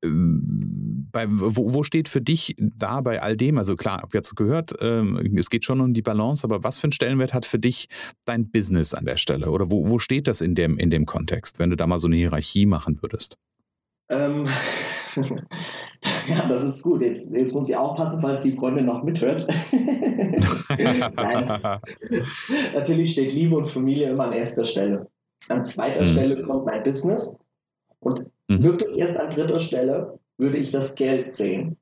bei, 0.01 1.27
wo, 1.29 1.73
wo, 1.73 1.83
steht 1.83 2.07
für 2.07 2.21
dich 2.21 2.55
da 2.57 3.01
bei 3.01 3.21
all 3.21 3.35
dem? 3.35 3.57
Also 3.57 3.75
klar, 3.75 4.03
ich 4.07 4.13
jetzt 4.13 4.35
gehört, 4.35 4.73
ähm, 4.79 5.17
es 5.37 5.49
geht 5.49 5.65
schon 5.65 5.81
um 5.81 5.93
die 5.93 6.01
Balance, 6.01 6.45
aber 6.45 6.63
was 6.63 6.77
für 6.77 6.85
einen 6.85 6.93
Stellenwert 6.93 7.33
hat 7.33 7.45
für 7.45 7.59
dich 7.59 7.89
dein 8.25 8.49
Business 8.49 8.93
an 8.93 9.05
der 9.05 9.17
Stelle? 9.17 9.51
Oder 9.51 9.69
wo, 9.69 9.89
wo 9.89 9.99
steht 9.99 10.27
das 10.27 10.39
in 10.39 10.55
dem, 10.55 10.77
in 10.77 10.89
dem 10.89 11.05
Kontext, 11.05 11.59
wenn 11.59 11.69
du 11.69 11.75
da 11.75 11.85
mal 11.85 11.99
so 11.99 12.07
eine 12.07 12.15
Hierarchie 12.15 12.65
machen 12.65 13.01
würdest? 13.01 13.37
Ähm, 14.09 14.47
ja, 16.27 16.47
das 16.47 16.63
ist 16.63 16.81
gut. 16.81 17.01
Jetzt, 17.01 17.33
jetzt 17.33 17.53
muss 17.53 17.69
ich 17.69 17.75
aufpassen, 17.75 18.21
falls 18.21 18.41
die 18.41 18.53
Freundin 18.53 18.85
noch 18.85 19.03
mithört. 19.03 19.53
Natürlich 22.73 23.11
steht 23.11 23.33
Liebe 23.33 23.57
und 23.57 23.65
Familie 23.65 24.11
immer 24.11 24.25
an 24.25 24.33
erster 24.33 24.63
Stelle. 24.63 25.07
An 25.49 25.65
zweiter 25.65 26.03
mhm. 26.03 26.07
Stelle 26.07 26.41
kommt 26.41 26.65
mein 26.65 26.83
Business. 26.83 27.35
Und 27.99 28.25
Mhm. 28.49 28.63
Wirklich 28.63 28.97
erst 28.97 29.17
an 29.17 29.29
dritter 29.29 29.59
Stelle 29.59 30.19
würde 30.37 30.57
ich 30.57 30.71
das 30.71 30.95
Geld 30.95 31.33
sehen. 31.33 31.77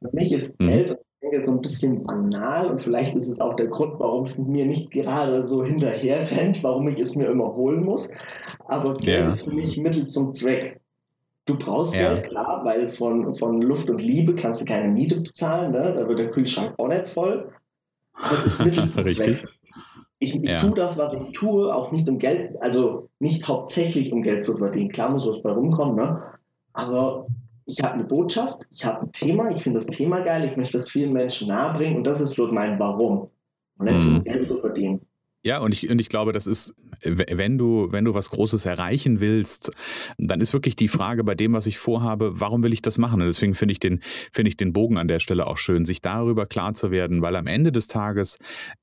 Für 0.00 0.10
mich 0.14 0.32
ist 0.32 0.60
mhm. 0.60 0.68
Geld 0.68 0.98
so 1.42 1.52
ein 1.52 1.60
bisschen 1.60 2.04
banal 2.04 2.70
und 2.70 2.80
vielleicht 2.80 3.14
ist 3.14 3.28
es 3.28 3.40
auch 3.40 3.54
der 3.54 3.66
Grund, 3.66 3.98
warum 3.98 4.24
es 4.24 4.38
mir 4.38 4.66
nicht 4.66 4.90
gerade 4.90 5.48
so 5.48 5.64
hinterher 5.64 6.30
rennt, 6.30 6.62
warum 6.62 6.86
ich 6.88 7.00
es 7.00 7.16
mir 7.16 7.26
immer 7.26 7.54
holen 7.54 7.82
muss. 7.82 8.14
Aber 8.66 8.96
Geld 8.98 9.20
ja. 9.20 9.28
ist 9.28 9.42
für 9.42 9.54
mich 9.54 9.76
Mittel 9.76 10.06
zum 10.06 10.32
Zweck. 10.32 10.80
Du 11.46 11.58
brauchst 11.58 11.96
ja. 11.96 12.14
Geld, 12.14 12.28
klar, 12.28 12.62
weil 12.64 12.88
von, 12.88 13.34
von 13.34 13.60
Luft 13.60 13.90
und 13.90 14.02
Liebe 14.02 14.34
kannst 14.34 14.62
du 14.62 14.64
keine 14.66 14.88
Miete 14.88 15.20
bezahlen, 15.20 15.72
ne? 15.72 15.94
da 15.94 16.08
wird 16.08 16.18
der 16.18 16.30
Kühlschrank 16.30 16.74
auch 16.78 16.88
nicht 16.88 17.08
voll. 17.08 17.50
Aber 18.12 18.32
es 18.32 18.46
ist 18.46 18.64
Mittel 18.64 18.88
zum 18.88 19.08
Zweck. 19.10 19.44
Ich, 20.24 20.34
ich 20.34 20.50
ja. 20.50 20.58
tue 20.58 20.74
das, 20.74 20.96
was 20.96 21.12
ich 21.14 21.32
tue, 21.32 21.74
auch 21.74 21.92
nicht 21.92 22.08
um 22.08 22.18
Geld, 22.18 22.50
also 22.60 23.08
nicht 23.18 23.46
hauptsächlich 23.46 24.10
um 24.12 24.22
Geld 24.22 24.44
zu 24.44 24.56
verdienen. 24.56 24.90
Klar 24.90 25.10
muss 25.10 25.26
was 25.26 25.42
bei 25.42 25.52
rumkommen, 25.52 25.96
ne? 25.96 26.22
aber 26.72 27.26
ich 27.66 27.82
habe 27.82 27.94
eine 27.94 28.04
Botschaft, 28.04 28.60
ich 28.70 28.84
habe 28.84 29.02
ein 29.02 29.12
Thema, 29.12 29.50
ich 29.50 29.62
finde 29.62 29.78
das 29.78 29.86
Thema 29.86 30.20
geil, 30.20 30.44
ich 30.44 30.56
möchte 30.56 30.78
das 30.78 30.90
vielen 30.90 31.12
Menschen 31.12 31.48
nahebringen 31.48 31.98
und 31.98 32.04
das 32.04 32.20
ist 32.20 32.34
so 32.34 32.46
mein 32.46 32.78
Warum. 32.78 33.28
Und 33.78 33.86
nicht 33.86 34.06
um 34.06 34.14
mhm. 34.14 34.24
Geld 34.24 34.46
zu 34.46 34.56
verdienen. 34.56 35.00
Ja, 35.42 35.58
und 35.60 35.74
ich, 35.74 35.90
und 35.90 36.00
ich 36.00 36.08
glaube, 36.08 36.32
das 36.32 36.46
ist, 36.46 36.74
wenn 37.04 37.58
du, 37.58 37.88
wenn 37.90 38.04
du 38.04 38.14
was 38.14 38.30
Großes 38.30 38.66
erreichen 38.66 39.20
willst, 39.20 39.70
dann 40.18 40.40
ist 40.40 40.52
wirklich 40.52 40.76
die 40.76 40.88
Frage 40.88 41.24
bei 41.24 41.34
dem, 41.34 41.52
was 41.52 41.66
ich 41.66 41.78
vorhabe, 41.78 42.40
warum 42.40 42.62
will 42.62 42.72
ich 42.72 42.82
das 42.82 42.98
machen? 42.98 43.20
Und 43.20 43.26
deswegen 43.26 43.54
finde 43.54 43.72
ich 43.72 43.80
den, 43.80 44.00
finde 44.32 44.48
ich 44.48 44.56
den 44.56 44.72
Bogen 44.72 44.98
an 44.98 45.08
der 45.08 45.20
Stelle 45.20 45.46
auch 45.46 45.58
schön, 45.58 45.84
sich 45.84 46.00
darüber 46.00 46.46
klar 46.46 46.74
zu 46.74 46.90
werden, 46.90 47.22
weil 47.22 47.36
am 47.36 47.46
Ende 47.46 47.72
des 47.72 47.86
Tages 47.86 48.38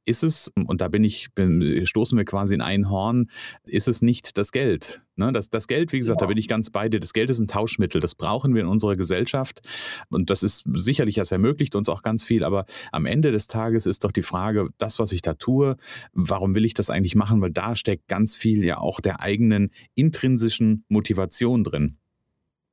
ist 0.05 0.23
es, 0.23 0.51
und 0.65 0.81
da 0.81 0.87
bin 0.87 1.03
ich, 1.03 1.33
bin, 1.33 1.85
stoßen 1.85 2.17
wir 2.17 2.25
quasi 2.25 2.53
in 2.53 2.61
ein 2.61 2.89
Horn, 2.89 3.27
ist 3.65 3.87
es 3.87 4.01
nicht 4.01 4.37
das 4.37 4.51
Geld. 4.51 5.01
Ne? 5.21 5.31
Das, 5.31 5.49
das 5.49 5.67
Geld, 5.67 5.93
wie 5.93 5.99
gesagt, 5.99 6.19
ja. 6.19 6.25
da 6.25 6.29
bin 6.29 6.37
ich 6.37 6.47
ganz 6.47 6.69
bei 6.69 6.89
dir. 6.89 6.99
Das 6.99 7.13
Geld 7.13 7.29
ist 7.29 7.39
ein 7.39 7.47
Tauschmittel. 7.47 8.01
Das 8.01 8.15
brauchen 8.15 8.53
wir 8.55 8.61
in 8.61 8.67
unserer 8.67 8.95
Gesellschaft. 8.95 9.61
Und 10.09 10.29
das 10.29 10.43
ist 10.43 10.65
sicherlich, 10.73 11.15
das 11.15 11.31
ermöglicht 11.31 11.75
uns 11.75 11.87
auch 11.87 12.01
ganz 12.01 12.23
viel. 12.23 12.43
Aber 12.43 12.65
am 12.91 13.05
Ende 13.05 13.31
des 13.31 13.47
Tages 13.47 13.85
ist 13.85 14.03
doch 14.03 14.11
die 14.11 14.23
Frage, 14.23 14.69
das, 14.77 14.99
was 14.99 15.11
ich 15.11 15.21
da 15.21 15.35
tue, 15.35 15.77
warum 16.13 16.55
will 16.55 16.65
ich 16.65 16.73
das 16.73 16.89
eigentlich 16.89 17.15
machen? 17.15 17.41
Weil 17.41 17.51
da 17.51 17.75
steckt 17.75 18.07
ganz 18.07 18.35
viel 18.35 18.65
ja 18.65 18.79
auch 18.79 18.99
der 18.99 19.21
eigenen 19.21 19.69
intrinsischen 19.95 20.83
Motivation 20.89 21.63
drin. 21.63 21.97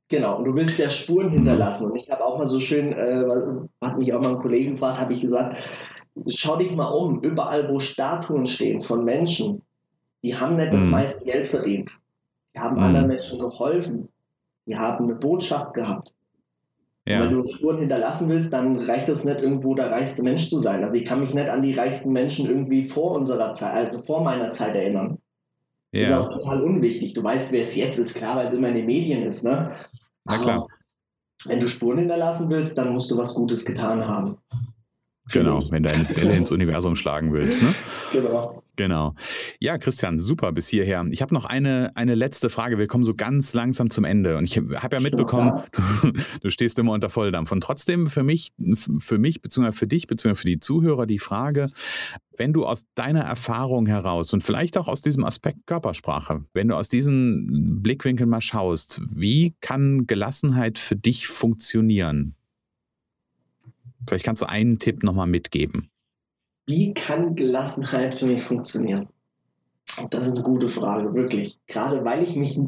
Genau, 0.08 0.38
und 0.38 0.44
du 0.46 0.54
willst 0.54 0.78
ja 0.78 0.88
Spuren 0.88 1.28
mhm. 1.28 1.32
hinterlassen. 1.32 1.90
Und 1.90 1.96
ich 1.96 2.10
habe 2.10 2.24
auch 2.24 2.38
mal 2.38 2.46
so 2.46 2.60
schön, 2.60 2.92
äh, 2.92 3.24
hat 3.82 3.98
mich 3.98 4.12
auch 4.14 4.20
mal 4.20 4.36
ein 4.36 4.40
Kollegen 4.40 4.72
gefragt, 4.72 4.98
habe 4.98 5.12
ich 5.12 5.20
gesagt, 5.20 5.62
schau 6.28 6.56
dich 6.56 6.74
mal 6.74 6.88
um, 6.88 7.20
überall 7.20 7.68
wo 7.68 7.78
Statuen 7.78 8.46
stehen 8.46 8.80
von 8.80 9.04
Menschen, 9.04 9.62
die 10.22 10.34
haben 10.36 10.56
nicht 10.56 10.72
das 10.72 10.86
mhm. 10.86 10.92
meiste 10.92 11.24
Geld 11.24 11.46
verdient. 11.46 11.98
Die 12.58 12.62
haben 12.62 12.76
mhm. 12.76 12.82
anderen 12.82 13.06
Menschen 13.06 13.38
geholfen. 13.38 14.08
Die 14.66 14.76
haben 14.76 15.04
eine 15.04 15.14
Botschaft 15.14 15.74
gehabt. 15.74 16.12
Ja. 17.06 17.22
wenn 17.22 17.32
du 17.32 17.46
Spuren 17.46 17.78
hinterlassen 17.78 18.28
willst, 18.28 18.52
dann 18.52 18.76
reicht 18.82 19.08
es 19.08 19.24
nicht, 19.24 19.40
irgendwo 19.40 19.74
der 19.74 19.90
reichste 19.90 20.22
Mensch 20.22 20.50
zu 20.50 20.58
sein. 20.58 20.84
Also 20.84 20.96
ich 20.96 21.06
kann 21.06 21.20
mich 21.20 21.32
nicht 21.32 21.48
an 21.48 21.62
die 21.62 21.72
reichsten 21.72 22.12
Menschen 22.12 22.46
irgendwie 22.46 22.84
vor 22.84 23.12
unserer 23.12 23.54
Zeit, 23.54 23.72
also 23.72 24.02
vor 24.02 24.22
meiner 24.22 24.52
Zeit 24.52 24.76
erinnern. 24.76 25.16
Ja. 25.92 26.02
Ist 26.02 26.12
auch 26.12 26.28
total 26.28 26.62
unwichtig. 26.62 27.14
Du 27.14 27.24
weißt, 27.24 27.52
wer 27.52 27.62
es 27.62 27.76
jetzt 27.76 27.96
ist, 27.96 28.18
klar, 28.18 28.36
weil 28.36 28.48
es 28.48 28.52
immer 28.52 28.68
in 28.68 28.74
den 28.74 28.86
Medien 28.86 29.22
ist, 29.22 29.42
ne? 29.42 29.74
Na 30.24 30.36
klar. 30.36 30.66
wenn 31.46 31.60
du 31.60 31.68
Spuren 31.68 31.98
hinterlassen 31.98 32.50
willst, 32.50 32.76
dann 32.76 32.92
musst 32.92 33.10
du 33.10 33.16
was 33.16 33.32
Gutes 33.32 33.64
getan 33.64 34.06
haben. 34.06 34.36
Genau, 35.32 35.64
wenn 35.70 35.82
du 35.82 35.90
eine 35.90 36.04
Bälle 36.04 36.34
ins 36.34 36.50
Universum 36.50 36.96
schlagen 36.96 37.32
willst. 37.32 37.62
Ne? 37.62 37.74
Genau. 38.12 38.62
Genau. 38.78 39.14
Ja, 39.58 39.76
Christian, 39.76 40.20
super 40.20 40.52
bis 40.52 40.68
hierher. 40.68 41.04
Ich 41.10 41.20
habe 41.20 41.34
noch 41.34 41.44
eine, 41.44 41.90
eine 41.96 42.14
letzte 42.14 42.48
Frage. 42.48 42.78
Wir 42.78 42.86
kommen 42.86 43.04
so 43.04 43.12
ganz 43.12 43.52
langsam 43.52 43.90
zum 43.90 44.04
Ende. 44.04 44.38
Und 44.38 44.44
ich 44.44 44.56
habe 44.56 44.96
ja 44.96 45.00
mitbekommen, 45.00 45.62
du, 45.72 46.12
du, 46.42 46.50
stehst 46.50 46.78
immer 46.78 46.92
unter 46.92 47.10
Volldampf. 47.10 47.50
Und 47.50 47.60
trotzdem 47.60 48.06
für 48.06 48.22
mich, 48.22 48.52
für 49.00 49.18
mich, 49.18 49.42
beziehungsweise 49.42 49.76
für 49.76 49.88
dich, 49.88 50.06
beziehungsweise 50.06 50.42
für 50.42 50.48
die 50.48 50.60
Zuhörer 50.60 51.06
die 51.06 51.18
Frage, 51.18 51.70
wenn 52.36 52.52
du 52.52 52.66
aus 52.66 52.84
deiner 52.94 53.22
Erfahrung 53.22 53.86
heraus 53.86 54.32
und 54.32 54.44
vielleicht 54.44 54.78
auch 54.78 54.86
aus 54.86 55.02
diesem 55.02 55.24
Aspekt 55.24 55.66
Körpersprache, 55.66 56.44
wenn 56.54 56.68
du 56.68 56.76
aus 56.76 56.88
diesen 56.88 57.82
Blickwinkeln 57.82 58.30
mal 58.30 58.40
schaust, 58.40 59.00
wie 59.12 59.56
kann 59.60 60.06
Gelassenheit 60.06 60.78
für 60.78 60.94
dich 60.94 61.26
funktionieren? 61.26 62.36
Vielleicht 64.08 64.24
kannst 64.24 64.42
du 64.42 64.48
einen 64.48 64.78
Tipp 64.78 65.02
nochmal 65.02 65.26
mitgeben. 65.26 65.90
Wie 66.66 66.94
kann 66.94 67.34
Gelassenheit 67.34 68.14
für 68.14 68.26
mich 68.26 68.42
funktionieren? 68.42 69.08
Das 70.10 70.26
ist 70.26 70.34
eine 70.34 70.42
gute 70.42 70.68
Frage, 70.68 71.14
wirklich. 71.14 71.58
Gerade 71.66 72.04
weil 72.04 72.22
ich 72.22 72.36
mich 72.36 72.58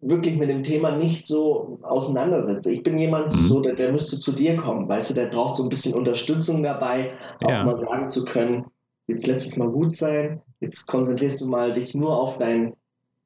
wirklich 0.00 0.36
mit 0.36 0.50
dem 0.50 0.62
Thema 0.62 0.96
nicht 0.96 1.26
so 1.26 1.78
auseinandersetze. 1.82 2.70
Ich 2.70 2.82
bin 2.82 2.96
jemand, 2.98 3.34
mhm. 3.34 3.48
so, 3.48 3.60
der, 3.60 3.74
der 3.74 3.92
müsste 3.92 4.20
zu 4.20 4.32
dir 4.32 4.56
kommen, 4.56 4.88
weißt 4.88 5.10
du, 5.10 5.14
der 5.14 5.26
braucht 5.26 5.56
so 5.56 5.64
ein 5.64 5.68
bisschen 5.68 5.94
Unterstützung 5.94 6.62
dabei, 6.62 7.12
auch 7.42 7.64
mal 7.64 7.78
sagen 7.78 8.10
zu 8.10 8.24
können, 8.24 8.66
jetzt 9.06 9.26
lässt 9.26 9.46
es 9.46 9.56
mal 9.56 9.70
gut 9.70 9.94
sein, 9.94 10.42
jetzt 10.60 10.86
konzentrierst 10.86 11.40
du 11.40 11.46
mal 11.46 11.72
dich 11.72 11.94
nur 11.94 12.18
auf 12.18 12.38
dein, 12.38 12.74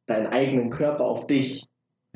deinen 0.06 0.26
eigenen 0.26 0.70
Körper, 0.70 1.04
auf 1.04 1.26
dich. 1.26 1.66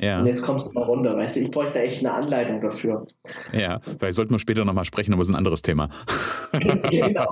Ja. 0.01 0.19
Und 0.19 0.27
jetzt 0.27 0.43
kommst 0.43 0.71
du 0.71 0.73
mal 0.75 0.85
runter, 0.85 1.17
weißt 1.17 1.37
du, 1.37 1.41
ich 1.41 1.51
bräuchte 1.53 1.81
echt 1.81 2.01
eine 2.01 2.13
Anleitung 2.13 2.61
dafür. 2.61 3.07
Ja, 3.53 3.81
vielleicht 3.99 4.17
sollten 4.17 4.33
wir 4.33 4.41
später 4.41 4.65
nochmal 4.65 4.85
sprechen, 4.85 5.13
aber 5.13 5.23
es 5.23 5.29
ist 5.29 5.35
ein 5.35 5.39
anderes 5.39 5.63
Thema. 5.63 5.89
genau. 6.53 6.85
genau. 6.91 7.27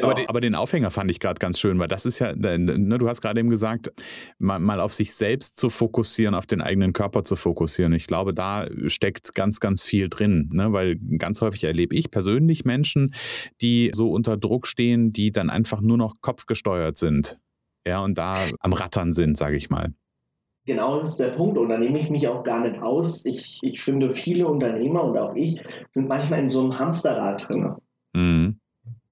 Aber, 0.02 0.14
den, 0.14 0.28
aber, 0.28 0.40
den, 0.40 0.54
Aufhänger 0.54 0.90
fand 0.90 1.10
ich 1.10 1.20
gerade 1.20 1.38
ganz 1.38 1.58
schön, 1.58 1.78
weil 1.78 1.88
das 1.88 2.06
ist 2.06 2.18
ja, 2.18 2.34
ne, 2.34 2.98
du 2.98 3.08
hast 3.08 3.20
gerade 3.20 3.40
eben 3.40 3.50
gesagt, 3.50 3.92
mal, 4.38 4.58
mal, 4.58 4.80
auf 4.80 4.92
sich 4.92 5.14
selbst 5.14 5.58
zu 5.58 5.70
fokussieren, 5.70 6.34
auf 6.34 6.46
den 6.46 6.60
eigenen 6.60 6.92
Körper 6.92 7.24
zu 7.24 7.36
fokussieren. 7.36 7.92
Ich 7.92 8.06
glaube, 8.06 8.34
da 8.34 8.66
steckt 8.86 9.34
ganz, 9.34 9.60
ganz 9.60 9.82
viel 9.82 10.08
drin, 10.08 10.50
ne, 10.52 10.72
weil 10.72 10.96
ganz 11.18 11.40
häufig 11.40 11.64
erlebe 11.64 11.94
ich 11.94 12.10
persönlich 12.10 12.64
Menschen, 12.64 13.14
die 13.60 13.90
so 13.94 14.10
unter 14.10 14.36
Druck 14.36 14.66
stehen, 14.66 15.12
die 15.12 15.32
dann 15.32 15.50
einfach 15.50 15.80
nur 15.80 15.96
noch 15.96 16.16
kopfgesteuert 16.20 16.96
sind 16.96 17.38
ja, 17.86 18.00
und 18.00 18.18
da 18.18 18.36
am 18.60 18.72
Rattern 18.72 19.12
sind, 19.12 19.36
sage 19.36 19.56
ich 19.56 19.70
mal. 19.70 19.92
Genau, 20.66 21.00
das 21.00 21.12
ist 21.12 21.20
der 21.20 21.30
Punkt. 21.30 21.58
Und 21.58 21.70
da 21.70 21.78
nehme 21.78 21.98
ich 21.98 22.10
mich 22.10 22.28
auch 22.28 22.42
gar 22.42 22.60
nicht 22.60 22.82
aus. 22.82 23.24
Ich, 23.24 23.58
ich 23.62 23.82
finde, 23.82 24.10
viele 24.10 24.46
Unternehmer 24.46 25.04
und 25.04 25.18
auch 25.18 25.34
ich 25.34 25.60
sind 25.90 26.08
manchmal 26.08 26.40
in 26.40 26.48
so 26.48 26.60
einem 26.60 26.78
Hamsterrad 26.78 27.48
drin. 27.48 27.74
Mhm. 28.12 28.60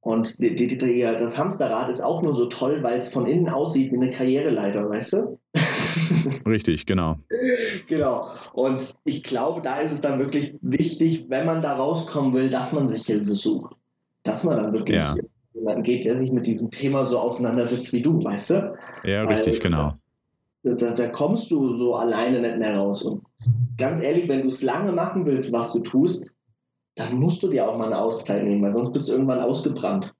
Und 0.00 0.40
die, 0.40 0.54
die, 0.54 0.66
die, 0.66 1.00
das 1.00 1.38
Hamsterrad 1.38 1.90
ist 1.90 2.00
auch 2.00 2.22
nur 2.22 2.34
so 2.34 2.46
toll, 2.46 2.82
weil 2.82 2.98
es 2.98 3.12
von 3.12 3.26
innen 3.26 3.48
aussieht 3.48 3.92
wie 3.92 3.96
eine 3.96 4.10
Karriereleiter, 4.10 4.88
weißt 4.88 5.12
du? 5.14 5.40
Richtig, 6.46 6.86
genau. 6.86 7.16
genau. 7.88 8.30
Und 8.52 8.94
ich 9.04 9.22
glaube, 9.22 9.60
da 9.60 9.78
ist 9.78 9.92
es 9.92 10.00
dann 10.00 10.18
wirklich 10.18 10.54
wichtig, 10.60 11.26
wenn 11.28 11.46
man 11.46 11.60
da 11.62 11.76
rauskommen 11.76 12.32
will, 12.32 12.50
dass 12.50 12.72
man 12.72 12.88
sich 12.88 13.06
Hilfe 13.06 13.34
sucht. 13.34 13.74
Dass 14.22 14.44
man 14.44 14.58
dann 14.58 14.72
wirklich 14.72 14.96
ja 14.96 15.14
jemanden 15.54 15.82
geht, 15.82 16.04
der 16.04 16.16
sich 16.16 16.32
mit 16.32 16.46
diesem 16.46 16.70
Thema 16.70 17.04
so 17.06 17.18
auseinandersetzt 17.18 17.92
wie 17.92 18.02
du, 18.02 18.22
weißt 18.22 18.50
du? 18.50 18.76
Ja, 19.04 19.24
Weil, 19.24 19.34
richtig, 19.34 19.60
genau. 19.60 19.94
Da, 20.62 20.74
da, 20.74 20.92
da, 20.92 21.08
kommst 21.08 21.50
du 21.50 21.76
so 21.76 21.94
alleine 21.94 22.40
nicht 22.40 22.58
mehr 22.58 22.76
raus. 22.76 23.02
Und 23.02 23.22
ganz 23.76 24.00
ehrlich, 24.00 24.28
wenn 24.28 24.42
du 24.42 24.48
es 24.48 24.62
lange 24.62 24.92
machen 24.92 25.24
willst, 25.24 25.52
was 25.52 25.72
du 25.72 25.80
tust, 25.80 26.28
dann 26.96 27.18
musst 27.18 27.42
du 27.42 27.48
dir 27.48 27.68
auch 27.68 27.78
mal 27.78 27.86
eine 27.86 27.98
Auszeit 27.98 28.42
nehmen, 28.42 28.62
weil 28.62 28.74
sonst 28.74 28.92
bist 28.92 29.08
du 29.08 29.12
irgendwann 29.12 29.40
ausgebrannt. 29.40 30.14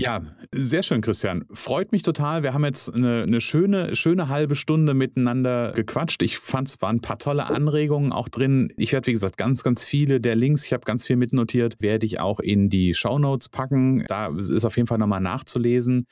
Ja, 0.00 0.20
sehr 0.52 0.82
schön, 0.82 1.00
Christian. 1.00 1.44
Freut 1.52 1.92
mich 1.92 2.02
total. 2.02 2.42
Wir 2.42 2.54
haben 2.54 2.64
jetzt 2.64 2.92
eine, 2.92 3.22
eine, 3.22 3.40
schöne, 3.40 3.94
schöne 3.94 4.28
halbe 4.28 4.54
Stunde 4.54 4.94
miteinander 4.94 5.72
gequatscht. 5.72 6.22
Ich 6.22 6.38
fand 6.38 6.68
es 6.68 6.80
waren 6.80 6.96
ein 6.96 7.00
paar 7.00 7.18
tolle 7.18 7.46
Anregungen 7.46 8.12
auch 8.12 8.28
drin. 8.28 8.72
Ich 8.76 8.92
werde, 8.92 9.06
wie 9.08 9.12
gesagt, 9.12 9.36
ganz, 9.36 9.62
ganz 9.62 9.84
viele 9.84 10.20
der 10.20 10.36
Links, 10.36 10.64
ich 10.64 10.72
habe 10.72 10.84
ganz 10.84 11.04
viel 11.04 11.16
mitnotiert, 11.16 11.80
werde 11.80 12.06
ich 12.06 12.20
auch 12.20 12.40
in 12.40 12.68
die 12.68 12.94
Show 12.94 13.18
Notes 13.18 13.48
packen. 13.48 14.04
Da 14.06 14.28
ist 14.36 14.64
auf 14.64 14.76
jeden 14.76 14.86
Fall 14.86 14.98
nochmal 14.98 15.20
nachzulesen. 15.20 16.06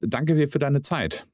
Danke 0.00 0.34
dir 0.34 0.48
für 0.48 0.58
deine 0.58 0.82
Zeit. 0.82 1.26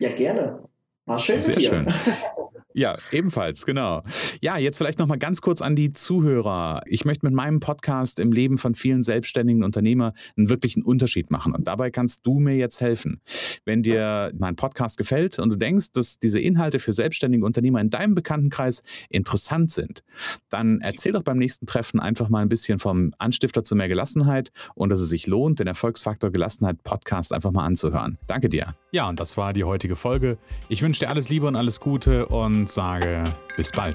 Ja, 0.00 0.14
gerne. 0.14 0.68
War 1.06 1.18
schön. 1.18 1.42
Sehr 1.42 1.60
schön. 1.60 1.86
Ja, 2.76 2.98
ebenfalls, 3.10 3.64
genau. 3.64 4.02
Ja, 4.42 4.58
jetzt 4.58 4.76
vielleicht 4.76 4.98
noch 4.98 5.06
mal 5.06 5.16
ganz 5.16 5.40
kurz 5.40 5.62
an 5.62 5.76
die 5.76 5.94
Zuhörer. 5.94 6.82
Ich 6.84 7.06
möchte 7.06 7.24
mit 7.24 7.32
meinem 7.34 7.58
Podcast 7.58 8.20
im 8.20 8.32
Leben 8.32 8.58
von 8.58 8.74
vielen 8.74 9.02
selbstständigen 9.02 9.64
Unternehmern 9.64 10.12
einen 10.36 10.50
wirklichen 10.50 10.82
Unterschied 10.82 11.30
machen. 11.30 11.54
Und 11.54 11.66
dabei 11.66 11.90
kannst 11.90 12.26
du 12.26 12.38
mir 12.38 12.54
jetzt 12.54 12.82
helfen. 12.82 13.22
Wenn 13.64 13.82
dir 13.82 14.30
mein 14.38 14.56
Podcast 14.56 14.98
gefällt 14.98 15.38
und 15.38 15.48
du 15.54 15.56
denkst, 15.56 15.92
dass 15.92 16.18
diese 16.18 16.38
Inhalte 16.38 16.78
für 16.78 16.92
selbstständige 16.92 17.46
Unternehmer 17.46 17.80
in 17.80 17.88
deinem 17.88 18.14
Bekanntenkreis 18.14 18.82
interessant 19.08 19.70
sind, 19.70 20.04
dann 20.50 20.82
erzähl 20.82 21.12
doch 21.12 21.22
beim 21.22 21.38
nächsten 21.38 21.64
Treffen 21.64 21.98
einfach 21.98 22.28
mal 22.28 22.42
ein 22.42 22.50
bisschen 22.50 22.78
vom 22.78 23.14
Anstifter 23.16 23.64
zu 23.64 23.74
mehr 23.74 23.88
Gelassenheit 23.88 24.52
und 24.74 24.90
dass 24.90 25.00
es 25.00 25.08
sich 25.08 25.26
lohnt, 25.26 25.60
den 25.60 25.66
Erfolgsfaktor 25.66 26.30
Gelassenheit 26.30 26.82
Podcast 26.82 27.32
einfach 27.32 27.52
mal 27.52 27.64
anzuhören. 27.64 28.18
Danke 28.26 28.50
dir. 28.50 28.74
Ja, 28.92 29.08
und 29.08 29.18
das 29.18 29.36
war 29.36 29.52
die 29.52 29.64
heutige 29.64 29.96
Folge. 29.96 30.36
Ich 30.68 30.82
wünsche 30.82 31.00
dir 31.00 31.08
alles 31.08 31.30
Liebe 31.30 31.46
und 31.46 31.56
alles 31.56 31.80
Gute 31.80 32.26
und 32.66 32.72
sage 32.72 33.22
bis 33.56 33.70
bald. 33.70 33.94